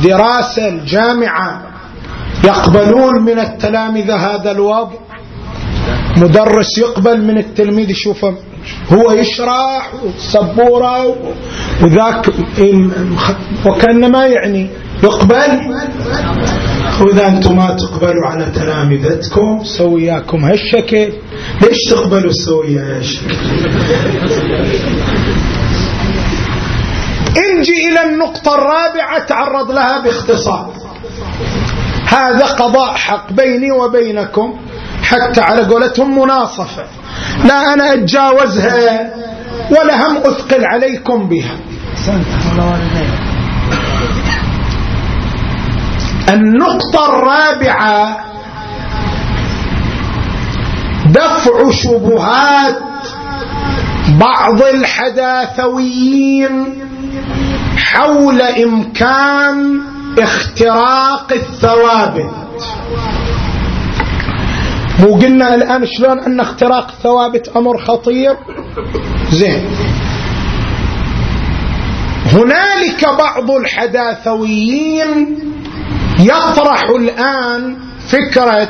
الدراسة 0.00 0.68
الجامعة 0.68 1.62
يقبلون 2.44 3.22
من 3.22 3.38
التلامذة 3.38 4.16
هذا 4.16 4.50
الوضع. 4.50 4.96
مدرس 6.16 6.78
يقبل 6.78 7.24
من 7.24 7.38
التلميذ 7.38 7.90
يشوفه 7.90 8.34
هو 8.92 9.12
يشرح 9.12 9.92
سبورة 10.18 11.16
وذاك 11.82 12.28
وكان 13.66 14.12
ما 14.12 14.26
يعني 14.26 14.70
يقبل. 15.02 15.76
وإذا 17.00 17.28
أنتم 17.28 17.56
ما 17.56 17.76
تقبلوا 17.76 18.26
على 18.26 18.46
تلامذتكم 18.54 19.64
سوياكم 19.64 20.44
هالشكل. 20.44 21.12
ليش 21.62 21.78
تقبلوا 21.90 22.32
سويا 22.32 22.96
هالشكل 22.96 23.36
انجي 27.36 27.88
إلى 27.88 28.02
النقطة 28.02 28.54
الرابعة 28.54 29.18
تعرض 29.18 29.70
لها 29.70 30.00
باختصار. 30.00 30.72
هذا 32.06 32.46
قضاء 32.46 32.94
حق 32.94 33.32
بيني 33.32 33.72
وبينكم 33.72 34.60
حتى 35.02 35.40
على 35.40 35.62
قولتهم 35.62 36.18
مناصفة. 36.18 36.84
لا 37.44 37.74
أنا 37.74 37.94
أتجاوزها 37.94 39.10
ولا 39.70 40.06
هم 40.06 40.16
أثقل 40.16 40.64
عليكم 40.64 41.28
بها. 41.28 41.56
النقطة 46.28 47.06
الرابعة 47.08 48.16
دفع 51.06 51.70
شبهات 51.70 52.78
بعض 54.08 54.62
الحداثويين. 54.62 56.50
حول 57.80 58.42
إمكان 58.42 59.80
اختراق 60.18 61.32
الثوابت. 61.32 62.64
مو 64.98 65.14
قلنا 65.14 65.54
الآن 65.54 65.86
شلون 65.86 66.18
أن 66.18 66.40
اختراق 66.40 66.88
الثوابت 66.88 67.48
أمر 67.56 67.78
خطير؟ 67.78 68.36
زين. 69.30 69.64
هنالك 72.32 73.04
بعض 73.18 73.50
الحداثويين 73.50 75.38
يطرح 76.18 76.82
الآن 76.96 77.76
فكرة 78.08 78.68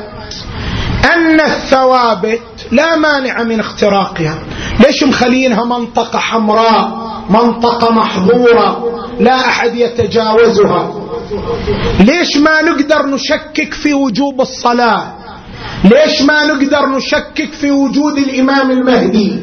أن 1.15 1.41
الثوابت 1.41 2.43
لا 2.73 2.97
مانع 2.97 3.43
من 3.43 3.61
اختراقها. 3.61 4.39
ليش 4.87 5.05
مخلينها 5.05 5.65
منطقة 5.65 6.19
حمراء؟ 6.19 7.10
منطقة 7.31 7.91
محظورة 7.93 8.85
لا 9.21 9.35
أحد 9.49 9.75
يتجاوزها. 9.77 10.93
ليش 12.01 12.37
ما 12.37 12.63
نقدر 12.63 13.07
نشكك 13.07 13.75
في 13.75 13.95
وجوب 13.95 14.41
الصلاة؟ 14.41 15.13
ليش 15.85 16.23
ما 16.23 16.45
نقدر 16.47 16.87
نشكك 16.97 17.53
في 17.53 17.71
وجود 17.71 18.19
الإمام 18.19 18.71
المهدي؟ 18.71 19.39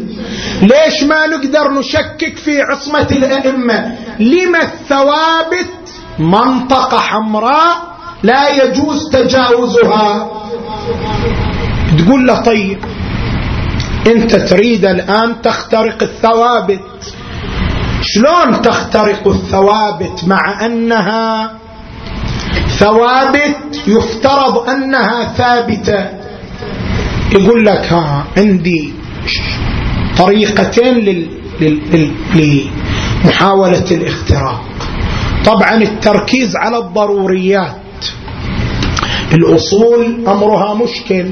ليش 0.61 1.03
ما 1.03 1.27
نقدر 1.27 1.71
نشكك 1.79 2.37
في 2.37 2.61
عصمة 2.61 3.07
الأئمة؟ 3.11 3.95
لما 4.19 4.61
الثوابت 4.61 5.69
منطقة 6.19 6.97
حمراء 6.97 7.75
لا 8.23 8.63
يجوز 8.63 9.09
تجاوزها. 9.13 10.31
تقول 11.97 12.27
له 12.27 12.41
طيب 12.41 12.79
أنت 14.07 14.35
تريد 14.35 14.85
الآن 14.85 15.41
تخترق 15.41 16.03
الثوابت 16.03 16.79
شلون 18.09 18.61
تخترق 18.61 19.27
الثوابت 19.27 20.23
مع 20.27 20.65
أنها 20.65 21.53
ثوابت 22.79 23.81
يفترض 23.87 24.69
أنها 24.69 25.33
ثابتة؟ 25.37 26.09
يقول 27.31 27.65
لك 27.65 27.93
ها 27.93 28.25
عندي 28.37 28.93
طريقتين. 30.17 31.27
لمحاولة 32.35 33.85
الاختراق. 33.91 34.61
طبعا 35.45 35.73
التركيز 35.75 36.55
على 36.55 36.77
الضروريات. 36.77 37.75
الأصول 39.33 40.27
أمرها 40.27 40.73
مشكل 40.73 41.25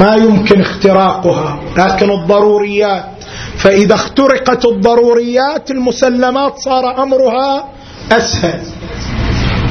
ما 0.00 0.14
يمكن 0.14 0.60
اختراقها 0.60 1.60
لكن 1.76 2.10
الضروريات. 2.10 3.21
فإذا 3.62 3.94
اخترقت 3.94 4.64
الضروريات 4.64 5.70
المسلمات 5.70 6.58
صار 6.58 7.02
أمرها 7.02 7.68
أسهل. 8.12 8.60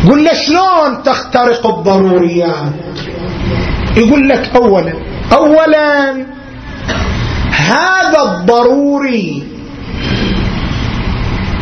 قل 0.09 0.23
له 0.23 0.33
شلون 0.33 1.03
تخترق 1.03 1.67
الضروريات؟ 1.67 2.73
يقول 3.97 4.29
لك 4.29 4.55
أولا 4.55 4.93
أولا 5.33 6.11
هذا 7.51 8.21
الضروري 8.23 9.43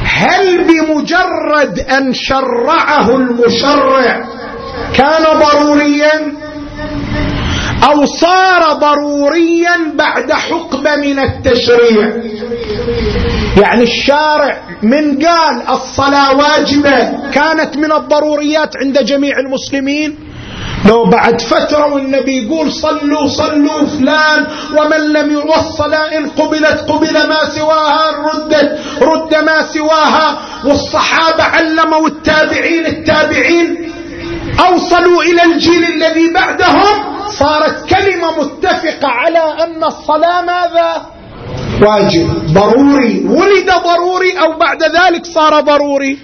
هل 0.04 0.68
بمجرد 0.68 1.80
أن 1.80 2.14
شرعه 2.14 3.16
المشرع 3.16 4.26
كان 4.94 5.24
ضروريا؟ 5.40 6.39
أو 7.84 8.06
صار 8.06 8.74
ضروريا 8.74 9.76
بعد 9.96 10.32
حقبة 10.32 10.96
من 10.96 11.20
التشريع. 11.20 12.14
يعني 13.58 13.84
الشارع 13.84 14.62
من 14.84 15.26
قال 15.26 15.62
الصلاة 15.70 16.38
واجبة 16.38 17.30
كانت 17.32 17.78
من 17.78 17.92
الضروريات 17.92 18.70
عند 18.84 19.06
جميع 19.06 19.40
المسلمين. 19.40 20.16
لو 20.86 21.06
بعد 21.06 21.42
فترة 21.42 21.94
والنبي 21.94 22.46
يقول 22.46 22.72
صلوا 22.72 23.28
صلوا 23.28 23.86
فلان 23.86 24.48
ومن 24.78 25.14
لم 25.14 25.32
يوصل 25.32 25.94
إن 25.94 26.30
قبلت 26.30 26.86
قبل 26.88 27.14
ما 27.14 27.40
سواها 27.56 28.12
ردت 28.12 28.80
رد 29.02 29.36
ما 29.36 29.62
سواها. 29.74 30.40
والصحابة 30.66 31.44
علموا 31.44 32.08
التابعين 32.08 32.86
التابعين 32.86 33.92
أوصلوا 34.60 35.24
إلى 35.24 35.44
الجيل 35.44 35.84
الذي 35.84 36.34
بعدهم 36.34 37.20
صارت 37.30 37.90
كلمة 37.90 38.42
متفقة 38.42 39.08
على 39.08 39.64
أن 39.64 39.84
الصلاة 39.84 40.42
ماذا؟ 40.42 41.06
واجب. 41.82 42.54
ضروري. 42.54 43.26
ولد 43.26 43.72
ضروري 43.86 44.40
أو 44.40 44.58
بعد 44.58 44.84
ذلك 44.84 45.26
صار 45.26 45.60
ضروري؟ 45.60 46.20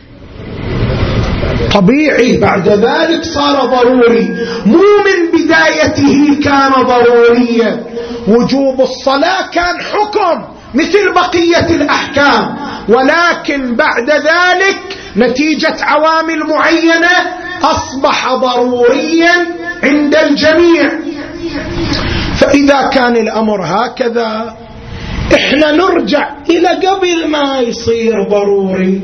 طبيعي. 1.73 2.37
بعد 2.37 2.67
ذلك 2.69 3.23
صار 3.23 3.65
ضروري. 3.65 4.37
مو 4.65 4.83
من 5.05 5.19
بدايته 5.33 6.39
كان 6.43 6.71
ضروريا. 6.71 7.83
وجوب 8.27 8.81
الصلاة 8.81 9.47
كان 9.51 9.81
حكم 9.81 10.43
مثل 10.73 11.13
بقية 11.13 11.75
الأحكام. 11.75 12.55
ولكن 12.89 13.75
بعد 13.75 14.09
ذلك 14.09 14.97
نتيجة 15.17 15.75
عوامل 15.81 16.39
معينة 16.49 17.15
أصبح 17.63 18.33
ضروريا 18.33 19.33
عند 19.83 20.15
الجميع. 20.15 20.91
فإذا 22.37 22.89
كان 22.93 23.17
الأمر 23.17 23.63
هكذا 23.65 24.57
إحنا 25.35 25.71
نرجع 25.71 26.29
إلى 26.49 26.67
قبل 26.67 27.27
ما 27.27 27.59
يصير 27.59 28.23
ضروري. 28.29 29.01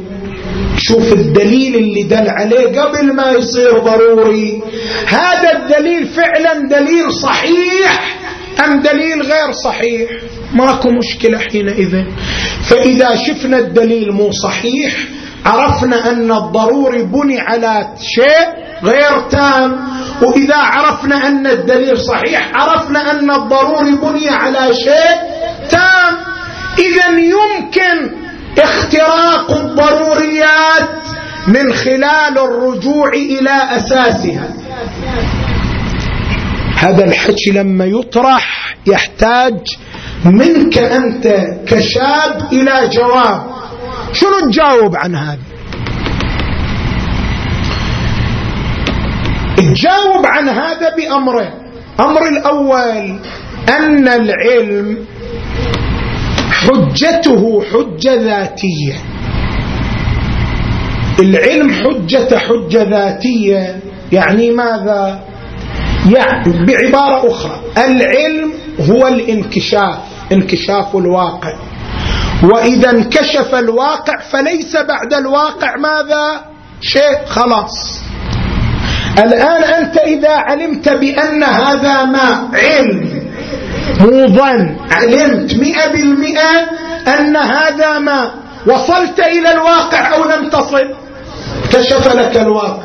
شوف 0.78 1.14
الدليل 1.14 1.76
اللي 1.76 2.03
دل 2.03 2.30
عليه 2.30 2.82
قبل 2.82 3.14
ما 3.14 3.32
يصير 3.32 3.80
ضروري. 3.80 4.62
هذا 5.07 5.51
الدليل 5.57 6.07
فعلا 6.07 6.53
دليل 6.53 7.14
صحيح 7.14 8.18
أم 8.66 8.82
دليل 8.82 9.22
غير 9.22 9.51
صحيح؟ 9.51 10.09
ماكو 10.53 10.89
مشكلة 10.89 11.38
حينئذ. 11.38 12.03
فإذا 12.70 13.16
شفنا 13.16 13.59
الدليل 13.59 14.12
مو 14.12 14.32
صحيح 14.32 14.93
عرفنا 15.45 16.11
أن 16.11 16.31
الضروري 16.31 17.03
بني 17.03 17.39
على 17.39 17.87
شيء 17.99 18.47
غير 18.83 19.29
تام 19.29 19.77
وإذا 20.21 20.55
عرفنا 20.55 21.27
أن 21.27 21.47
الدليل 21.47 21.97
صحيح 21.97 22.51
عرفنا 22.53 23.11
أن 23.11 23.31
الضروري 23.31 23.91
بني 23.91 24.29
على 24.29 24.73
شيء 24.73 25.17
تام. 25.69 26.17
إذا 26.79 27.07
يمكن 27.19 28.11
اختراق 28.59 29.51
الضروريات 29.51 30.89
من 31.47 31.73
خلال 31.73 32.37
الرجوع 32.37 33.09
إلى 33.13 33.77
أساسها. 33.77 34.47
هذا 36.75 37.05
الحكي 37.05 37.51
لما 37.51 37.85
يطرح 37.85 38.75
يحتاج 38.87 39.57
منك 40.25 40.77
أنت 40.77 41.27
كشاب 41.67 42.47
إلى 42.51 42.89
جواب. 42.93 43.61
شنو 44.14 44.49
تجاوب 44.51 44.95
عن 44.95 45.16
هذا؟ 45.16 45.39
تجاوب 49.57 50.26
عن 50.26 50.49
هذا 50.49 50.95
بأمرين. 50.95 51.51
أمر 51.99 52.28
الأول 52.28 53.20
أن 53.70 54.07
العلم 54.07 55.05
حجته 56.51 57.64
حجة 57.72 58.16
ذاتية. 58.16 58.95
العلم 61.20 61.70
حجة 61.72 62.38
حجة 62.38 62.84
ذاتية 62.84 63.80
يعني 64.12 64.51
ماذا؟ 64.51 65.20
يعني 66.05 66.66
بعبارة 66.66 67.32
أخرى. 67.32 67.62
العلم 67.78 68.53
هو 68.89 69.07
الانكشاف 69.07 69.97
انكشاف 70.32 70.95
الواقع. 70.95 71.53
وإذا 72.43 72.89
انكشف 72.89 73.55
الواقع 73.55 74.19
فليس 74.31 74.75
بعد 74.75 75.13
الواقع 75.13 75.77
ماذا؟ 75.77 76.41
شيء 76.81 77.25
خلاص. 77.27 78.01
الآن 79.17 79.63
أنت 79.63 79.97
إذا 79.97 80.29
علمت 80.29 80.89
بأن 80.89 81.43
هذا 81.43 82.05
ما 82.05 82.49
علم 82.53 83.21
مو 83.99 84.27
ظن 84.27 84.77
علمت 84.91 85.53
مئة 85.53 85.87
بالمئة 85.87 86.69
أن 87.07 87.37
هذا 87.37 87.99
ما 87.99 88.31
وصلت 88.67 89.19
إلى 89.19 89.51
الواقع 89.51 90.13
أو 90.15 90.23
لم 90.23 90.49
تصل. 90.49 90.95
كشف 91.71 92.15
لك 92.15 92.37
الواقع. 92.37 92.83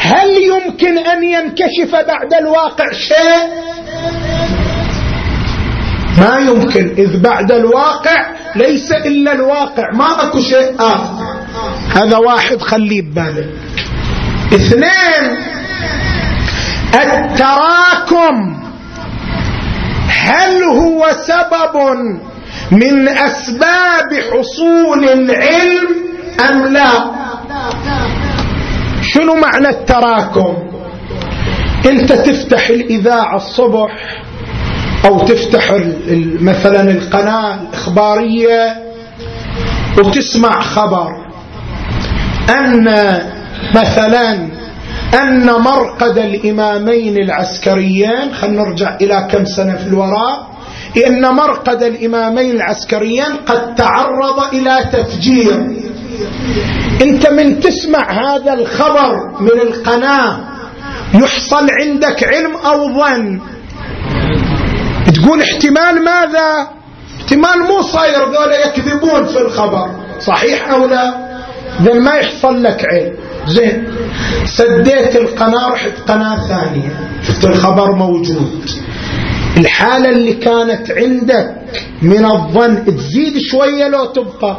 هل 0.00 0.28
يمكن 0.42 0.98
أن 0.98 1.24
ينكشف 1.24 1.92
بعد 1.92 2.34
الواقع؟ 2.40 2.92
شيء. 2.92 3.75
ما 6.18 6.38
يمكن 6.38 6.94
إذ 6.98 7.20
بعد 7.22 7.52
الواقع 7.52 8.26
ليس 8.56 8.92
إلا 8.92 9.32
الواقع. 9.32 9.92
ما 9.92 10.22
أكو 10.22 10.40
شيء 10.40 10.74
آخر. 10.78 11.24
هذا 11.94 12.16
واحد 12.16 12.60
خليه 12.60 13.02
ببالك 13.02 13.48
اثنين 14.54 15.36
التراكم. 16.94 18.62
هل 20.08 20.62
هو 20.62 21.06
سبب 21.26 21.76
من 22.70 23.08
أسباب 23.08 24.14
حصول 24.32 25.04
العلم 25.04 25.88
أم 26.50 26.72
لا؟ 26.72 26.90
شنو 29.02 29.34
معنى 29.34 29.68
التراكم؟ 29.68 30.56
أنت 31.86 32.12
تفتح 32.12 32.68
الإذاعة 32.68 33.36
الصبح 33.36 33.90
أو 35.06 35.18
تفتح 35.18 35.72
مثلا 36.40 36.90
القناة 36.90 37.54
الإخبارية 37.54 38.76
وتسمع 39.98 40.60
خبر. 40.60 41.08
أن 42.50 42.84
مثلا 43.74 44.48
أن 45.22 45.46
مرقد 45.46 46.18
الإمامين 46.18 47.16
العسكريين 47.16 48.34
خلينا 48.34 48.62
نرجع 48.62 48.96
إلى 49.00 49.28
كم 49.30 49.44
سنة 49.44 49.76
في 49.76 49.86
الوراء 49.86 50.46
إن 51.06 51.22
مرقد 51.34 51.82
الإمامين 51.82 52.50
العسكريين 52.56 53.32
قد 53.46 53.74
تعرض 53.74 54.54
إلى 54.54 54.90
تفجير. 54.92 55.66
أنت 57.02 57.26
من 57.26 57.60
تسمع 57.60 58.12
هذا 58.12 58.52
الخبر 58.52 59.40
من 59.40 59.60
القناة 59.60 60.38
يحصل 61.14 61.66
عندك 61.80 62.24
علم 62.24 62.56
أو 62.56 62.88
ظن. 62.94 63.40
تقول 65.16 65.42
احتمال 65.42 66.04
ماذا؟ 66.04 66.68
احتمال 67.20 67.58
مو 67.68 67.82
صاير 67.82 68.24
ذولا 68.24 68.66
يكذبون 68.66 69.26
في 69.26 69.38
الخبر. 69.38 69.90
صحيح 70.20 70.70
أو 70.70 70.86
لا؟ 70.86 71.14
ذا 71.82 71.94
ما 71.94 72.14
يحصل 72.14 72.62
لك 72.62 72.84
علم 72.84 73.12
زين. 73.46 73.86
سديت 74.46 75.16
القناة 75.16 75.68
رحت 75.68 75.92
قناة 76.08 76.48
ثانية. 76.48 77.10
شفت 77.26 77.44
الخبر 77.44 77.92
موجود. 77.92 78.70
الحالة 79.56 80.10
اللي 80.10 80.32
كانت 80.32 80.90
عندك 80.90 81.54
من 82.02 82.24
الظن 82.24 82.84
تزيد 82.84 83.38
شوية 83.38 83.88
لو 83.88 84.04
تبقى. 84.04 84.56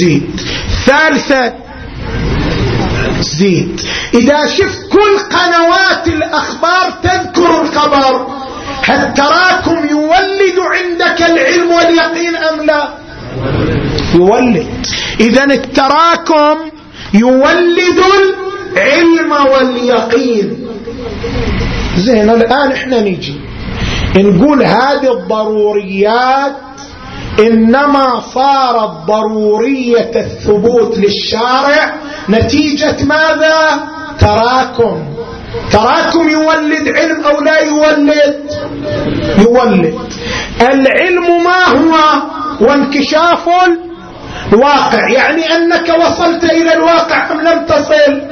زيد. 0.00 0.40
ثالثة 0.86 1.52
زيد. 3.20 3.80
إذا 4.14 4.46
شفت 4.46 4.88
كل 4.92 5.18
قنوات 5.18 6.08
الأخبار 6.08 6.90
تذكر 7.02 7.62
الخبر. 7.62 8.26
التراكم 8.88 9.88
يولد 9.88 10.58
عندك 10.58 11.22
العلم 11.22 11.70
واليقين 11.70 12.36
أم 12.36 12.66
لا؟ 12.66 12.88
يولد. 14.14 14.86
إذا 15.20 15.44
التراكم 15.44 16.56
يولد 17.14 18.00
العلم 18.76 19.32
واليقين. 19.52 20.66
زين 21.96 22.30
الآن 22.30 22.72
إحنا 22.72 23.00
نجي 23.00 23.40
نقول 24.16 24.62
هذه 24.62 25.12
الضروريات 25.12 26.52
إنما 27.38 28.20
صارت 28.34 28.90
ضرورية 29.06 30.10
الثبوت 30.16 30.98
للشارع 30.98 31.94
نتيجة 32.28 32.96
ماذا؟ 33.04 33.88
تراكم. 34.20 35.04
تراكم 35.72 36.28
يولد 36.28 36.88
علم 36.88 37.24
أو 37.24 37.40
لا 37.40 37.60
يولد؟ 37.60 38.50
يولد. 39.38 39.94
العلم 40.60 41.44
ما 41.44 41.64
هو؟ 41.68 42.22
وانكشاف 42.60 43.48
الواقع. 44.52 45.08
يعني 45.08 45.56
أنك 45.56 45.88
وصلت 45.88 46.44
إلى 46.44 46.72
الواقع 46.72 47.32
أم 47.32 47.40
لم 47.40 47.64
تصل؟ 47.64 48.22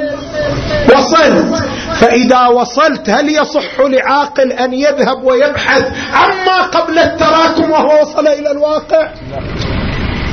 وصلت. 0.94 1.64
فإذا 2.00 2.46
وصلت 2.46 3.10
هل 3.10 3.28
يصح 3.28 3.80
لعاقل 3.80 4.52
أن 4.52 4.74
يذهب 4.74 5.24
ويبحث 5.24 5.84
عما 6.12 6.62
قبل 6.62 6.98
التراكم 6.98 7.70
وهو 7.70 8.00
وصل 8.00 8.26
إلى 8.26 8.50
الواقع؟ 8.50 9.08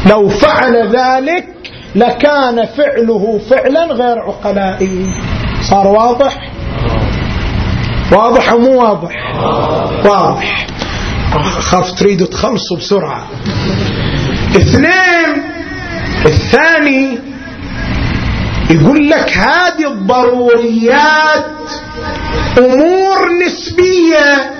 لو 0.10 0.30
فعل 0.30 0.88
ذلك 0.88 1.48
لكان 1.96 2.66
فعله 2.66 3.39
فعلا 3.50 3.86
غير 3.86 4.20
عقلائي. 4.20 5.06
صار 5.70 5.88
واضح؟ 5.88 6.38
واضح 8.12 8.53
ومو 8.53 8.82
واضح؟ 8.82 9.36
واضح. 10.05 10.68
خاف 11.59 11.91
تريدوا 11.91 12.28
تخلصوا 12.28 12.78
بسرعة. 12.78 13.28
اثنين 14.55 15.43
الثاني 16.26 17.20
يقول 18.70 19.09
لك 19.09 19.38
هذه 19.38 19.91
الضروريات 19.91 21.45
أمور 22.57 23.30
نسبية. 23.45 24.51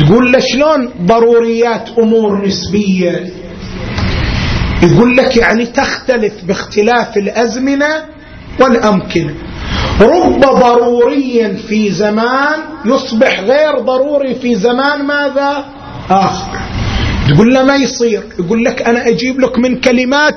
تقول 0.00 0.32
له 0.32 0.38
شلون 0.52 0.90
ضروريات 1.06 1.88
أمور 1.98 2.46
نسبية؟ 2.46 3.32
يقول 4.82 5.16
لك 5.16 5.36
يعني 5.36 5.66
تختلف 5.66 6.32
باختلاف 6.44 7.16
الأزمنة 7.16 8.04
والأمكنة. 8.60 9.34
رب 10.00 10.40
ضروري 10.40 11.56
في 11.68 11.90
زمان 11.90 12.58
يصبح 12.84 13.40
غير 13.40 13.78
ضروري 13.78 14.34
في 14.34 14.54
زمان 14.54 15.02
ماذا؟ 15.02 15.64
آخر. 16.10 16.58
تقول 17.28 17.54
له 17.54 17.62
ما 17.62 17.76
يصير 17.76 18.22
يقول 18.38 18.64
لك 18.64 18.82
أنا 18.82 19.08
أجيب 19.08 19.40
لك 19.40 19.58
من 19.58 19.80
كلمات 19.80 20.34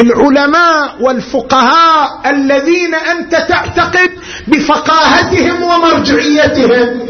العلماء 0.00 0.96
والفقهاء 1.00 2.30
الذين 2.30 2.94
أنت 2.94 3.32
تعتقد 3.48 4.10
بفقاهتهم 4.48 5.62
ومرجعيتهم. 5.62 7.00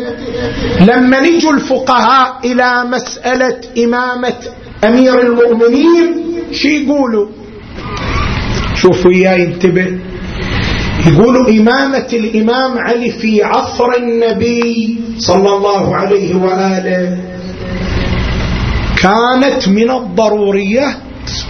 لما 0.80 1.20
نجوا 1.20 1.53
الفقهاء 1.53 2.40
إلى 2.45 2.84
مسألة 2.84 3.61
إمامة 3.84 4.34
أمير 4.84 5.20
المؤمنين 5.20 6.24
شو 6.53 6.68
يقولوا؟ 6.68 7.28
شوفوا 8.74 9.12
يا 9.12 9.36
انتبه. 9.36 9.99
يقولوا 11.07 11.50
إمامة 11.50 12.09
الإمام 12.12 12.78
علي 12.78 13.11
في 13.11 13.42
عصر 13.42 13.88
النبي 13.98 14.98
صلى 15.18 15.57
الله 15.57 15.96
عليه 15.96 16.34
وآله. 16.34 17.18
كانت 19.02 19.68
من 19.68 19.90
الضروريات 19.90 20.96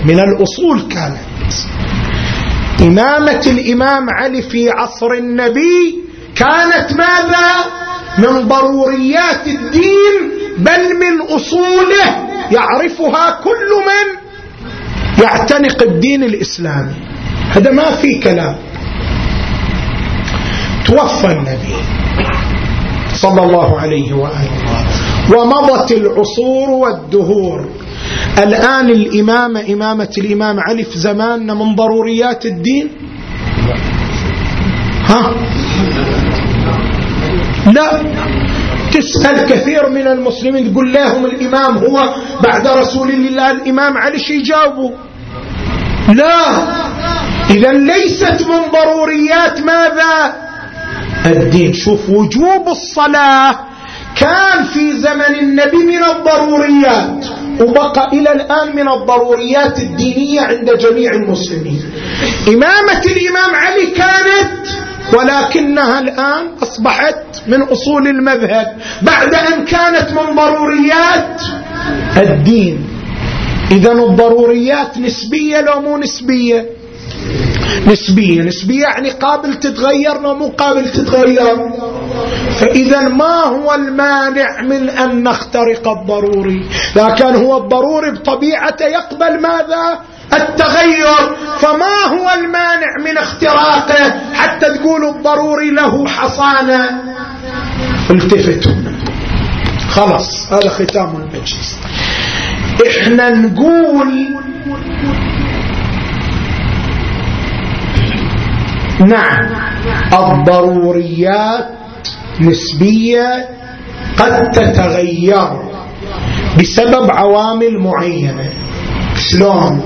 من 0.05 0.18
الأصول 0.20 0.80
كانت. 0.90 1.52
إمامة 2.80 3.42
الإمام 3.46 4.07
علي 4.11 4.42
في 4.42 4.70
عصر 4.70 5.12
النبي 5.12 5.98
كانت 6.36 6.92
ماذا؟ 6.92 7.48
من 8.18 8.48
ضروريات 8.48 9.46
الدين 9.46 10.30
بل 10.59 10.98
من 10.98 11.20
أصوله. 11.20 12.09
يعرفها 12.52 13.40
كل 13.44 13.70
من؟ 13.86 14.07
يعتنق 15.24 15.82
الدين 15.82 16.24
الإسلامي. 16.24 16.94
هذا 17.50 17.70
ما 17.70 17.90
في 17.90 18.18
كلام. 18.18 18.57
توفى 20.95 21.26
النبي 21.26 21.74
صلى 23.14 23.42
الله 23.42 23.80
عليه 23.80 24.12
وآله. 24.12 24.51
ومضت 25.34 25.92
العصور 25.92 26.70
والدهور. 26.70 27.68
الآن 28.38 28.90
الإمامة 28.90 29.61
إمامة 29.72 30.12
الإمام 30.18 30.61
علي 30.61 30.84
في 30.84 30.99
زماننا 30.99 31.55
من 31.55 31.74
ضروريات 31.74 32.47
الدين؟ 32.47 32.88
ها؟ 35.07 35.34
لا. 37.72 38.03
تسأل 38.92 39.36
كثير 39.51 39.90
من 39.90 40.07
المسلمين. 40.07 40.72
تقول 40.72 40.92
لهم 40.92 41.26
الإمام 41.26 41.78
هو 41.78 42.14
بعد 42.42 42.66
رسول 42.66 43.11
الله. 43.11 43.51
الإمام 43.51 43.99
علي 43.99 44.18
شي 44.18 44.34
يجاوبوا 44.34 44.90
لا. 46.09 46.38
إذا 47.51 47.72
ليست 47.72 48.47
من 48.47 48.61
ضروريات 48.72 49.61
ماذا؟ 49.61 50.45
الدين. 51.27 51.72
شوف 51.72 52.11
وجوب 52.11 52.68
الصلاة. 52.68 53.59
كان 54.16 54.64
في 54.64 54.93
زمن 54.93 55.35
النبي 55.41 55.77
من 55.77 56.05
الضروريات 56.05 57.27
وبقى 57.61 58.09
إلى 58.12 58.33
الآن 58.33 58.77
من 58.77 58.89
الضروريات 58.89 59.79
الدينية 59.79 60.41
عند 60.41 60.70
جميع 60.70 61.12
المسلمين. 61.12 61.83
إمامة 62.49 63.03
الإمام 63.07 63.55
علي 63.55 63.87
كانت 63.87 64.66
ولكنها 65.12 65.99
الآن 65.99 66.47
أصبحت 66.62 67.25
من 67.47 67.62
أصول 67.62 68.09
المذهب. 68.09 68.77
بعد 69.03 69.35
أن 69.35 69.64
كانت 69.64 70.11
من 70.11 70.37
ضروريات 70.37 71.43
الدين. 72.16 72.89
إذا 73.70 73.93
الضروريات 73.93 74.99
نسبية 74.99 75.61
لو 75.61 75.81
مو 75.81 75.97
نسبية. 75.99 76.84
نسبية 77.87 78.43
نسبية 78.43 78.83
يعني 78.83 79.11
قابل 79.11 79.55
تتغير 79.55 80.21
لو 80.21 80.35
مو 80.35 80.49
قابل 80.49 80.91
تتغير. 80.91 81.57
فإذا 82.61 83.01
ما 83.01 83.41
هو 83.45 83.75
المانع 83.75 84.62
من 84.62 84.91
أن 84.91 85.23
نخترق 85.23 85.89
الضروري؟ 85.89 86.69
لا 86.97 87.11
كان 87.11 87.37
هو 87.37 87.57
الضروري 87.57 88.11
بطبيعته 88.11 88.87
يقبل 88.87 89.41
ماذا؟ 89.41 89.99
التغير. 90.33 91.37
فما 91.59 91.97
هو 92.07 92.31
المانع 92.39 92.93
من 93.05 93.19
اختراقه؟ 93.19 94.15
حتى 94.35 94.67
تقول 94.79 95.05
الضروري 95.05 95.71
له 95.71 96.07
حصانة. 96.07 97.03
التفتوا. 98.11 98.73
خلاص 99.89 100.53
هذا 100.53 100.69
ختام 100.69 101.17
المجلس. 101.17 101.79
إحنا 102.87 103.31
نقول 103.31 104.29
نعم. 109.01 109.47
الضروريات 110.12 111.66
نسبية 112.40 113.49
قد 114.18 114.51
تتغير 114.51 115.51
بسبب 116.59 117.11
عوامل 117.11 117.78
معينة. 117.78 118.51
شلون؟ 119.16 119.82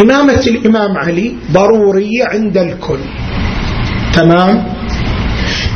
إمامة 0.00 0.42
الإمام 0.46 0.98
علي 0.98 1.34
ضرورية 1.52 2.24
عند 2.24 2.56
الكل. 2.56 2.98
تمام؟ 4.12 4.64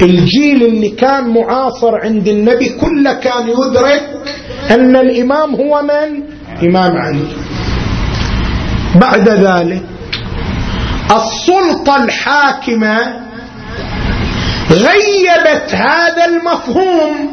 الجيل 0.03 0.63
اللي 0.67 0.89
كان 0.89 1.29
معاصر 1.35 1.95
عند 2.05 2.29
النبي 2.29 2.69
كله 2.69 3.13
كان 3.13 3.49
يدرك 3.49 4.05
أن 4.71 4.97
الإمام 4.97 5.55
هو 5.55 5.83
من؟ 5.83 6.23
إمام 6.69 6.93
علي. 6.97 7.29
بعد 9.01 9.29
ذلك 9.29 9.83
السلطة 11.11 12.05
الحاكمة 12.05 13.21
غيبت 14.71 15.75
هذا 15.75 16.25
المفهوم. 16.25 17.33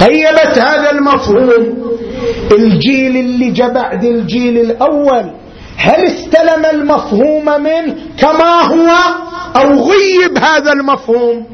غيبت 0.00 0.58
هذا 0.58 0.90
المفهوم. 0.90 1.88
الجيل 2.52 3.16
اللي 3.16 3.50
جاء 3.50 3.72
بعد 3.72 4.04
الجيل 4.04 4.58
الأول 4.58 5.30
هل 5.76 6.04
استلم 6.06 6.66
المفهوم 6.72 7.44
منه 7.44 7.94
كما 8.18 8.60
هو 8.62 8.90
أو 9.56 9.90
غيب 9.90 10.38
هذا 10.38 10.72
المفهوم؟ 10.72 11.46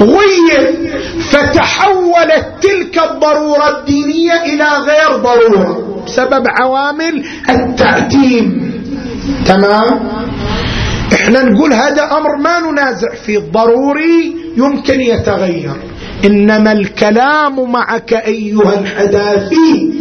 غيب. 0.00 0.88
فتحولت 1.30 2.46
تلك 2.62 2.98
الضرورة 3.10 3.78
الدينية 3.78 4.42
إلى 4.42 4.64
غير 4.64 5.16
ضرورة 5.16 6.02
بسبب 6.06 6.44
عوامل 6.60 7.24
التعتيم 7.50 8.67
تمام؟ 9.46 10.08
إحنا 11.14 11.42
نقول 11.42 11.72
هذا 11.72 12.02
أمر 12.02 12.36
ما 12.42 12.60
ننازع 12.60 13.14
فيه 13.26 13.38
ضروري 13.38 14.36
يمكن 14.56 15.00
يتغير. 15.00 15.76
إنما 16.24 16.72
الكلام 16.72 17.72
معك 17.72 18.12
أيها 18.12 18.74
الحداثي 18.80 19.92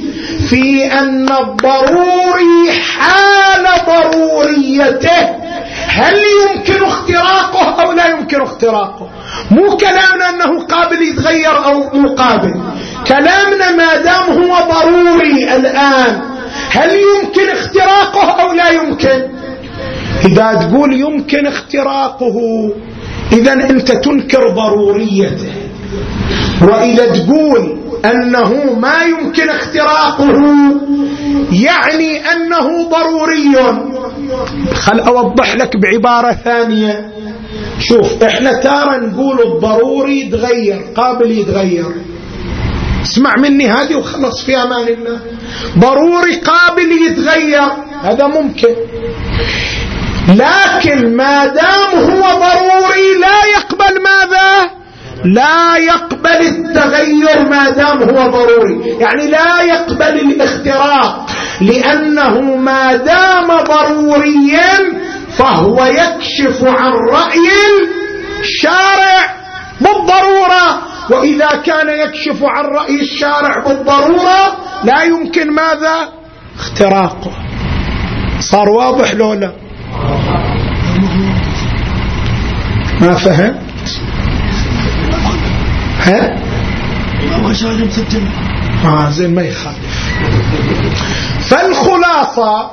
في 0.49 0.85
أن 0.85 1.29
الضروري 1.29 2.71
حال 2.97 3.65
ضروريته. 3.87 5.47
هل 5.87 6.15
يمكن 6.15 6.83
اختراقه 6.83 7.81
أو 7.81 7.91
لا 7.91 8.07
يمكن 8.07 8.41
اختراقه؟ 8.41 9.09
مو 9.51 9.77
كلامنا 9.77 10.29
أنه 10.29 10.65
قابل 10.65 11.01
يتغير 11.01 11.65
أو 11.65 11.89
مو 11.93 12.15
قابل. 12.15 12.53
كلامنا 13.07 13.71
ما 13.71 13.97
دام 13.97 14.43
هو 14.43 14.57
ضروري 14.71 15.55
الآن 15.55 16.36
هل 16.71 16.89
يمكن 16.89 17.49
اختراقه 17.49 18.41
أو 18.41 18.53
لا 18.53 18.69
يمكن؟ 18.69 19.27
إذا 20.25 20.53
تقول 20.53 20.93
يمكن 20.93 21.47
اختراقه 21.47 22.37
اذا 23.31 23.53
أنت 23.53 23.91
تنكر 23.91 24.49
ضروريته. 24.49 25.53
وإذا 26.61 27.05
تقول 27.05 27.77
أنه 28.05 28.73
ما 28.79 29.03
يمكن 29.03 29.49
اختراقه 29.49 30.33
يعني 31.51 32.19
أنه 32.31 32.89
ضروري. 32.89 33.55
خل 34.73 34.99
أوضح 34.99 35.55
لك 35.55 35.77
بعبارة 35.77 36.31
ثانية. 36.31 37.11
شوف 37.79 38.23
إحنا 38.23 38.53
تارة 38.53 38.97
نقول 38.97 39.41
الضروري 39.41 40.19
يتغير 40.19 40.81
قابل 40.95 41.31
يتغير. 41.31 41.91
اسمع 43.07 43.33
مني 43.37 43.71
هذه 43.71 43.95
وخلص 43.95 44.45
في 44.45 44.57
أمان 44.63 44.87
الله. 44.87 45.19
ضروري 45.77 46.35
قابل 46.35 46.91
يتغير. 46.91 47.69
هذا 48.03 48.27
ممكن. 48.27 48.75
لكن 50.27 51.15
ما 51.17 51.45
دام 51.45 51.91
هو 51.93 52.21
ضروري 52.21 53.17
لا 53.21 53.45
يقبل 53.55 54.03
ماذا؟ 54.03 54.69
لا 55.25 55.77
يقبل 55.77 56.41
التغير 56.47 57.49
ما 57.49 57.69
دام 57.69 58.03
هو 58.03 58.29
ضروري. 58.29 58.97
يعني 58.99 59.27
لا 59.27 59.61
يقبل 59.61 60.19
الاختراق. 60.19 61.29
لأنه 61.61 62.41
ما 62.55 62.95
دام 62.95 63.47
ضروريا 63.47 64.99
فهو 65.37 65.85
يكشف 65.85 66.63
عن 66.63 66.91
رأي 67.11 67.49
الشارع 68.39 69.35
بالضرورة. 69.81 70.96
وإذا 71.09 71.47
كان 71.65 71.89
يكشف 71.89 72.43
عن 72.43 72.65
رأي 72.65 73.01
الشارع 73.01 73.63
بالضرورة 73.67 74.57
لا 74.83 75.03
يمكن 75.03 75.51
ماذا؟ 75.51 76.09
اختراقه 76.59 77.31
صار 78.39 78.69
واضح 78.69 79.13
لو 79.13 79.33
لا؟ 79.33 79.51
ما 83.01 83.13
فهمت؟ 83.15 83.57
ها؟ 86.05 86.37
آه 88.85 89.09
زين 89.09 89.35
ما 89.35 89.41
يخالف. 89.41 89.77
فالخلاصة 91.49 92.69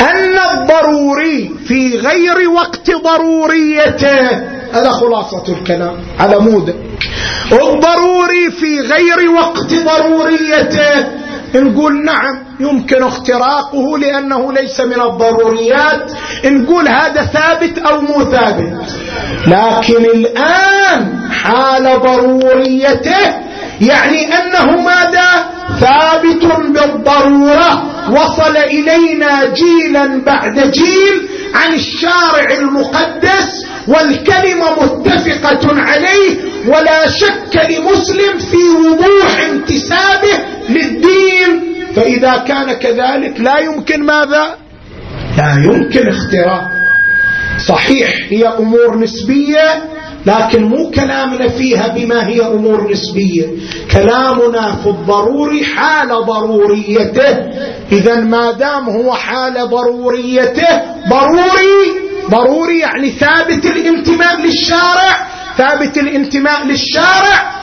أن 0.00 0.38
الضروري 0.52 1.54
في 1.66 1.98
غير 1.98 2.50
وقت 2.50 2.90
ضروريته 2.90 4.28
هذا 4.72 4.90
خلاصة 4.90 5.42
الكلام 5.48 5.96
على 6.18 6.38
مودك 6.38 6.76
الضروري 7.52 8.50
في 8.50 8.80
غير 8.80 9.30
وقت 9.30 9.74
ضروريته 9.74 11.18
نقول 11.54 12.04
نعم 12.04 12.38
يمكن 12.60 13.02
اختراقه 13.02 13.98
لأنه 13.98 14.52
ليس 14.52 14.80
من 14.80 15.00
الضروريات 15.00 16.12
نقول 16.44 16.88
هذا 16.88 17.22
ثابت 17.22 17.78
أو 17.78 18.00
مو 18.00 18.24
ثابت. 18.24 18.72
لكن 19.46 20.04
الآن 20.04 21.30
حال 21.30 22.00
ضروريته 22.00 23.34
يعني 23.80 24.34
أنه 24.34 24.80
ماذا؟ 24.80 25.50
ثابت 25.80 26.44
بالضرورة. 26.68 27.97
وصل 28.10 28.56
إلينا 28.56 29.54
جيلا 29.54 30.22
بعد 30.26 30.70
جيل 30.70 31.28
عن 31.54 31.74
الشارع 31.74 32.58
المقدس 32.58 33.66
والكلمة 33.88 34.82
متفقة 34.82 35.80
عليه 35.80 36.36
ولا 36.66 37.08
شك 37.08 37.56
لمسلم 37.70 38.38
في 38.38 38.76
وضوح 38.78 39.40
انتسابه 39.50 40.38
للدين. 40.68 41.74
فإذا 41.96 42.44
كان 42.48 42.72
كذلك 42.72 43.40
لا 43.40 43.58
يمكن 43.58 44.02
ماذا؟ 44.02 44.56
لا 45.38 45.54
يمكن 45.64 46.08
اختراق 46.08 46.68
صحيح 47.68 48.10
هي 48.30 48.48
أمور 48.48 48.98
نسبية 48.98 49.84
لكن 50.26 50.64
مو 50.64 50.90
كلامنا 50.90 51.48
فيها 51.48 51.88
بما 51.88 52.28
هي 52.28 52.46
أمور 52.46 52.90
نسبية. 52.90 53.46
كلامنا 53.92 54.76
في 54.82 54.88
الضروري 54.88 55.64
حال 55.64 56.08
ضروريته. 56.08 57.38
إذا 57.92 58.16
ما 58.20 58.52
دام 58.52 58.88
هو 58.88 59.12
حال 59.12 59.54
ضروريته 59.68 60.82
ضروري. 61.08 62.08
ضروري 62.30 62.78
يعني 62.78 63.10
ثابت 63.10 63.66
الانتماء 63.66 64.40
للشارع. 64.40 65.28
ثابت 65.58 65.98
الانتماء 65.98 66.66
للشارع. 66.66 67.58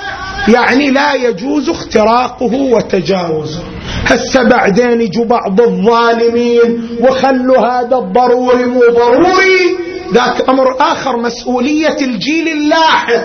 يعني 0.48 0.92
لا 0.92 1.14
يجوز 1.14 1.70
اختراقه 1.70 2.56
وتجاوزه. 2.56 3.60
هسه 4.06 4.44
بعدين 4.44 5.02
يجوا 5.02 5.26
بعض 5.26 5.62
الظالمين 5.62 6.90
وخلوا 7.02 7.58
هذا 7.58 7.98
الضروري 7.98 8.66
مو 8.66 8.80
ضروري. 8.80 9.95
ذاك 10.16 10.50
أمر 10.50 10.76
آخر 10.80 11.18
مسؤولية 11.18 11.98
الجيل 12.02 12.48
اللاحق. 12.48 13.24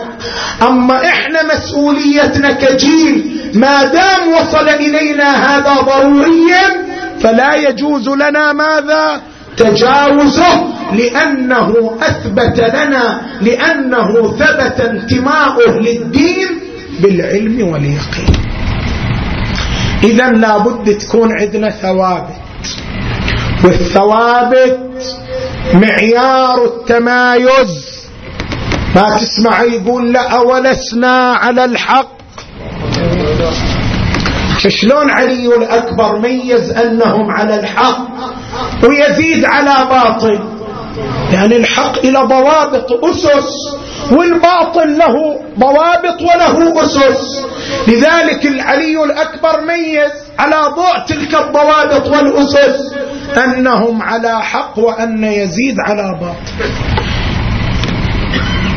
أما 0.62 1.06
إحنا 1.06 1.40
مسؤوليتنا 1.54 2.52
كجيل 2.52 3.40
ما 3.54 3.84
دام 3.84 4.32
وصل 4.32 4.68
إلينا 4.68 5.30
هذا 5.56 5.74
ضروريا 5.80 6.64
فلا 7.20 7.54
يجوز 7.54 8.08
لنا 8.08 8.52
ماذا؟ 8.52 9.20
تجاوزه 9.56 10.64
لأنه 10.92 11.98
أثبت 12.02 12.60
لنا 12.60 13.20
لأنه 13.40 14.36
ثبت 14.38 14.80
انتماؤه 14.80 15.80
للدين 15.80 16.48
بالعلم 17.00 17.68
واليقين. 17.68 18.36
إذا 20.04 20.30
لابد 20.30 20.98
تكون 20.98 21.28
عندنا 21.40 21.70
ثوابت. 21.70 22.40
والثوابت 23.64 24.78
معيار 25.74 26.64
التمايز. 26.64 28.00
ما 28.94 29.18
تسمع 29.18 29.62
يقول 29.62 30.12
لا 30.12 30.36
ولسنا 30.40 31.32
على 31.32 31.64
الحق. 31.64 32.20
شلون 34.68 35.10
علي 35.10 35.46
الأكبر 35.56 36.18
ميز 36.18 36.70
أنهم 36.70 37.30
على 37.30 37.60
الحق 37.60 38.06
ويزيد 38.84 39.44
على 39.44 39.88
باطل؟ 39.90 40.40
يعني 41.32 41.56
الحق 41.56 41.98
إلى 41.98 42.18
ضوابط 42.18 43.04
أسس 43.04 43.79
والباطل 44.12 44.98
له 44.98 45.40
ضوابط 45.58 46.22
وله 46.22 46.82
أسس. 46.82 47.46
لذلك 47.88 48.46
العلي 48.46 49.04
الأكبر 49.04 49.60
ميز 49.60 50.10
على 50.38 50.56
ضوء 50.76 51.06
تلك 51.08 51.34
الضوابط 51.34 52.06
والأسس 52.06 52.94
أنهم 53.44 54.02
على 54.02 54.42
حق 54.42 54.78
وأن 54.78 55.24
يزيد 55.24 55.76
على 55.86 56.18
باطل. 56.20 56.72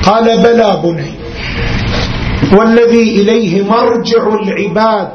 قال 0.06 0.38
بلى 0.38 0.82
بني. 0.84 1.14
والذي 2.58 3.22
إليه 3.22 3.64
مرجع 3.64 4.28
العباد. 4.44 5.10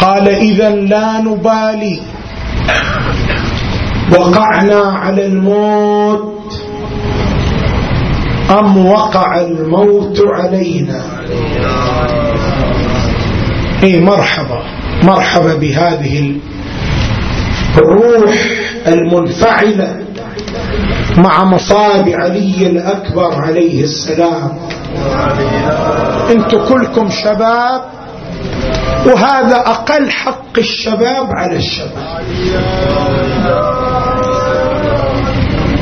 قال 0.00 0.28
إذا 0.28 0.70
لا 0.70 1.20
نبالي. 1.20 2.00
وقعنا 4.12 4.80
على 4.80 5.26
الموت. 5.26 6.67
أم 8.50 8.86
وقع 8.86 9.40
الموت 9.40 10.20
علينا؟ 10.26 11.02
اي 13.82 14.00
مرحبا. 14.00 14.62
مرحبا 15.02 15.54
بهذه 15.54 16.36
الروح 17.76 18.34
المنفعلة 18.86 19.96
مع 21.16 21.44
مصاب 21.44 22.08
علي 22.08 22.66
الأكبر 22.66 23.34
عليه 23.34 23.84
السلام. 23.84 24.58
أنتم 26.30 26.64
كلكم 26.68 27.08
شباب 27.10 27.82
وهذا 29.06 29.56
أقل 29.56 30.10
حق 30.10 30.58
الشباب 30.58 31.26
على 31.30 31.56
الشباب. 31.56 32.22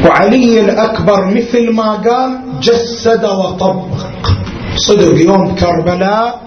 وعلي 0.07 0.61
الأكبر 0.61 1.25
مثل 1.25 1.73
ما 1.73 1.93
قال 1.93 2.39
جسد 2.61 3.25
وطبق 3.25 4.31
صدق 4.77 5.21
يوم 5.21 5.55
كربلاء 5.55 6.41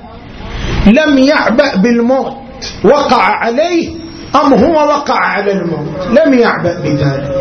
لم 0.86 1.18
يعبأ 1.18 1.76
بالموت. 1.76 2.38
وقع 2.84 3.24
عليه 3.24 3.90
أم 4.36 4.54
هو 4.54 4.74
وقع 4.74 5.16
على 5.16 5.52
الموت؟ 5.52 6.08
لم 6.20 6.34
يعبأ 6.34 6.80
بذلك. 6.80 7.36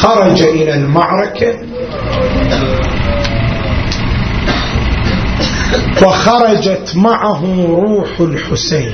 خرج 0.00 0.42
إلى 0.42 0.74
المعركة. 0.74 1.54
وخرجت 6.02 6.92
معه 6.96 7.42
روح 7.68 8.20
الحسين. 8.20 8.92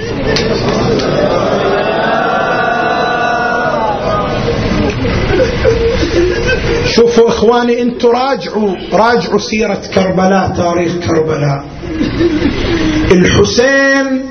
شوفوا 6.85 7.29
إخواني 7.29 7.83
أنتم 7.83 8.09
راجعوا 8.09 8.75
راجعوا 8.93 9.39
سيرة 9.39 9.81
كربلاء 9.95 10.53
تاريخ 10.57 10.93
كربلاء. 11.07 11.65
الحسين 13.13 14.25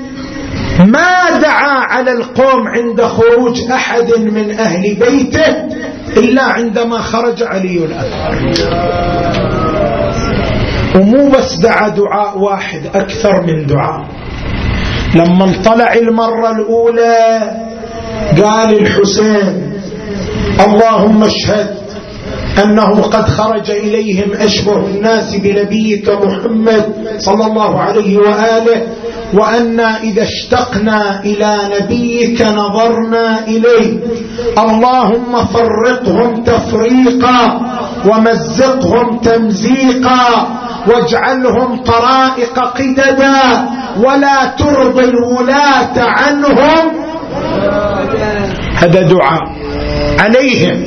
ما 0.78 1.38
دعا 1.42 1.78
على 1.78 2.12
القوم 2.12 2.68
عند 2.68 3.02
خروج 3.02 3.60
أحد 3.70 4.12
من 4.18 4.50
أهل 4.50 4.94
بيته 4.94 5.54
إلا 6.16 6.42
عندما 6.42 6.98
خرج 6.98 7.42
علي 7.42 7.84
الاكبر 7.84 8.54
ومو 10.96 11.28
بس 11.30 11.54
دعا 11.62 11.88
دعاء 11.88 12.38
واحد 12.38 12.86
أكثر 12.94 13.42
من 13.42 13.66
دعاء. 13.66 14.06
لما 15.14 15.44
انطلع 15.44 15.94
المرة 15.94 16.50
الأولى 16.50 17.50
قال 18.42 18.80
الحسين 18.80 19.73
اللهم 20.66 21.24
اشهد 21.24 21.84
أنه 22.62 23.02
قد 23.02 23.28
خرج 23.28 23.70
إليهم 23.70 24.32
أشبه 24.32 24.76
الناس 24.76 25.34
بنبيك 25.34 26.08
محمد 26.08 26.84
صلى 27.18 27.46
الله 27.46 27.80
عليه 27.80 28.18
وآله 28.18 28.82
وأنا 29.34 30.02
إذا 30.02 30.22
اشتقنا 30.22 31.20
إلى 31.24 31.58
نبيك 31.80 32.42
نظرنا 32.42 33.46
إليه. 33.48 33.98
اللهم 34.58 35.44
فرقهم 35.44 36.44
تفريقا 36.44 37.60
ومزقهم 38.06 39.18
تمزيقا 39.18 40.48
واجعلهم 40.88 41.82
طرائق 41.82 42.58
قددا 42.58 43.68
ولا 43.98 44.44
ترضي 44.58 45.04
الولاة 45.04 45.96
عنهم. 45.98 46.84
هذا 48.74 49.02
دعاء. 49.02 49.53
عليهم. 50.18 50.84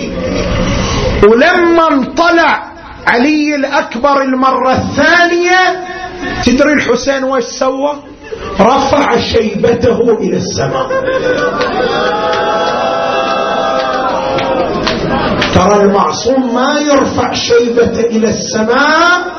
ولما 1.23 1.87
انطلع 1.91 2.63
علي 3.07 3.55
الأكبر 3.55 4.21
المرة 4.21 4.71
الثانية 4.71 5.83
تدري 6.45 6.73
الحسين 6.73 7.23
وش 7.23 7.43
سوى؟ 7.43 7.93
رفع 8.59 9.17
شيبته 9.17 10.17
إلى 10.21 10.37
السماء. 10.37 10.87
ترى 15.55 15.81
المعصوم 15.83 16.55
ما 16.55 16.79
يرفع 16.79 17.33
شيبته 17.33 17.99
إلى 17.99 18.29
السماء 18.29 19.37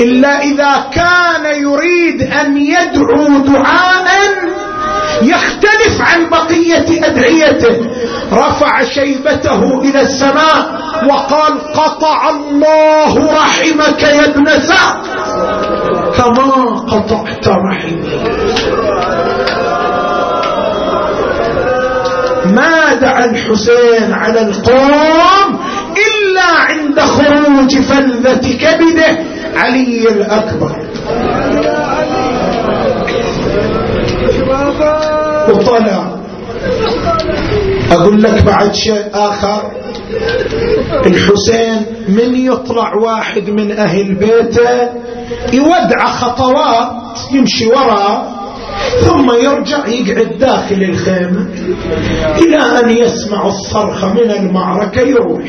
إلا 0.00 0.42
إذا 0.42 0.84
كان 0.92 1.62
يريد 1.62 2.22
أن 2.22 2.56
يدعو 2.56 3.38
دعاء 3.38 4.06
يختلف 5.22 6.00
عن 6.00 6.30
بقية 6.30 7.06
أدعيته. 7.06 7.76
رفع 8.32 8.84
شيبته 8.84 9.80
إلى 9.82 10.00
السماء 10.00 10.80
وقال 11.08 11.72
قطع 11.74 12.28
الله 12.28 13.32
رحمك 13.32 14.02
يا 14.02 14.24
ابن 14.24 14.46
سعد. 14.46 14.96
كما 16.16 16.76
قطعت 16.88 17.48
رحمي 17.48 18.20
ما 22.44 22.94
دعا 22.94 23.24
الحسين 23.24 24.12
على 24.12 24.40
القوم 24.40 25.60
إلا 26.08 26.42
عند 26.42 27.00
خروج 27.00 27.80
فلذة 27.80 28.56
كبده 28.56 29.18
علي 29.56 30.08
الأكبر. 30.08 30.76
وطلع. 35.48 36.16
أقول 37.92 38.22
لك 38.22 38.44
بعد 38.44 38.74
شيء 38.74 39.04
آخر. 39.14 39.62
الحسين 41.06 41.86
من 42.08 42.34
يطلع 42.46 42.94
واحد 43.02 43.50
من 43.50 43.72
أهل 43.72 44.14
بيته 44.14 44.88
يودع 45.52 46.06
خطوات 46.06 47.18
يمشي 47.32 47.66
وراء. 47.66 48.39
ثم 49.00 49.30
يرجع 49.30 49.86
يقعد 49.86 50.38
داخل 50.38 50.82
الخيمة 50.82 51.46
إلى 52.38 52.56
أن 52.56 52.90
يسمع 52.90 53.46
الصرخة 53.46 54.14
من 54.14 54.30
المعركة 54.30 55.00
يروح. 55.00 55.44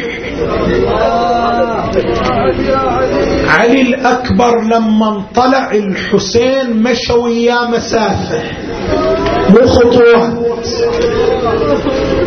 علي 3.48 3.82
الأكبر 3.82 4.62
لما 4.62 5.10
انطلع 5.10 5.72
الحسين 5.72 6.84
مشى 6.84 7.14
وياه 7.14 7.70
مسافة. 7.70 8.42
خطوات 9.66 10.68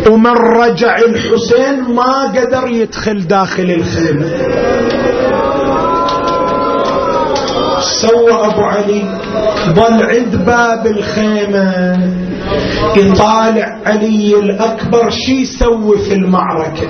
ومن 0.09 0.31
رجع 0.31 0.97
الحسين 0.97 1.95
ما 1.95 2.31
قدر 2.35 2.67
يدخل 2.67 3.27
داخل 3.27 3.71
الخيمة. 3.71 4.94
سوى 8.01 8.31
أبو 8.31 8.61
علي 8.61 9.03
ظل 9.73 10.03
عند 10.03 10.35
باب 10.35 10.87
الخيمة. 10.87 11.99
يطالع 12.95 13.81
علي 13.85 14.35
الأكبر 14.39 15.09
شي 15.09 15.41
يسوي 15.41 15.97
في 15.97 16.13
المعركة؟ 16.13 16.87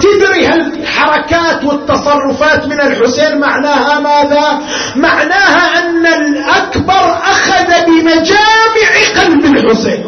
تدري 0.00 0.46
هالحركات 0.46 1.64
والتصرفات 1.64 2.66
من 2.66 2.80
الحسين 2.80 3.38
معناها 3.40 4.00
ماذا؟ 4.00 4.60
معناها 4.96 5.78
أن 5.78 6.06
الأكبر 6.06 7.04
أخذ 7.32 7.68
بمجامع 7.86 8.90
قلب 9.16 9.44
الحسين. 9.44 10.04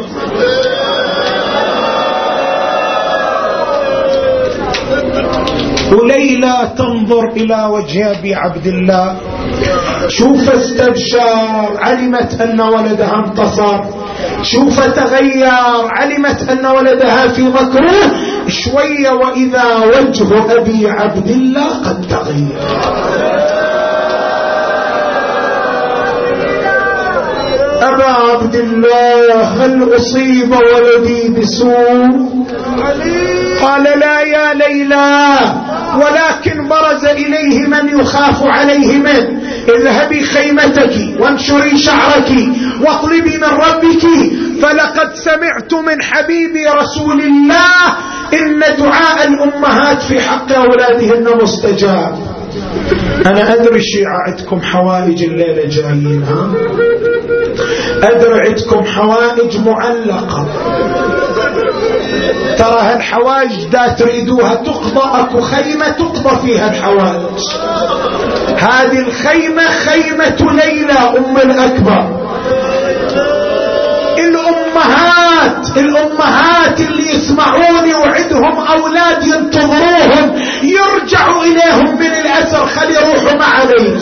وليلى 5.91 6.71
تنظر 6.77 7.29
إلى 7.29 7.65
وجه 7.71 8.11
أبي 8.11 8.35
عبد 8.35 8.67
الله. 8.67 9.15
شوف 10.07 10.49
استبشار 10.49 11.77
علمت 11.79 12.41
أن 12.41 12.61
ولدها 12.61 13.23
انتصر. 13.25 13.79
شوف 14.41 14.79
تغير 14.79 15.87
علمت 15.97 16.49
أن 16.49 16.65
ولدها 16.65 17.27
في 17.27 17.41
مكروه 17.41 18.11
شوية 18.47 19.09
وإذا 19.09 19.65
وجه 19.85 20.57
أبي 20.57 20.89
عبد 20.89 21.29
الله 21.29 21.69
قد 21.85 22.07
تغير. 22.09 22.59
أبا 27.81 28.05
عبد 28.05 28.55
الله 28.55 29.41
هل 29.43 29.95
أصيب 29.95 30.51
ولدي 30.51 31.29
بسوء؟ 31.29 32.35
قال 33.61 33.83
لا 33.83 34.21
يا 34.21 34.53
ليلى. 34.53 35.37
ولكن 35.97 36.67
برز 36.69 37.05
إليه 37.05 37.67
من 37.67 37.99
يخاف 37.99 38.43
عليه 38.43 38.97
منه 38.97 39.41
اذهبي 39.69 40.23
خيمتك 40.23 41.19
وانشري 41.19 41.77
شعرك 41.77 42.31
واطلبي 42.81 43.37
من 43.37 43.43
ربك. 43.43 44.05
فلقد 44.61 45.13
سمعت 45.15 45.73
من 45.73 46.01
حبيبي 46.01 46.67
رسول 46.67 47.21
الله 47.21 47.97
إن 48.33 48.59
دعاء 48.59 49.27
الأمهات 49.27 50.01
في 50.01 50.21
حق 50.21 50.51
أولادهن 50.51 51.37
مستجاب. 51.41 52.17
أنا 53.25 53.53
أدري 53.53 53.79
الشيعة 53.79 54.17
عندكم 54.27 54.61
حوائج 54.61 55.23
الليلة 55.23 55.65
جايين 55.69 56.23
ها؟ 56.23 56.51
أدري 58.03 58.39
عندكم 58.47 58.85
حوائج 58.85 59.57
معلقة. 59.65 60.47
ترى 62.57 62.79
هالحوائج 62.81 63.63
دا 63.71 63.87
تريدوها 63.87 64.55
تقضى 64.55 65.19
أكو 65.21 65.41
خيمة 65.41 65.89
تقضى 65.89 66.47
فيها 66.47 66.69
الحوائج 66.69 67.39
هذه 68.57 68.99
الخيمة 68.99 69.63
خيمة 69.69 70.51
ليلى 70.51 70.93
أم 70.93 71.37
الأكبر. 71.37 72.25
الأمهات 74.19 75.77
الأمهات 75.77 76.79
اللي 76.79 77.09
يسمعوني 77.15 77.93
وعندهم 77.93 78.59
أولاد 78.67 79.23
ينتظروهم 79.23 80.41
يرجعوا 80.63 81.43
إليهم 81.43 81.99
من 81.99 82.11
الاسر 82.11 82.65
خلي 82.65 82.93
يروحوا 82.93 83.39
مع 83.39 83.63
ليلى 83.63 83.99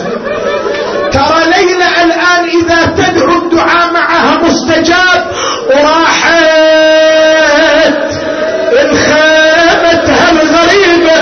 ترى 1.12 1.44
ليلى 1.56 1.88
الآن 2.04 2.44
إذا 2.60 2.86
تدعو 2.86 3.38
الدعاء 3.38 3.92
معها 3.92 4.38
مستجاب 4.42 5.32
وراحت. 5.66 7.03
خامتها 8.96 10.30
الغريبة. 10.30 11.20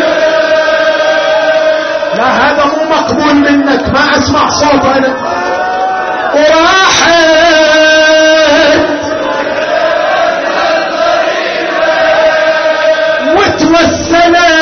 لا 2.17 2.25
هذا 2.25 2.65
مو 2.65 2.85
مقبول 2.91 3.35
منك 3.35 3.89
ما 3.89 4.19
أسمع 4.19 4.51
صوت 4.51 4.85
أنا. 4.85 5.17
وراحت. 6.35 7.53
وتوسلت. 13.37 14.62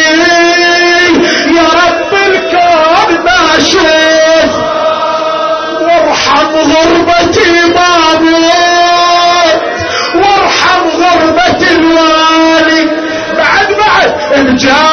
job. 14.61 14.90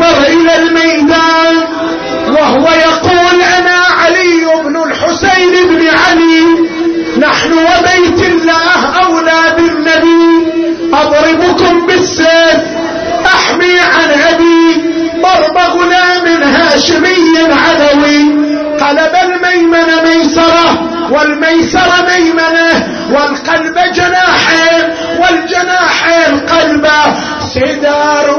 ينظر 0.00 0.22
إلى 0.26 0.56
الميدان 0.56 1.56
وهو 2.28 2.68
يقول 2.70 3.42
أنا 3.58 3.76
علي 4.04 4.62
بن 4.64 4.76
الحسين 4.82 5.52
بن 5.68 5.88
علي 5.88 6.44
نحن 7.18 7.52
وبيت 7.52 8.22
الله 8.26 9.04
أولى 9.04 9.42
بالنبي 9.56 10.46
أضربكم 10.92 11.86
بالسيف 11.86 12.60
أحمي 13.26 13.78
عن 13.78 14.10
أبي 14.34 14.82
ضرب 15.22 15.58
غلام 15.58 16.42
هاشمي 16.42 17.38
عدوي 17.38 18.50
قلب 18.80 19.12
الميمن 19.22 19.88
ميسرة 20.04 20.90
والميسر 21.10 21.90
ميمنة 22.14 22.88
والقلب 23.10 23.78
جناحين 23.94 24.84
والجناحين 25.20 26.40
قلبه 26.40 27.02
سدار 27.54 28.29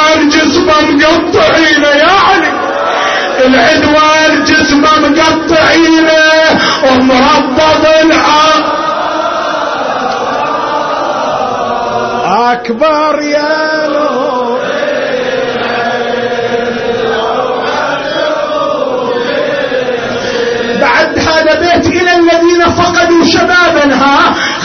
العدوان 0.00 0.28
جسمه 0.28 0.80
مقطعينه 0.80 1.88
يا 1.88 2.10
علي 2.10 2.52
العدوان 3.46 4.44
جسمه 4.44 5.08
مقطعينه 5.08 6.22
ومربض 6.84 7.86
العار 8.02 8.80
أكبر 12.52 13.22
يا 13.22 13.80
بعد 20.80 21.18
هذا 21.18 21.54
بيت 21.60 21.86
إلى 21.86 22.10
الذين 22.16 22.74
فقدوا 22.74 23.24
شبابا 23.24 23.94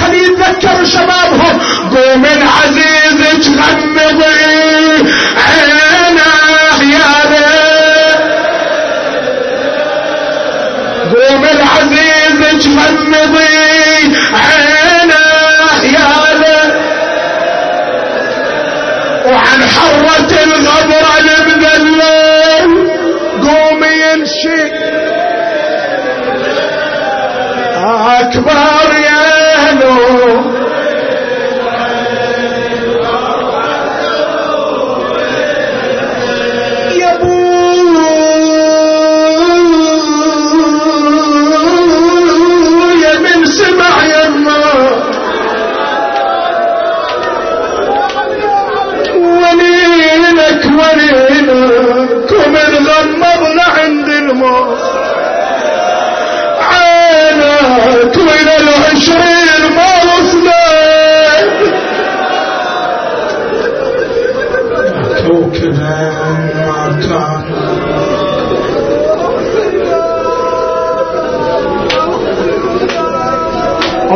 ها 0.06 0.12
خلي 0.12 0.24
يتذكروا 0.24 0.86
شبابهم. 0.86 1.60
قوم 1.96 2.26
العزيز 2.26 3.46
تغمضي. 3.46 5.10
عينه 5.38 6.32
يا 6.94 7.12
ليل 7.30 7.46
قوم 11.14 11.44
العزيز 11.46 12.40
تغمضي. 12.64 14.16
عينه 14.34 15.26
يا 15.84 16.12
ليل 16.36 16.74
وعن 19.26 19.60
حرة 19.64 20.32
الغبرة 20.44 21.14
المذلل 21.20 22.90
قوم 23.42 23.84
ينشي 23.84 24.86
أكبر 28.22 28.90
يا 28.96 29.35
نور 29.80 30.65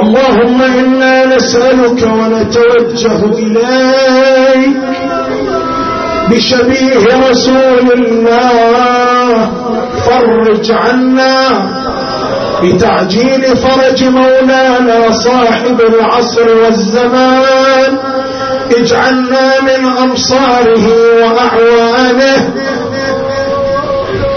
اللهم 0.02 0.62
إنا 0.62 1.16
نسألك 1.36 2.02
ونتوجه 2.04 3.22
إليك 3.26 4.78
بشبيه 6.30 7.04
رسول 7.30 7.88
الله. 7.98 9.50
فرج 10.06 10.72
عنا 10.72 11.38
بتعجيل 12.64 13.44
فرج 13.58 14.04
مولانا 14.04 15.12
صاحب 15.12 15.82
العصر 15.82 16.48
والزمان. 16.64 17.69
اجعلنا 18.78 19.62
من 19.62 19.86
أنصاره 19.98 20.86
وأعوانه 21.22 22.50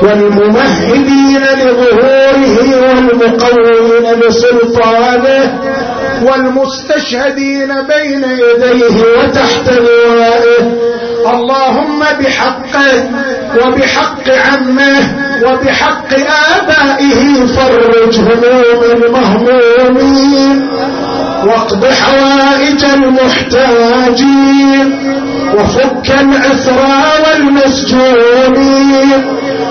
والممهدين 0.03 1.43
لظهوره 1.43 2.57
والمقومين 2.83 4.21
لسلطانه 4.21 5.61
والمستشهدين 6.23 7.69
بين 7.83 8.25
يديه 8.25 9.05
وتحت 9.19 9.71
لوائه. 9.71 10.63
اللهم 11.35 12.01
بحقه 12.21 13.11
وبحق 13.57 14.27
عمه 14.29 14.99
وبحق 15.45 16.11
آبائه 16.57 17.47
فرج 17.47 18.19
هموم 18.19 18.81
المهمومين. 18.93 20.72
واقض 21.47 21.85
حوائج 21.85 22.85
المحتاجين 22.85 24.99
وفك 25.55 26.11
الأسرى 26.21 27.03
والمسجونين 27.25 29.23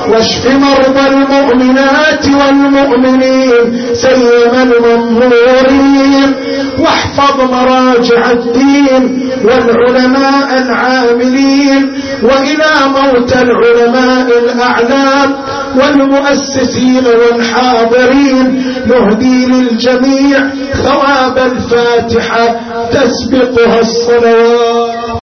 واشف 0.09 0.45
مرضى 0.47 1.07
المؤمنات 1.07 2.25
والمؤمنين 2.25 3.93
سيما 3.93 4.63
المنظورين 4.63 6.33
واحفظ 6.79 7.41
مراجع 7.41 8.31
الدين 8.31 9.31
والعلماء 9.43 10.57
العاملين 10.57 11.91
وإلى 12.23 12.71
موت 12.95 13.33
العلماء 13.33 14.27
الأعلام 14.43 15.35
والمؤسسين 15.75 17.03
والحاضرين 17.05 18.63
نهدي 18.87 19.45
للجميع 19.45 20.39
ثواب 20.83 21.37
الفاتحة 21.37 22.45
تسبقها 22.91 23.79
الصلوات. 23.79 24.70